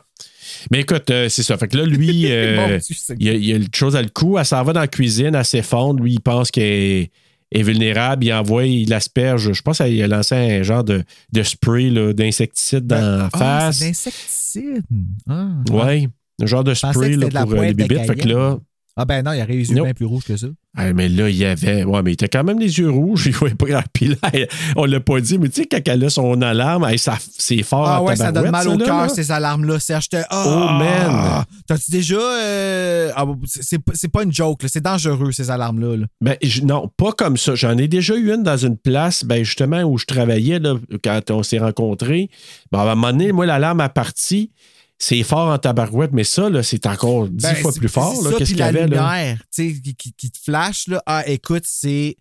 [0.70, 1.56] Mais écoute, euh, c'est ça.
[1.56, 2.78] Fait que là, lui, euh,
[3.18, 4.36] il y, a, il y a une chose à le coup.
[4.36, 6.02] Elle s'en va dans la cuisine, elle s'effondre.
[6.02, 7.08] Lui, il pense qu'elle
[7.52, 8.24] est, vulnérable.
[8.24, 9.52] Il envoie, il asperge.
[9.52, 13.76] Je pense qu'il a lancé un genre de, de spray d'insecticide dans la Ah, face.
[13.78, 14.82] c'est d'insecticide.
[15.28, 16.08] Ah, ouais.
[16.42, 18.06] Un genre de spray là, la pour euh, les bibites.
[18.06, 18.58] Fait que là,
[18.96, 19.84] Ah ben non, il aurait les yeux Non.
[19.84, 20.48] bien plus rouges que ça.
[20.76, 21.84] Ah, mais là, il y avait.
[21.84, 23.26] Ouais, mais il était quand même les yeux rouges.
[23.26, 23.82] Il voyait pas grand.
[23.92, 24.16] Puis là,
[24.76, 27.88] on l'a pas dit, mais tu sais, quand elle a son alarme, ça- c'est fort.
[27.88, 29.80] Ah ouais, ça donne mal au cœur, ces alarmes-là.
[29.80, 30.06] Serge.
[30.30, 31.44] Oh, Oh, man.
[31.66, 32.16] T'as-tu déjà.
[32.20, 35.96] euh, ah, c'est- c'est pas- une joke, c'est dangereux, ces alarmes-là.
[35.96, 36.06] là.
[36.20, 37.54] Ben, je- non, pas comme ça.
[37.54, 41.30] J'en ai déjà eu une dans une place, ben, justement, où je travaillais là, quand
[41.30, 42.28] on s'est rencontrés.
[42.70, 44.52] Ben, à un moment donné, moi, l'alarme a parti.
[45.02, 48.22] C'est fort en tabarouette, mais ça, là, c'est encore dix Ben, fois plus fort.
[48.22, 48.86] là, Qu'est-ce qu'il y avait, là?
[48.86, 51.02] lumière, tu sais, qui, qui- qui te flash, là.
[51.06, 52.16] Ah, écoute, c'est.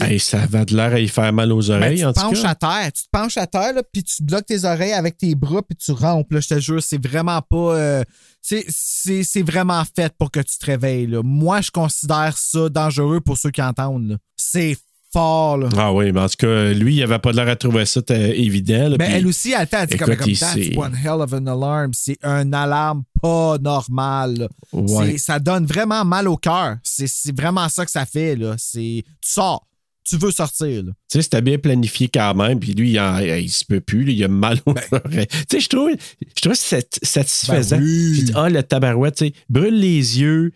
[0.00, 2.20] Hey, ça va de l'air à y faire mal aux Ben, oreilles, tu en tout
[2.20, 2.48] penches cas.
[2.50, 2.92] à terre.
[2.92, 5.76] Tu te penches à terre, là, puis tu bloques tes oreilles avec tes bras, puis
[5.76, 6.30] tu rampes.
[6.32, 7.56] Là, je te jure, c'est vraiment pas.
[7.76, 8.04] euh,
[8.42, 11.06] c'est- vraiment fait pour que tu te réveilles.
[11.06, 11.20] Là.
[11.22, 14.08] Moi, je considère ça dangereux pour ceux qui entendent.
[14.10, 14.16] là.
[14.36, 14.76] C'est
[15.14, 15.56] fort.
[15.56, 15.68] Là.
[15.78, 18.00] Ah oui, mais en tout cas, lui, il avait pas de l'air à trouver ça
[18.10, 18.88] euh, évident.
[18.90, 20.94] là, Ben, puis- elle aussi, elle fait, elle dit comme, écoute, comme il s'est- one
[21.02, 21.92] hell of an alarm.
[21.94, 24.48] C'est un alarme pas normal.
[24.72, 25.12] Ouais.
[25.12, 26.76] C'est- Ça donne vraiment mal au cœur.
[26.82, 28.36] C'est c'est vraiment ça que ça fait.
[28.36, 28.54] Là.
[28.58, 29.66] C'est- Tu sors.
[30.06, 30.82] Tu veux sortir.
[30.82, 34.04] Tu sais, c'était bien planifié quand même, puis lui, il, en- il se peut plus,
[34.04, 35.26] là, il a mal aux oreilles.
[35.48, 35.88] Tu sais, je trouve,
[36.36, 37.78] je trouve ça satisfaisant.
[37.78, 38.30] Ben oui.
[38.34, 40.52] Ah, le tabarouette, tu sais, brûle les yeux,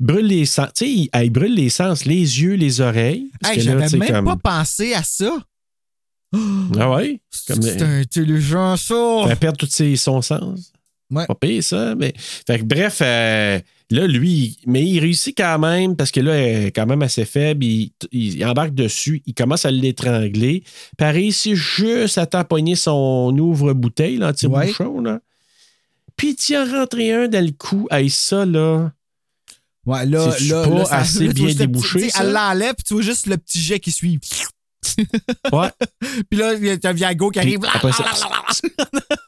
[0.00, 0.68] brûle les sens.
[0.74, 3.30] Tu sais, il, il brûle les sens, les yeux, les oreilles.
[3.44, 5.36] Hey, J'avais même comme- pas pensé à ça.
[6.78, 7.20] Ah ouais?
[7.30, 9.24] C'est intelligent, ça.
[9.28, 10.72] Elle perd tous ses, son sens.
[11.10, 11.26] Ouais.
[11.26, 11.94] Pas pire, ça.
[11.96, 12.14] Mais...
[12.16, 13.58] Fait que, bref, euh,
[13.90, 17.24] là, lui, mais il réussit quand même parce que là, elle est quand même assez
[17.24, 17.64] faible.
[17.64, 20.60] Il, il embarque dessus, il commence à l'étrangler.
[20.60, 25.00] Puis elle réussit juste à tamponner son ouvre-bouteille, l'anti-bouchon.
[25.00, 25.18] Là.
[26.16, 27.88] Puis il tient rentré un dans le cou.
[27.90, 28.92] Hey, ça, là.
[29.86, 32.22] Ouais, là, C'est-tu là, pas là, ça- assez là, bien débouché, petit- ça?
[32.22, 34.20] Elle l'enlève, puis tu vois juste le petit jet qui suit.
[35.52, 35.68] Ouais.
[36.30, 37.60] Puis là, il y a un Viago qui arrive.
[37.72, 38.04] Après ça-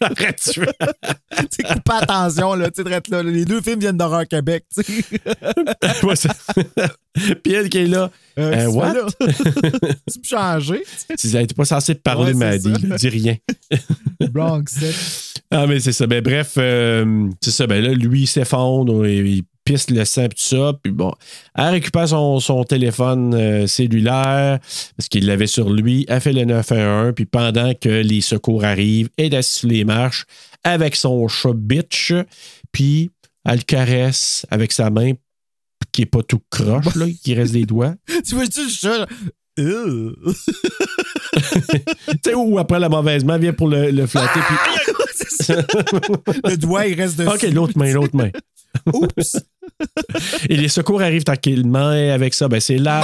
[0.00, 2.70] Arrête, tu coupe attention, là.
[2.70, 4.82] Tu sais, drette là, Les deux films viennent d'horreur Québec, tu
[7.42, 8.10] Puis elle qui est là.
[8.38, 8.94] Euh, Euh, what?
[8.94, 9.06] là.
[10.10, 10.82] tu peux changer.
[11.18, 13.36] Tu n'étais pas censé te parler, Ouais, là, dis rien.
[14.30, 14.74] Bronx.
[15.50, 16.06] Ah, mais c'est ça.
[16.06, 17.66] Ben, bref, euh, c'est ça.
[17.66, 20.72] Ben là, lui, il s'effondre, il, il pisse le sang, tout ça.
[20.82, 21.12] Puis bon,
[21.54, 24.58] elle récupère son, son téléphone euh, cellulaire
[24.96, 26.04] parce qu'il l'avait sur lui.
[26.08, 27.12] Elle fait le 911.
[27.14, 30.24] Puis pendant que les secours arrivent, elle est assise sur les marches
[30.64, 32.12] avec son chat bitch.
[32.72, 33.10] Puis
[33.44, 35.12] elle le caresse avec sa main
[35.92, 37.94] qui est pas tout croche, là, qui reste des doigts.
[38.26, 39.06] Tu vois-tu le chat?
[39.56, 40.14] tu
[42.24, 44.40] sais, ou après la mauvaise main vient pour le, le flatter.
[44.40, 44.56] Puis,
[45.44, 45.54] ça.
[46.44, 47.30] le doigt, il reste dessus.
[47.34, 48.30] OK, l'autre main, l'autre main.
[48.92, 49.36] Oups.
[50.48, 51.92] Et les secours arrivent tranquillement.
[51.92, 53.02] Et avec ça, ben, c'est là.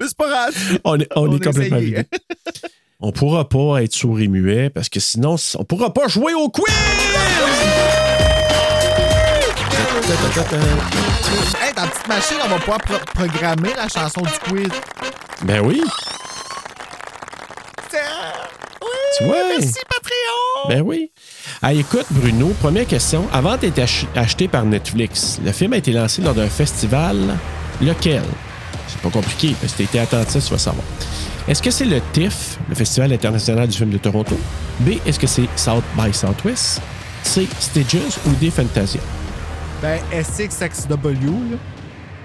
[0.00, 0.54] Mais c'est pas grave.
[0.84, 2.04] On est, on On est complètement vidé.
[3.00, 6.48] On pourra pas être sourd et muet parce que sinon, on pourra pas jouer au
[6.48, 6.64] quiz!
[10.00, 14.68] Hey, ta petite machine, on va pouvoir pro- programmer la chanson du quiz.
[15.42, 15.82] Ben oui,
[19.18, 19.36] tu vois?
[19.48, 20.68] Merci, Patreon!
[20.68, 21.10] Ben oui.
[21.60, 23.26] Ah, écoute, Bruno, première question.
[23.32, 27.36] Avant d'être ach- acheté par Netflix, le film a été lancé lors d'un festival.
[27.82, 28.22] Lequel?
[28.86, 30.84] C'est pas compliqué, parce que tu été attentif, tu vas savoir.
[31.48, 34.38] Est-ce que c'est le TIFF, le Festival international du film de Toronto?
[34.80, 36.80] B, est-ce que c'est South by Southwest?
[37.24, 39.00] C, Stages ou D, Fantasia?
[39.82, 41.56] Ben, SXXW, là.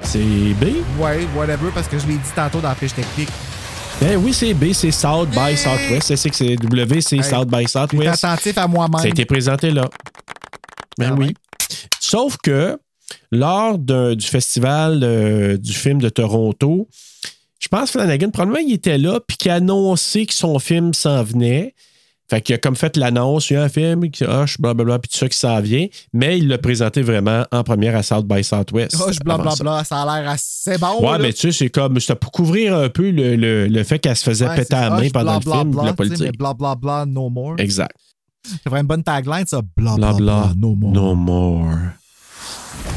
[0.02, 0.66] C'est B?
[1.00, 3.30] Ouais, whatever, parce que je l'ai dit tantôt dans la fiche technique.
[4.02, 6.16] Ben oui, c'est B, c'est South by Southwest.
[6.16, 8.24] C'est que c'est W, c'est Hey, South by T'es Southwest.
[8.26, 9.00] attentif à moi-même.
[9.00, 9.88] Ça a été présenté là.
[10.98, 11.28] Ben Ah oui.
[11.28, 11.34] ouais?
[12.00, 12.78] Sauf que
[13.32, 16.90] lors du festival euh, du film de Toronto,
[17.60, 20.94] je pense que Flanagan, probablement, il était là, puis qu'il a annoncé que son film
[20.94, 21.76] s'en venait.
[22.34, 25.10] Fait qu'il a comme fait l'annonce, il y a un film, qui Hush, blablabla, puis
[25.10, 28.44] tout ça qui s'en vient, mais il l'a présenté vraiment en première à South by
[28.44, 28.96] Southwest.
[28.96, 29.64] Hush, avant ça.
[29.64, 31.00] blablabla, ça a l'air assez bon.
[31.00, 31.18] Ouais, là.
[31.20, 34.16] mais tu sais, c'est comme, c'était pour couvrir un peu le, le- le fait qu'elle
[34.16, 35.72] se faisait Ouais, péter c'est la main pendant le film,
[36.16, 36.26] dire.
[36.26, 37.54] mais Blablabla, no more.
[37.60, 37.96] Exact.
[38.44, 39.62] C'est vraiment une bonne tagline, ça.
[39.78, 40.92] Blabla, Blablabla, no more.
[40.92, 41.70] No more.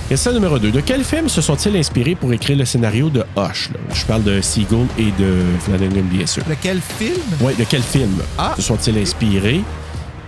[0.09, 0.71] Question numéro 2.
[0.71, 3.71] De quel film se sont-ils inspirés pour écrire le scénario de Hush?
[3.73, 3.79] là?
[3.93, 6.45] Je parle de Seagull et de Flanagan, bien sûr.
[6.49, 7.21] Lequel film?
[7.41, 8.55] Oui, de quel film Ah.
[8.57, 9.63] se sont-ils inspirés?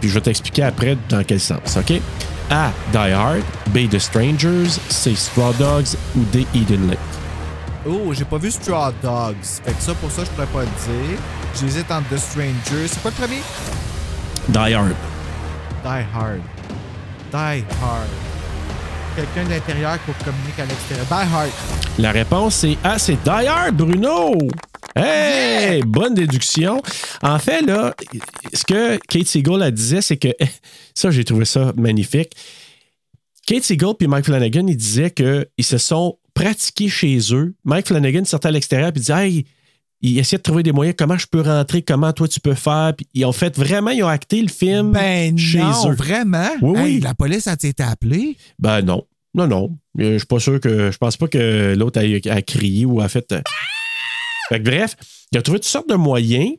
[0.01, 2.01] Puis je vais t'expliquer après dans quel sens, OK?
[2.51, 2.71] A.
[2.93, 3.43] Die Hard.
[3.73, 3.89] B.
[3.89, 4.81] The Strangers.
[4.89, 5.15] C.
[5.15, 5.95] Straw Dogs.
[6.17, 6.45] Ou D.
[6.57, 6.99] Eden Lake.
[7.87, 9.37] Oh, j'ai pas vu Straw Dogs.
[9.65, 11.19] Fait que ça, pour ça, je pourrais pas le dire.
[11.61, 12.89] J'hésite entre The Stranger.
[12.89, 13.43] C'est quoi le premier?
[14.49, 14.95] Die Hard.
[15.85, 16.41] Die Hard.
[17.33, 18.09] Die Hard.
[19.19, 21.07] Quelqu'un de l'intérieur pour communiquer à l'extérieur.
[21.07, 21.51] Die Hard.
[21.99, 24.39] La réponse c'est A, c'est Die Hard, Bruno!
[24.95, 25.83] Hey!
[25.83, 26.81] Bonne déduction.
[27.23, 27.95] En fait, là,
[28.55, 30.29] ce que Kate Siegel elle disait, c'est que
[30.95, 32.31] ça, j'ai trouvé ça magnifique.
[33.45, 37.55] Kate Siegel puis Mike Flanagan, ils disaient qu'ils se sont pratiqués chez eux.
[37.65, 39.47] Mike Flanagan sortait à l'extérieur et disait Hey,
[40.01, 42.93] ils essayaient de trouver des moyens, comment je peux rentrer, comment toi tu peux faire.
[42.97, 45.95] Puis ils ont fait vraiment, ils ont acté le film Ben chez non, eux.
[45.95, 46.51] vraiment?
[46.63, 47.01] Oui, Hey, oui.
[47.01, 48.37] La police a été appelée?
[48.61, 49.05] Ben non.
[49.35, 49.77] Non, non.
[49.99, 50.91] Je suis pas sûr que.
[50.91, 53.31] Je pense pas que l'autre a, a crié ou a fait.
[53.33, 53.41] euh.
[54.49, 54.97] Fait que bref,
[55.33, 56.53] il a trouvé toutes sortes de moyens.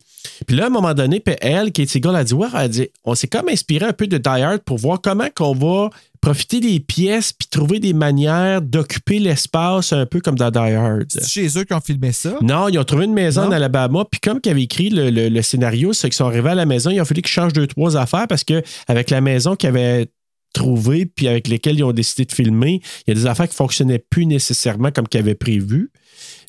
[0.45, 3.15] Puis là, à un moment donné, elle, Kate Siegel, a dit Ouais, elle dit, on
[3.15, 5.89] s'est comme inspiré un peu de Die Hard pour voir comment qu'on va
[6.21, 11.05] profiter des pièces puis trouver des manières d'occuper l'espace un peu comme dans Die Hard.
[11.09, 12.37] C'est chez eux qui ont filmé ça?
[12.41, 15.29] Non, ils ont trouvé une maison en Alabama, puis comme qu'ils avaient écrit le, le-
[15.29, 17.65] le scénario, c'est qu'ils sont arrivés à la maison, il a fallu qu'ils changent deux,
[17.67, 20.09] trois affaires parce que avec la maison qu'ils avaient
[20.53, 23.53] trouvée, puis avec lesquelles ils ont décidé de filmer, il y a des affaires qui
[23.53, 25.91] ne fonctionnaient plus nécessairement comme qu'ils avaient prévu.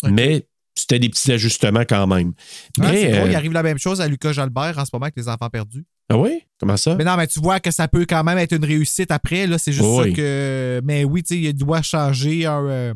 [0.04, 2.32] Mais c'était des petits ajustements quand même.
[2.80, 5.04] Ah, mais, drôle, euh, il arrive la même chose à Lucas Jalbert en ce moment
[5.04, 5.84] avec les enfants perdus.
[6.08, 6.40] Ah oui?
[6.58, 6.96] Comment ça?
[6.96, 9.46] Mais non, mais tu vois que ça peut quand même être une réussite après.
[9.46, 10.10] Là, c'est juste Oui.
[10.10, 10.80] ça que.
[10.84, 12.94] Mais oui, tu sais, il doit changer un, euh,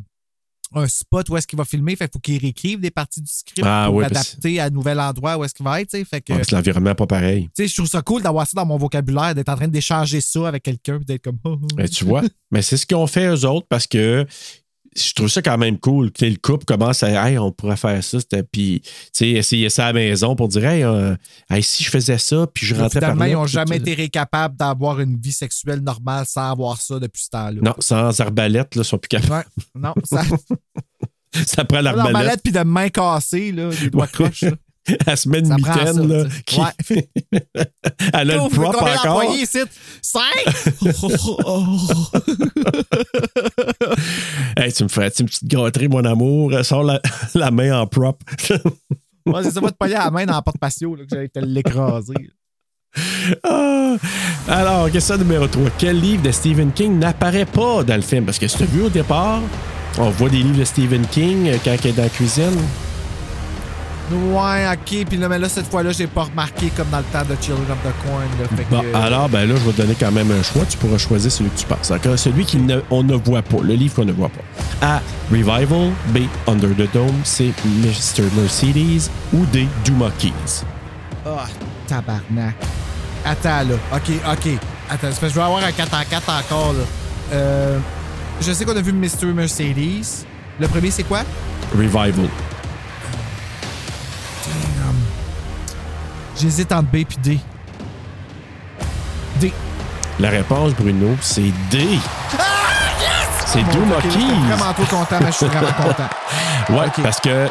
[0.74, 1.96] un spot où est-ce qu'il va filmer.
[1.96, 4.70] Fait qu'il faut qu'il réécrive des parties du script Ah, pour oui, l'adapter à un
[4.70, 5.90] nouvel endroit où est-ce qu'il va être.
[5.90, 6.04] tu sais.
[6.04, 6.32] Fait que.
[6.32, 7.48] Ouais, c'est l'environnement pas pareil.
[7.58, 10.62] je trouve ça cool d'avoir ça dans mon vocabulaire, d'être en train d'échanger ça avec
[10.62, 11.38] quelqu'un, puis d'être comme.
[11.44, 11.66] oh, oh.
[11.76, 12.22] Ben, tu vois?
[12.50, 14.26] Mais c'est ce qu'ils ont fait eux autres parce que
[14.96, 16.10] je trouve ça quand même cool.
[16.20, 18.18] Le couple commence à Hey, on pourrait faire ça.
[18.52, 18.82] Puis,
[19.20, 21.14] essayer ça à la maison pour dire Hey, euh,
[21.50, 23.28] hey, si je faisais ça, puis je rentrais par là.
[23.28, 27.30] ils n'ont jamais été capables d'avoir une vie sexuelle normale sans avoir ça depuis ce
[27.30, 27.60] temps-là.
[27.62, 29.48] Non, sans arbalète, là, ils sont plus capables.
[29.74, 30.22] Non, ça.
[31.46, 32.12] Ça prend l'arbalète.
[32.12, 34.10] d'arbalète puis de main cassée, là, des doigts Ouais.
[34.12, 34.42] croches.
[34.42, 34.52] là.
[35.06, 36.24] Elle se met une mitaine, là.
[36.44, 37.08] qui- Ouais.
[38.12, 39.24] Elle a Oh, le prop encore.
[39.34, 39.60] ici?
[40.02, 40.44] Cinq?
[44.56, 46.52] Hey, tu me ferais une petite gâterie, mon amour.
[46.64, 47.00] Sors la,
[47.34, 48.22] la main en prop.
[49.26, 51.08] Ouais, c'est ça, va te payer à la main dans la porte patio, là, que
[51.10, 52.14] j'allais te l'écraser.
[53.42, 53.96] Ah!
[54.48, 55.70] Alors, question numéro 3.
[55.78, 58.26] Quel livre de Stephen King n'apparaît pas dans le film?
[58.26, 59.40] Parce que si tu as vu au départ,
[59.98, 62.60] on voit des livres de Stephen King euh, quand il est dans la cuisine.
[64.12, 65.06] Ouais, ok.
[65.08, 67.66] Puis là, mais là, cette fois-là, j'ai pas remarqué comme dans le temps de Children
[67.70, 68.22] of the Corn.
[68.40, 70.64] Là, fait Bon, que, alors, ben là, je vais te donner quand même un choix.
[70.68, 71.90] Tu pourras choisir celui que tu penses.
[72.16, 74.86] Celui qu'on ne voit pas, le livre qu'on ne voit pas.
[74.86, 75.00] A.
[75.30, 75.90] Revival.
[76.08, 76.18] B.
[76.46, 77.20] Under the Dome.
[77.24, 77.52] C.
[77.64, 78.24] Mr.
[78.36, 79.10] Mercedes.
[79.32, 79.66] Ou D.
[79.84, 80.64] Duma Keys.
[81.26, 81.46] Ah,
[81.88, 82.54] tabarnak.
[83.24, 83.74] Attends, là.
[83.94, 84.52] OK, OK.
[84.90, 86.84] Attends, je vais avoir un 4 en 4 encore, là.
[87.32, 87.78] Euh,
[88.42, 89.32] je sais qu'on a vu Mr.
[89.34, 90.26] Mercedes.
[90.60, 91.20] Le premier, c'est quoi?
[91.74, 92.28] Revival.
[96.36, 97.38] J'hésite entre B et D.
[99.40, 99.52] D.
[100.20, 101.86] La réponse, Bruno, c'est D.
[103.46, 106.08] C'est Mon Duma Dieu, ok, Je suis vraiment trop content, mais je suis vraiment content.
[106.70, 107.02] Ouais, Ok.
[107.02, 107.48] parce que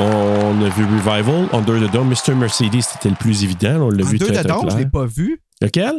[0.00, 2.34] on a vu Revival, Under the Dome, Mr.
[2.34, 3.76] Mercedes, c'était le plus évident.
[3.82, 4.90] On l'a vu Under très, the Dome, je l'ai clair.
[4.90, 5.40] pas vu.
[5.62, 5.94] Lequel?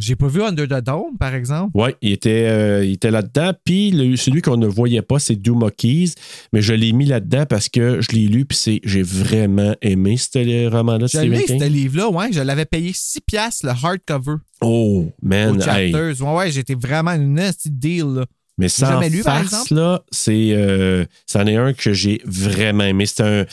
[0.00, 1.72] J'ai pas vu Under the Dome, par exemple.
[1.74, 3.52] Oui, il était, euh, il était là-dedans.
[3.64, 6.14] Puis celui qu'on ne voyait pas, c'est Duma Keys.
[6.52, 8.46] Mais je l'ai mis là-dedans parce que je l'ai lu.
[8.46, 11.60] Puis j'ai vraiment aimé ce roman-là l'ai, King.
[11.60, 12.32] ce livre-là, ouais.
[12.32, 15.60] Je l'avais payé 6 piastres, le hardcover, Oh, man.
[15.68, 15.94] hey.
[15.94, 18.26] Ouais, ouais, j'étais vraiment une nasty deal, là.
[18.58, 19.74] Mais sans jamais lu, par exemple?
[19.74, 23.06] là, c'est, euh, c'en est un que j'ai vraiment aimé.
[23.06, 23.46] C'est un,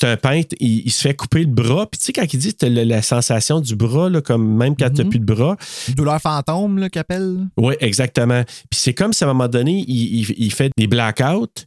[0.00, 1.86] c'est un peintre, il, il se fait couper le bras.
[1.90, 4.90] Puis tu sais, quand il dit la, la sensation du bras, là, comme même quand
[4.94, 5.10] t'as Mhm.
[5.10, 5.56] plus de bras.
[5.94, 7.46] Douleur fantôme, qu'il appelle.
[7.56, 8.42] Oui, exactement.
[8.70, 11.64] Puis c'est comme si à un moment donné, il, il- il fait des blackouts.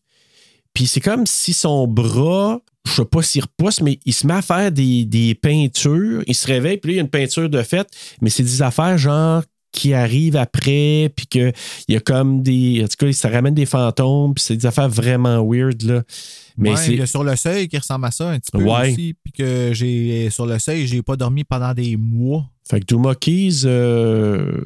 [0.73, 4.33] Puis c'est comme si son bras, je sais pas s'il repousse, mais il se met
[4.33, 6.23] à faire des, des peintures.
[6.25, 7.87] Il se réveille, puis là, il y a une peinture de fait.
[8.21, 9.43] Mais c'est des affaires genre
[9.73, 11.51] qui arrivent après, puis qu'il
[11.89, 12.81] y a comme des.
[12.83, 16.03] En tout cas, ça ramène des fantômes, puis c'est des affaires vraiment weird, là.
[16.57, 16.93] Mais Ouais, c'est.
[16.93, 18.91] il y a sur le seuil qui ressemble à ça un petit peu Ouais.
[18.91, 19.15] aussi.
[19.23, 22.45] Puis que j'ai sur le seuil, j'ai pas dormi pendant des mois.
[22.69, 24.61] Fait que Duma Keys, euh,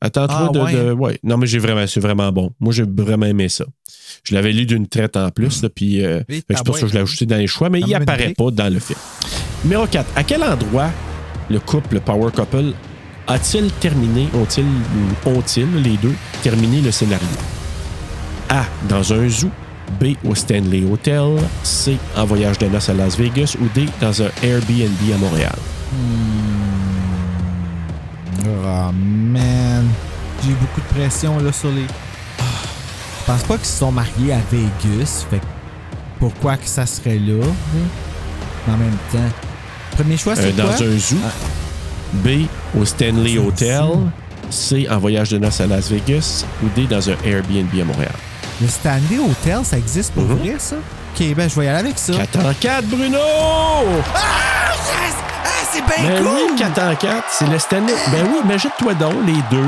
[0.00, 0.72] attends-toi Ah, de, ouais.
[0.72, 1.18] de- ouais.
[1.22, 2.50] Non, mais j'ai vraiment, c'est vraiment bon.
[2.60, 3.64] Moi, j'ai vraiment aimé ça.
[4.24, 6.92] Je l'avais lu d'une traite en plus, là, puis euh, c'est pour ça que je
[6.94, 8.98] l'ai ajouté dans les choix, mais il apparaît pas dans le film.
[9.64, 10.10] Numéro 4.
[10.16, 10.90] À quel endroit
[11.50, 12.72] le couple, le power couple,
[13.26, 17.26] a-t-il terminé, ont-ils, ou ont-ils, les deux, terminé le scénario?
[18.48, 18.64] A.
[18.88, 19.50] Dans un zoo.
[20.00, 20.14] B.
[20.24, 21.36] Au Stanley Hotel.
[21.62, 21.96] C.
[22.16, 23.56] En voyage de noces à Las Vegas.
[23.60, 23.86] Ou D.
[24.00, 25.54] Dans un Airbnb à Montréal?
[28.46, 29.86] Oh man.
[30.42, 31.82] J'ai eu beaucoup de pression là sur les.
[31.82, 35.24] Je pense pas qu'ils se sont mariés à Vegas.
[35.30, 35.40] Fait
[36.18, 37.44] pourquoi que ça serait là?
[37.44, 38.72] hein?
[38.72, 39.32] En même temps.
[39.92, 40.64] Premier choix, c'est Euh, quoi?
[40.64, 41.16] dans un zoo.
[41.24, 41.30] Ah.
[42.22, 42.46] B.
[42.78, 43.82] Au Stanley Hotel.
[44.50, 48.12] C, en voyage de noces à Las Vegas, ou D, dans un Airbnb à Montréal.
[48.60, 50.36] Le Stanley Hotel, ça existe pour Mhm.
[50.36, 50.76] vrai, ça?
[50.76, 52.12] Ok, ben je vais y aller avec ça.
[52.14, 53.18] 4 en 4, Bruno!
[54.14, 55.14] Ah, yes!
[55.44, 56.32] Ah, c'est bien Ben cool!
[56.50, 57.92] oui, 4 en 4, c'est le Stanley.
[58.12, 59.66] Ben oui, imagine-toi donc, les deux.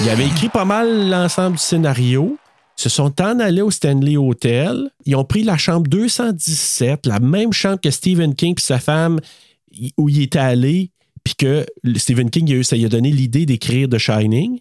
[0.00, 2.36] Ils avaient écrit pas mal l'ensemble du scénario.
[2.76, 4.90] Se sont en allés au Stanley Hotel.
[5.06, 9.20] Ils ont pris la chambre 217, la même chambre que Stephen King et sa femme,
[9.98, 10.90] où il était allé,
[11.36, 11.66] puis que
[11.96, 14.58] Stephen King, il a eu- ça lui a donné l'idée d'écrire The Shining.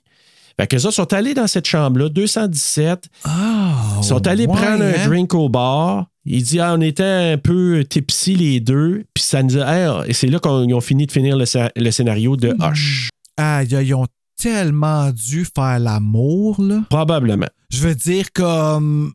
[0.59, 3.05] Fait que ça sont allés dans cette chambre-là, 217.
[3.23, 5.07] Ah, Ils sont allés ouais, prendre un hein?
[5.07, 6.07] drink au bar.
[6.25, 9.05] Il dit ah, on était un peu tipsy les deux.
[9.13, 9.63] Puis ça nous a.
[9.65, 12.71] ah, et c'est là qu'ils ont fini de finir le, sc- le scénario de Hmm.
[12.71, 13.09] Hush.
[13.37, 14.05] Ah, ils ont
[14.37, 16.81] tellement dû faire l'amour, là.
[16.89, 17.47] Probablement.
[17.71, 19.13] Je veux dire, comme.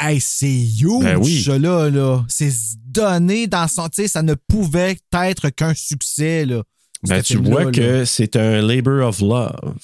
[0.00, 1.42] Hey, c'est huge, Ben oui.
[1.42, 2.24] ça, là, là.
[2.28, 2.52] C'est
[2.86, 3.88] donné dans son.
[4.06, 6.62] Ça ne pouvait être qu'un succès, là.
[7.08, 7.70] Ben, tu vois là.
[7.72, 9.74] que c'est un labor of love.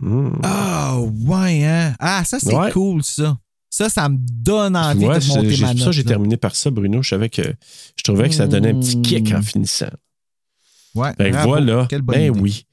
[0.00, 0.30] Hmm.
[0.42, 1.94] Ah, ouais, hein?
[2.00, 2.70] Ah, ça, c'est Ouais.
[2.72, 3.36] cool, ça.
[3.70, 5.84] Ça, ça me donne envie vois, de monter j'ai- ma ça note.
[5.86, 6.08] que j'ai là.
[6.08, 7.02] terminé par ça, Bruno.
[7.02, 7.42] Je savais que
[7.96, 9.42] je trouvais que ça donnait un petit kick en Hmm.
[9.42, 9.90] finissant.
[10.94, 11.48] Ouais, Ben bravo.
[11.50, 11.86] voilà.
[11.88, 12.40] Quelle bonne Ben idée.
[12.40, 12.64] oui.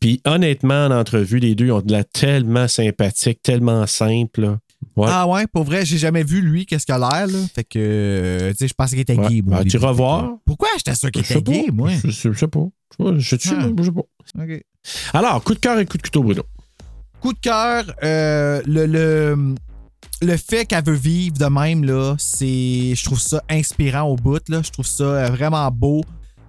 [0.00, 4.40] Puis honnêtement, en entrevue, les deux ont de la tellement sympathique, tellement simple.
[4.42, 4.58] là.
[4.96, 5.08] Ouais.
[5.10, 7.38] Ah ouais, pour vrai, j'ai jamais vu lui, qu'est-ce qu'il a l'air, là.
[7.54, 9.28] Fait que, euh, tu sais, je pensais qu'il était Ouais.
[9.28, 9.56] gay, moi.
[9.56, 9.82] Ben, au tu début.
[9.84, 10.20] iras voir.
[10.22, 11.72] Fait que- Pourquoi j'étais sûr qu'il était gay, pas.
[11.72, 11.90] moi?
[12.04, 12.66] Je, sais pas.
[12.98, 13.38] Je sais.
[13.38, 13.68] Je sais, Ah.
[13.78, 15.18] je sais pas.
[15.18, 16.42] Alors, coup de cœur et coup de couteau, Bruno.
[17.20, 19.54] Coup de cœur, euh, le, le,
[20.22, 22.94] le fait qu'elle veut vivre de même, là, c'est.
[22.94, 24.60] Je trouve ça inspirant au bout, là.
[24.62, 26.02] Je trouve ça euh, vraiment beau.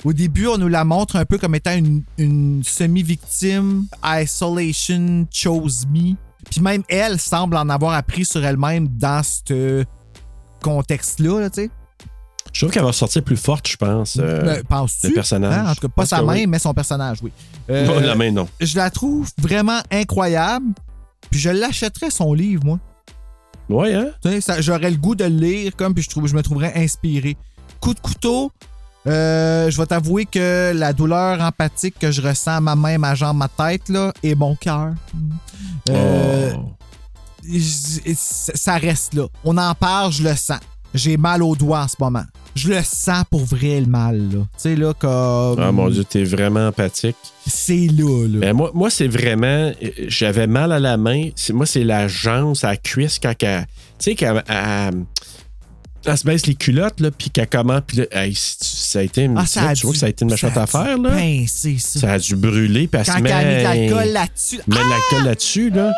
[0.04, 3.86] Au début, on nous la montre un peu comme étant une, une semi-victime.
[4.04, 6.16] Isolation chose me.
[6.50, 9.84] Puis même elle semble en avoir appris sur elle-même dans ce
[10.62, 11.70] contexte-là, là, tu sais.
[12.52, 14.18] Je trouve qu'elle va sortir plus forte, je pense.
[14.22, 15.08] euh, Ben, Penses-tu?
[15.08, 15.54] le personnage.
[15.58, 15.72] Hein?
[15.72, 16.48] En tout cas, pas sa main, oui.
[16.48, 17.32] mais son personnage, oui.
[17.70, 18.48] Euh, Pas la main, non.
[18.60, 20.68] je la trouve vraiment incroyable.
[21.32, 22.80] Puis je l'achèterais son livre, moi.
[23.70, 24.08] Ouais, hein?
[24.22, 26.44] Tu sais, ça- J'aurais le goût de le lire comme puis je trouve je me
[26.44, 27.38] trouverais inspiré.
[27.80, 28.52] Coup de couteau,
[29.08, 33.16] euh, je vais t'avouer que la douleur empathique que je ressens à ma main, ma
[33.16, 34.94] jambe, ma tête là, et mon cœur.
[35.90, 36.72] euh, Oh.
[38.56, 39.28] ça reste là.
[39.44, 40.60] On en parle, je le sens.
[40.94, 42.24] J'ai mal aux doigts en ce moment.
[42.56, 44.40] Je le sens pour vrai le mal là.
[44.42, 47.16] Tu sais là comme Ah mon Dieu, t'es vraiment empathique.
[47.48, 48.40] c'est là là.
[48.40, 49.72] Ben, moi, moi c'est vraiment.
[50.08, 51.30] J'avais mal à la main.
[51.52, 53.66] Moi, c'est la jambe, la cuisse quand elle.
[53.98, 55.06] Tu sais, elle-
[56.06, 57.82] elle se baisse les culottes, là, puis qu'elle commence.
[57.88, 59.38] Puis là, hey, c'est- ça a été une.
[59.38, 61.48] Ah, là, ça a tu vois que ça a été une a affaire, dû là.
[61.48, 62.00] ça.
[62.00, 63.30] Ça a dû brûler, puis elle Quand se met.
[63.30, 63.36] elle
[63.66, 64.60] a mis de l'alcool là-dessus.
[64.68, 65.94] met l'alcool là-dessus, là.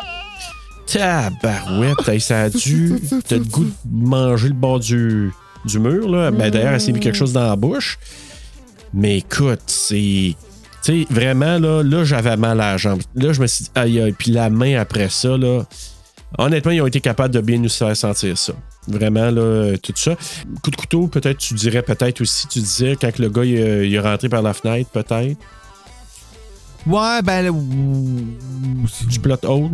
[0.87, 2.95] Tabarouette, hey, ça a dû.
[3.27, 5.31] T'as le goût de manger le bord du,
[5.65, 6.31] du mur, là.
[6.31, 7.97] Ben, d'ailleurs, elle s'est mis quelque chose dans la bouche.
[8.93, 10.35] Mais écoute, c'est.
[10.83, 13.01] Tu sais, vraiment, là, là j'avais mal à la jambe.
[13.15, 14.13] Là, je me suis dit, aïe, aïe.
[14.17, 15.63] Puis la main après ça, là.
[16.37, 18.53] Honnêtement, ils ont été capables de bien nous faire sentir ça.
[18.87, 20.15] Vraiment, là, tout ça.
[20.63, 23.87] Coup de couteau, peut-être, tu dirais, peut-être aussi, tu disais, quand le gars, il, est-
[23.89, 25.37] il est rentré par la fenêtre, peut-être?
[26.87, 27.51] Ouais, ben.
[29.09, 29.71] Du plot hole?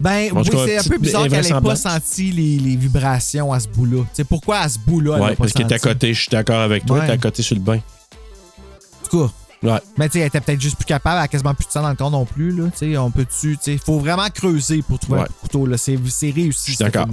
[0.00, 3.60] Ben, En oui, c'est un peu bizarre qu'elle ait pas senti les, les vibrations à
[3.60, 4.00] ce bout-là.
[4.04, 6.14] Tu sais, pourquoi à ce bout-là, elle Ouais, parce qu'il était à côté.
[6.14, 6.96] Je suis d'accord avec toi.
[6.96, 7.02] Ouais.
[7.02, 7.76] Il était à côté sur le bain.
[7.76, 9.32] En tout cas.
[9.64, 9.78] Ouais.
[9.96, 11.82] Mais tu sais, elle était peut-être juste plus capable, elle a quasiment plus de sang
[11.82, 12.64] dans le corps non plus, là.
[12.78, 15.24] Tu sais, on peut-tu, tu sais, faut vraiment creuser pour trouver Ouais.
[15.24, 15.76] un couteau, là.
[15.78, 17.06] C'est c'est réussi, d'accord.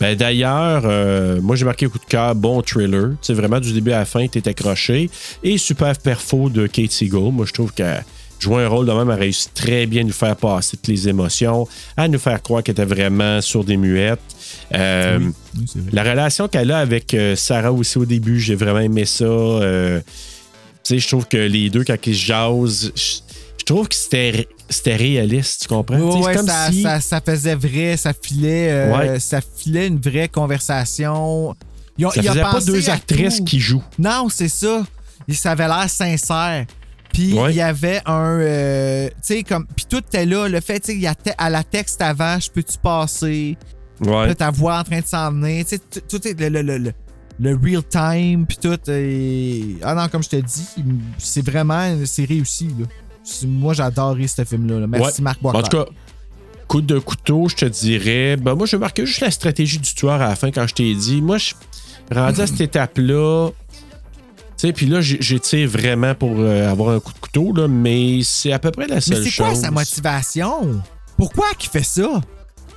[0.00, 3.10] Ben, D'ailleurs, euh, moi, j'ai marqué coup de cœur, bon thriller.
[3.10, 5.10] Tu sais, vraiment, du début à la fin, t'es accroché.
[5.42, 7.32] Et super perfo de Kate Siegel.
[7.32, 8.04] Moi, je trouve qu'elle
[8.38, 11.08] joue un rôle de même, elle réussit très bien à nous faire passer toutes les
[11.08, 11.66] émotions,
[11.96, 14.20] à nous faire croire qu'elle était vraiment sur des muettes.
[14.74, 15.32] Euh, Oui.
[15.92, 19.24] La relation qu'elle a avec euh, Sarah aussi au début, j'ai vraiment aimé ça.
[19.24, 20.00] Euh,
[20.86, 24.48] sais, je trouve que les deux, quand ils se jasent, je, trouve que c'était ré-
[24.70, 25.98] c'était réaliste, tu comprends?
[25.98, 29.20] Ouais, comme ça, si- ça, ça faisait vrai, ça filait, euh, Ouais.
[29.20, 31.54] ça filait une vraie conversation.
[31.98, 33.44] Ils ont- ça il a faisait pas pensé deux actrices tout.
[33.44, 33.82] qui jouent.
[33.98, 34.84] Non, c'est ça.
[35.32, 36.66] Ça avait l'air sincère.
[37.12, 37.50] Puis Ouais.
[37.52, 38.38] il y avait un.
[38.40, 39.66] euh, tu sais, comme.
[39.74, 40.48] Puis tout était là.
[40.48, 43.56] Le fait, tu sais, il y a te- à la texte avant, je peux-tu passer?
[44.00, 44.26] Ouais.
[44.26, 45.64] Là, ta voix en train de s'en venir.
[45.64, 46.92] Tu sais, tout- tout est le, le, le,
[47.40, 48.78] le- real time, puis tout.
[48.88, 50.66] est- Ah non, comme je te dis,
[51.18, 51.96] c'est vraiment.
[52.04, 52.86] C'est réussi, là.
[53.24, 54.80] C'est- Moi, j'ai adoré ce film-là.
[54.80, 54.86] là.
[54.86, 55.24] Merci, Ouais.
[55.24, 55.64] Marc Boisclair.
[55.64, 55.90] En tout cas,
[56.68, 58.36] coup de couteau, je te dirais.
[58.36, 60.94] Ben, moi, je marqué juste la stratégie du tueur à la fin quand je t'ai
[60.94, 61.20] dit.
[61.20, 61.54] Moi, je
[62.12, 63.50] rendu à cette étape-là.
[64.58, 65.00] Tu sais, puis là,
[65.38, 68.86] tiré vraiment pour euh, avoir un coup de couteau, là, mais c'est à peu près
[68.86, 69.46] la Mais seule c'est chose.
[69.48, 70.80] quoi sa motivation?
[71.18, 72.22] Pourquoi qu'il fait ça?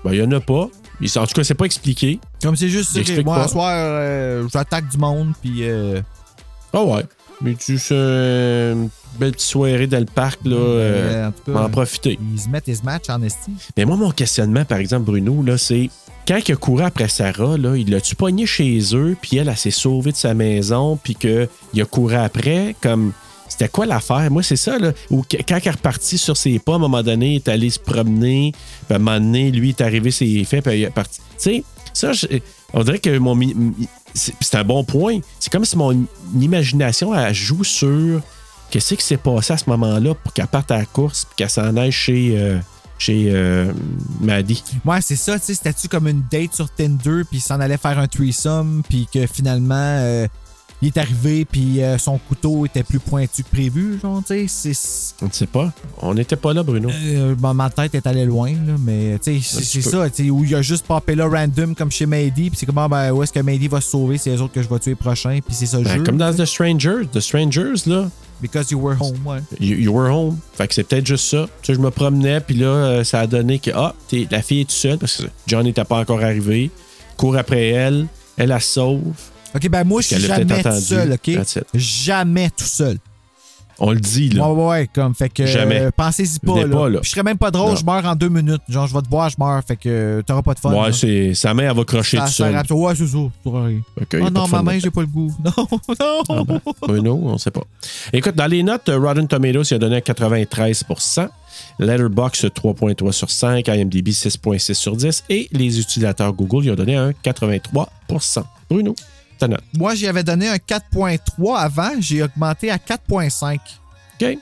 [0.03, 0.67] Ben, il y en a pas.
[1.01, 2.19] Il- En tout cas, c'est pas expliqué.
[2.41, 5.59] Comme c'est juste ça, explique moi, un soir, euh, j'attaque du monde, puis.
[5.63, 6.01] euh,
[6.73, 7.03] Ah ouais.
[7.41, 7.95] Mais tu sais,
[9.17, 10.55] belle petite soirée dans le parc, là.
[10.57, 12.19] euh, en tout cas, en profiter.
[12.33, 13.51] Ils se mettent les matchs en esti.
[13.77, 15.89] Mais moi, mon questionnement, par exemple, Bruno, là, c'est
[16.27, 19.57] quand il a couru après Sarah, là, il l'a-tu pogné chez eux, puis elle, elle
[19.57, 21.47] s'est sauvée de sa maison, puis qu'il
[21.81, 23.13] a couru après, comme.
[23.49, 24.29] C'était quoi l'affaire?
[24.31, 24.93] Moi, c'est ça, là.
[25.09, 27.79] Quand il est reparti sur ses pas, à un moment donné, il est allé se
[27.79, 28.53] promener,
[28.85, 31.19] puis à un moment donné, lui, est arrivé ses faits, puis il est parti.
[31.19, 31.63] Tu sais,
[31.93, 32.11] ça,
[32.73, 33.37] on dirait que mon.
[34.13, 35.19] C'est un bon point.
[35.39, 36.05] C'est comme si mon
[36.39, 38.21] imagination, elle joue sur
[38.71, 41.49] qu'est-ce qui s'est passé à ce moment-là pour qu'elle parte à la course, puis qu'elle
[41.49, 42.33] s'en aille chez.
[42.37, 42.59] euh,
[42.99, 43.71] chez euh,
[44.19, 44.61] Maddie.
[44.83, 47.97] Ouais, c'est ça, tu sais, c'était-tu comme une date sur Tinder, puis s'en allait faire
[47.97, 50.27] un threesome, puis que finalement, euh,
[50.81, 54.71] il est arrivé, puis euh, son couteau était plus pointu que prévu, genre, tu sais.
[55.21, 55.73] On ne sait pas.
[56.01, 56.89] On n'était pas là, Bruno.
[56.89, 60.23] Euh, bon, ma tête est allée loin, là, mais tu sais, Un c'est ça, tu
[60.25, 63.11] sais, où il a juste popé là random comme chez Mady, puis c'est comment, ben,
[63.11, 65.39] où est-ce que Mady va se sauver, c'est les autres que je vais tuer prochain,
[65.45, 66.03] puis c'est ça le Ben, jeu.
[66.03, 67.07] comme dans The Strangers.
[67.11, 68.09] The Strangers, là,
[68.41, 69.39] Because you were home, ouais.
[69.59, 70.37] you, you were home.
[70.53, 71.47] Fait que c'est peut-être juste ça.
[71.61, 73.93] Tu sais, je me promenais, puis là, euh, ça a donné que, ah,
[74.31, 76.71] la fille est toute seule, parce que John n'était pas encore arrivé.
[77.17, 78.07] Court après elle.
[78.37, 79.01] Elle la sauve.
[79.55, 81.31] Ok, ben moi, je suis jamais tout seul, ok?
[81.73, 82.97] Jamais tout seul.
[83.81, 84.45] On le dit, là.
[84.51, 85.45] Ouais, ouais, ouais, comme, fait que.
[85.45, 85.79] Jamais.
[85.79, 86.67] euh, Pensez-y pas, là.
[86.67, 86.99] pas, là.
[86.99, 87.75] Puis je serais même pas drôle, Non.
[87.77, 88.61] je meurs en deux minutes.
[88.67, 90.73] Genre, je vais te voir, je meurs, fait que t'auras pas de fun.
[90.73, 92.53] ouais, c'est, sa main, elle va crocher tout seul.
[92.53, 93.17] Ouais, c'est ça.
[93.17, 95.33] Oh non, ma main, j'ai pas le goût.
[95.45, 95.53] Non,
[95.97, 96.19] non.
[96.27, 97.63] Ah ben, Bruno, on sait pas.
[98.11, 101.29] Écoute, dans les notes, Rotten Tomatoes, il a donné un 93%
[101.79, 106.95] Letterboxd 3.3 sur 5, IMDb 6.6 sur 10 et les utilisateurs Google, ils ont donné
[106.97, 107.85] un 83%
[108.69, 108.93] Bruno,
[109.39, 109.63] ta note.
[109.77, 113.57] Moi, j'y avais donné un 4.3 avant, j'ai augmenté à 4.5.
[114.21, 114.37] OK.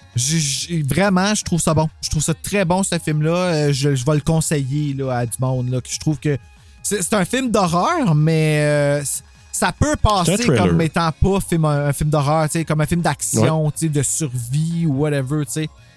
[0.87, 1.87] Vraiment, je trouve ça bon.
[2.01, 3.35] Je trouve ça très bon, ce film-là.
[3.35, 5.69] Euh, Je, je vais le conseiller là, à du monde.
[5.69, 6.37] Là, que je trouve que
[6.81, 9.03] c'est un film d'horreur, mais euh,
[9.51, 14.01] ça peut passer comme étant pas film- un, film d'horreur, comme un film d'action, de
[14.03, 15.43] survie ou whatever.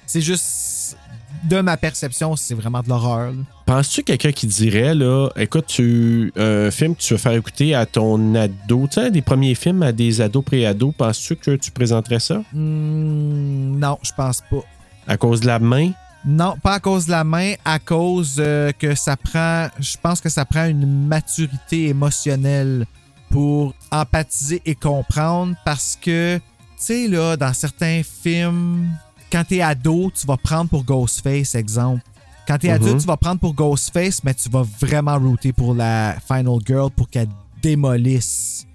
[0.07, 0.97] C'est juste,
[1.45, 3.33] de ma perception, c'est vraiment de l'horreur.
[3.67, 7.87] Penses-tu quelqu'un qui dirait, là, écoute, tu, un film que tu veux faire écouter à
[7.87, 12.21] ton ado, tu sais, des premiers films à des ados pré-ados, penses-tu que tu présenterais
[12.21, 12.43] ça?
[12.53, 14.63] Hmm, non, je pense pas.
[15.07, 15.91] à cause de la main?
[16.25, 20.21] Non, pas à cause de la main, à cause euh, que ça prend, je pense
[20.21, 22.85] que ça prend une maturité émotionnelle
[23.31, 26.43] pour empathiser et comprendre parce que, tu
[26.77, 28.89] sais, là, dans certains films,
[29.31, 32.03] quand t'es ado, tu vas prendre pour Ghostface, exemple.
[32.49, 36.17] Quand t'es adulte, tu vas prendre pour Ghostface, mais tu vas vraiment router pour la
[36.27, 37.29] Final Girl pour qu'elle
[37.63, 38.67] démolisse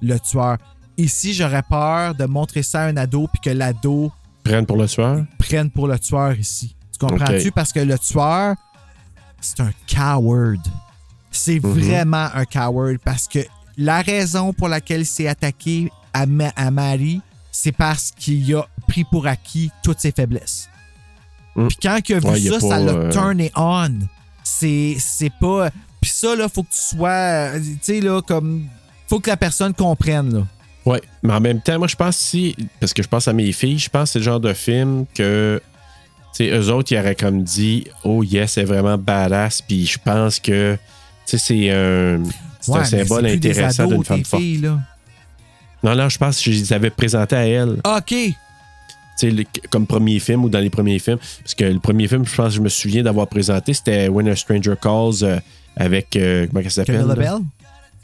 [0.00, 0.58] le tueur.
[0.98, 4.10] Ici, j'aurais peur de montrer ça à un ado puis que l'ado
[4.44, 5.24] Prenne pour le tueur?
[5.38, 6.74] prennent pour le tueur ici.
[6.92, 7.52] Tu comprends-tu?
[7.52, 8.56] Parce que le tueur,
[9.40, 10.60] c'est un coward.
[11.30, 11.70] C'est Mhm.
[11.72, 13.38] vraiment un coward parce que
[13.78, 17.22] la raison pour laquelle il s'est attaqué à, Ma- à Marie,
[17.52, 20.68] c'est parce qu'il a pris pour acquis toutes ses faiblesses.
[21.54, 21.68] Mm.
[21.68, 23.90] Puis quand il a vu Ouais, il a ça, ça l'a euh, turné on.
[24.42, 24.96] C'est
[25.40, 25.70] pas.
[26.00, 27.50] Puis ça, là, faut que tu sois.
[27.60, 28.64] Tu sais, là, comme.
[29.08, 30.46] Faut que la personne comprenne, là.
[30.84, 32.56] Oui, mais en même temps, moi, je pense si.
[32.80, 35.04] Parce que je pense à mes filles, je pense que c'est le genre de film
[35.14, 35.60] que.
[36.34, 39.60] Tu sais, eux autres, ils auraient comme dit Oh, yes, c'est vraiment badass.
[39.62, 40.76] Puis je pense que.
[41.26, 42.22] Tu sais, c'est un.
[42.60, 44.42] C'est Ouais, un symbole intéressant d'une femme tes forte.
[44.42, 44.78] filles, là.
[45.82, 47.80] Non, non, je pense que je les avais présentés à elle.
[47.84, 48.06] OK.
[48.08, 48.34] Tu
[49.16, 51.18] sais, le- comme premier film ou dans les premiers films.
[51.42, 54.28] Parce que le premier film, je pense que je me souviens d'avoir présenté, c'était When
[54.28, 55.38] a Stranger Calls euh,
[55.76, 56.16] avec.
[56.16, 57.14] euh, comment elle s'appelle Camilla?
[57.14, 57.42] Bell,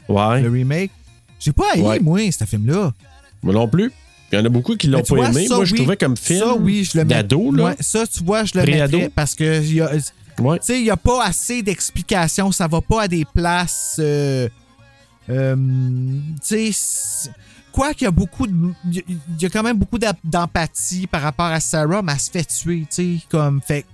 [0.07, 0.91] Ouais, le remake?
[1.39, 1.99] J'ai pas Ouais.
[1.99, 2.91] moi, ce film-là.
[3.43, 3.91] moi non plus.
[4.31, 5.47] Il y en a beaucoup qui l'ont pas vois, aimé.
[5.47, 7.09] ça, Moi, je trouvais comme film Ça, oui, je le mets.
[7.15, 7.63] d'ado, là.
[7.63, 9.89] Ouais, ça, tu vois, je le mettrais parce que y a-
[10.35, 10.57] tu Ouais.
[10.61, 12.51] sais, il n'y a pas assez d'explications.
[12.51, 13.95] Ça va pas à des places.
[13.99, 14.47] euh,
[15.29, 15.55] euh,
[16.47, 17.29] tu sais,
[17.71, 18.53] quoi qu'il y a beaucoup de.
[18.91, 19.03] Il
[19.39, 22.85] y a- quand même beaucoup d'empathie par rapport à Sarah, mais elle se fait tuer,
[22.89, 23.61] tu sais, comme.
[23.61, 23.85] Fait.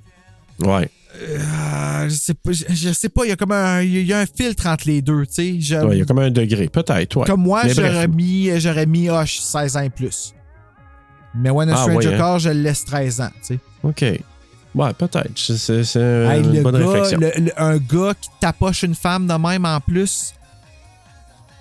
[0.62, 0.90] Ouais.
[1.22, 3.82] euh, je sais pas, je, je sais pas, il y a comme un.
[3.82, 5.78] Il y a un filtre entre les deux, tu sais.
[5.84, 7.18] Ouais, il y a comme un degré, peut-être.
[7.18, 7.26] Ouais.
[7.26, 10.34] Comme moi, j'aurais mis, j'aurais mis ah, 16 ans et plus.
[11.34, 12.38] Mais When a Ah, Stranger ouais, hein.
[12.38, 13.60] Je le laisse 13 ans, tu sais.
[13.84, 14.02] OK.
[14.74, 15.32] Ouais, peut-être.
[15.38, 17.20] C'est, une Hey, bonne gars, réflexion.
[17.20, 20.34] le- le- un gars qui tapoche une femme de même en plus,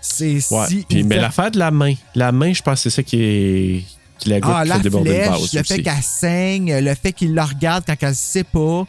[0.07, 0.67] c'est Ouais.
[0.69, 0.85] si.
[0.89, 1.95] Puis, mais l'affaire de la main.
[2.15, 3.85] La main, je pense que c'est ça qui est.
[4.19, 7.95] qui la Ah, la flèche, le fait qu'elle saigne, le fait qu'il la regarde quand
[8.01, 8.87] elle ne sait pas.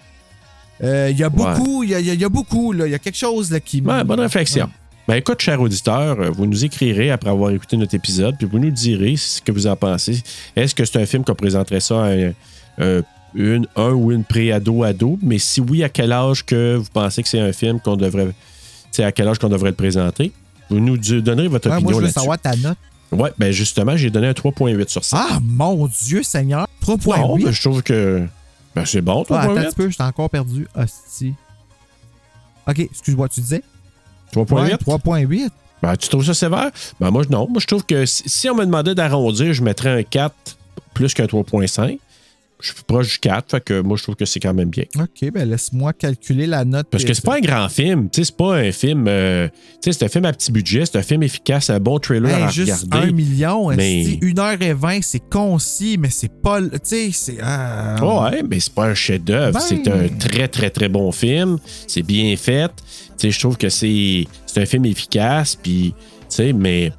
[0.83, 2.85] Euh, Il y a beaucoup, il y a- y, a- il y a beaucoup, là.
[2.85, 3.81] Il y a quelque chose là, qui.
[3.81, 4.69] Ouais, bonne réflexion.
[5.07, 8.59] Ben écoute, cher auditeur, euh, vous nous écrirez après avoir écouté notre épisode, puis vous
[8.59, 10.21] nous direz ce que vous en pensez.
[10.55, 12.31] Est-ce que c'est un film qu'on présenterait ça à un,
[12.79, 13.01] un-
[13.35, 15.19] une, un ou une pré-ado-ado?
[15.21, 18.29] Mais si oui, à quel âge que vous pensez que c'est un film qu'on devrait.
[18.97, 20.31] À quel âge qu'on devrait le présenter?
[20.69, 22.77] Vous nous donnerez votre Ouais, moi, opinion je veux savoir ta note.
[23.11, 25.17] Ouais, ben justement, j'ai donné un 3.8 sur 5.
[25.19, 26.67] Ah, mon Dieu Seigneur!
[26.85, 27.43] Bon, 3.8.
[27.43, 28.25] ben, je trouve que.
[28.75, 29.65] Ben, c'est bon, Ah, attends un 3.8.
[29.67, 30.67] petit peu, j'étais encore perdu.
[30.75, 31.33] Hostie.
[32.67, 33.63] OK, excuse-moi, tu disais?
[34.33, 34.53] 3.8.
[34.53, 35.49] Ouais, 3.8.
[35.81, 36.71] Ben, tu trouves ça sévère?
[36.99, 37.47] Ben, moi, non.
[37.49, 40.33] Moi, je trouve que si, si on me demandait d'arrondir, je mettrais un 4
[40.93, 41.99] plus qu'un 3.5.
[42.61, 44.85] Je suis proche du 4, fait que moi, je trouve que c'est quand même bien.
[44.97, 46.87] OK, ben laisse-moi calculer la note.
[46.89, 49.05] Parce que c'est pas un grand film, tu sais, c'est pas un film.
[49.09, 49.49] euh,
[49.83, 52.35] tu sais, c'est un film à petit budget, c'est un film efficace, un bon trailer
[52.37, 53.09] Hey, à juste regarder.
[53.09, 56.61] 1 million, mais- esti, 1h20, c'est concis, mais c'est pas.
[56.61, 57.37] le- Tu sais, c'est.
[57.43, 58.29] ah.
[58.31, 59.53] Ouais, mais c'est pas un chef-d'œuvre.
[59.53, 61.57] Ben- C'est un très, très, très bon film.
[61.87, 62.71] C'est bien fait.
[63.17, 65.55] Tu sais, je trouve que c'est c'est un film efficace.
[65.61, 66.91] Puis, tu sais, mais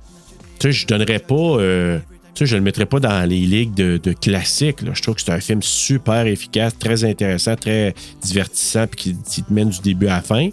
[0.59, 1.35] tu sais, je donnerais pas.
[1.35, 1.99] euh,
[2.39, 4.79] sais, je le mettrais pas dans les ligues de, de classiques.
[4.93, 9.53] Je trouve que c'est un film super efficace, très intéressant, très divertissant, puis qui, te
[9.53, 10.49] mène du début à la fin.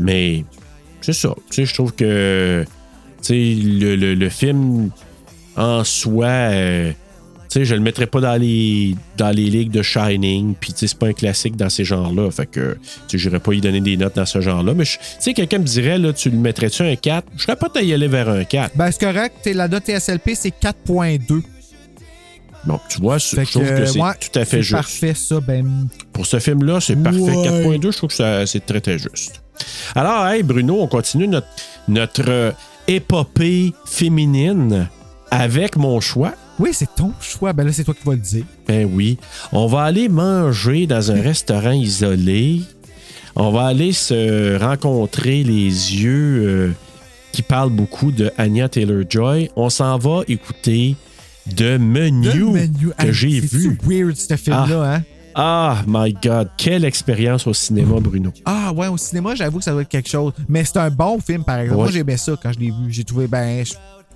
[0.00, 0.44] Mais
[1.00, 1.34] c'est ça.
[1.50, 2.64] Je trouve que
[3.28, 4.90] le, film
[5.56, 6.92] en soi, euh,
[7.48, 10.54] sais, je le mettrais pas dans les, dans les ligues de Shining.
[10.58, 12.30] Puis, c'est pas un classique dans ces genres-là.
[12.30, 12.76] Fait que,
[13.12, 14.74] j'irais pas y donner des notes dans ce genre-là.
[14.74, 17.26] Mais, tu sais, quelqu'un me dirait, là, tu le mettrais-tu un 4?
[17.36, 18.76] Je serais pas y aller vers un 4.
[18.76, 19.34] Ben, c'est correct.
[19.46, 21.42] La note TSLP, c'est 4.2.
[22.66, 24.72] Bon, tu vois, je trouve que, que, c'est ouais, tout à fait juste.
[24.72, 25.40] parfait, ça.
[25.40, 27.20] Ben, Pour ce film-là, c'est parfait.
[27.20, 27.78] Ouais.
[27.78, 29.42] 4.2, je trouve que c'est très, très juste.
[29.94, 31.46] Alors, hey, Bruno, on continue notre,
[31.86, 32.50] notre euh,
[32.88, 34.88] épopée féminine
[35.30, 36.34] avec mon choix.
[36.58, 37.52] Oui, c'est ton choix.
[37.52, 38.44] Ben là, c'est toi qui vas le dire.
[38.66, 39.18] Ben oui.
[39.52, 42.62] On va aller manger dans un restaurant isolé.
[43.34, 46.72] On va aller se rencontrer les yeux euh,
[47.32, 49.50] qui parlent beaucoup de Anya Taylor-Joy.
[49.56, 50.96] On s'en va écouter
[51.54, 53.78] de menu, que j'ai vu.
[53.84, 55.02] weird, ce film-là, hein?
[55.38, 56.48] Ah, my God.
[56.56, 58.32] Quelle expérience au cinéma, Bruno.
[58.46, 60.32] Ah, ouais, au cinéma, j'avoue que ça doit être quelque chose.
[60.48, 61.76] Mais c'est un bon film, par exemple.
[61.78, 61.84] Ouais.
[61.84, 62.90] Moi, j'aimais ça quand je l'ai vu.
[62.90, 63.62] J'ai trouvé, ben,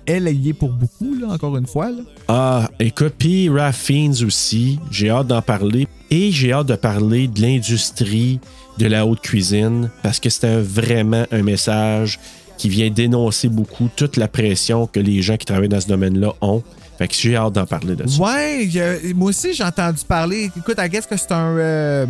[0.07, 2.01] est pour beaucoup, là, encore une fois, là.
[2.27, 4.79] Ah, écoute, puis Ralph Fiennes aussi.
[4.89, 5.87] J'ai hâte d'en parler.
[6.09, 8.39] Et j'ai hâte de parler de l'industrie
[8.77, 12.19] de la haute cuisine parce que c'est vraiment un message
[12.57, 16.33] qui vient dénoncer beaucoup toute la pression que les gens qui travaillent dans ce domaine-là
[16.41, 16.61] ont.
[16.97, 18.21] Fait que j'ai hâte d'en parler de ça.
[18.21, 18.69] Ouais,
[19.15, 20.51] moi aussi, j'ai entendu parler.
[20.55, 21.57] Écoute, I guess que c'est un.
[21.57, 22.05] euh,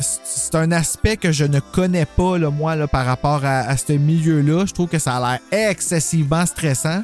[0.00, 3.76] c'est un aspect que je ne connais pas, là, moi, là, par rapport à, à
[3.76, 4.64] ce milieu-là.
[4.66, 7.02] Je trouve que ça a l'air excessivement stressant.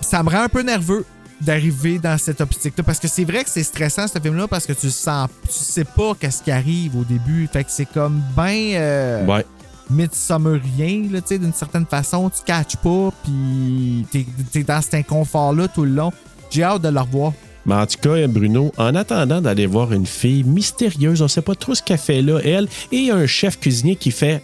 [0.00, 1.04] Ça me rend un peu nerveux
[1.40, 2.84] d'arriver dans cette optique-là.
[2.84, 5.28] Parce que c'est vrai que c'est stressant, ce film-là, parce que tu sens.
[5.44, 7.48] Tu sais pas qu'est-ce qui arrive au début.
[7.52, 8.72] Fait que c'est comme ben.
[8.74, 9.44] euh, Ouais.
[9.90, 12.28] là, tu sais, d'une certaine façon.
[12.30, 14.26] Tu catches pas, puis t'es
[14.58, 16.12] es dans cet inconfort-là tout le long.
[16.50, 17.32] J'ai hâte de le revoir.
[17.66, 21.56] Mais en tout cas, Bruno, en attendant d'aller voir une fille mystérieuse, on sait pas
[21.56, 24.42] trop ce qu'elle fait là, elle, et un chef cuisinier qui fait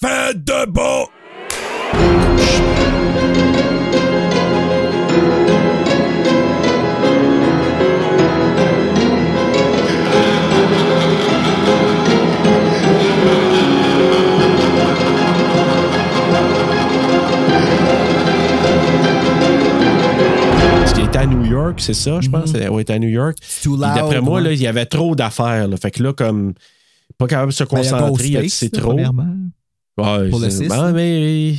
[0.00, 1.08] Faites de beau!
[21.18, 22.52] Était à New York, c'est ça, je pense.
[22.52, 23.36] Ouais, il était à New York.
[23.78, 24.48] D'après moi, ouais.
[24.48, 25.68] là, il y avait trop d'affaires.
[25.80, 26.54] Fait que là, comme
[27.16, 28.90] pas capable de se Ben, il y a concentrer, c'est trop.
[28.90, 29.26] premièrement.
[29.98, 31.52] Ouais, pour le c'est- six, ben, là.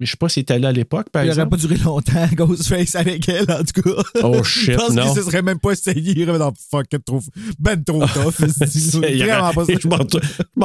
[0.00, 1.50] Mais je sais pas s'il était là à l'époque, par Il aurait exemple.
[1.50, 4.02] pas duré longtemps, Ghostface, avec elle, en tout cas.
[4.22, 5.02] Oh, shit, Je pense non.
[5.12, 6.12] qu'il se serait même pas essayé.
[6.16, 7.20] Il aurait dans fuck, trop,
[7.58, 8.34] ben trop tough.
[8.40, 9.72] Il vraiment pas ça.
[9.80, 9.96] je m'en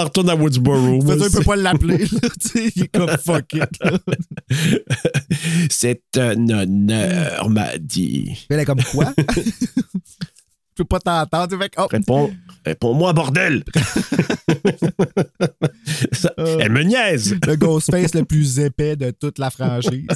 [0.04, 1.00] retourne- à Woodsboro.
[1.02, 1.98] Il peut pas l'appeler.
[2.06, 2.20] là,
[2.76, 3.70] Il est comme fuck it.
[5.70, 8.46] C'est un honneur, m'a dit.
[8.50, 9.14] Elle est comme quoi?
[10.76, 11.56] Je peux pas t'entendre.
[11.78, 12.34] Oh, Réponds,
[12.66, 13.64] réponds-moi, bordel!
[16.12, 16.58] Ça- Euh.
[16.60, 17.36] Elle me niaise!
[17.46, 20.08] le Ghostface le plus épais de toute la franchise.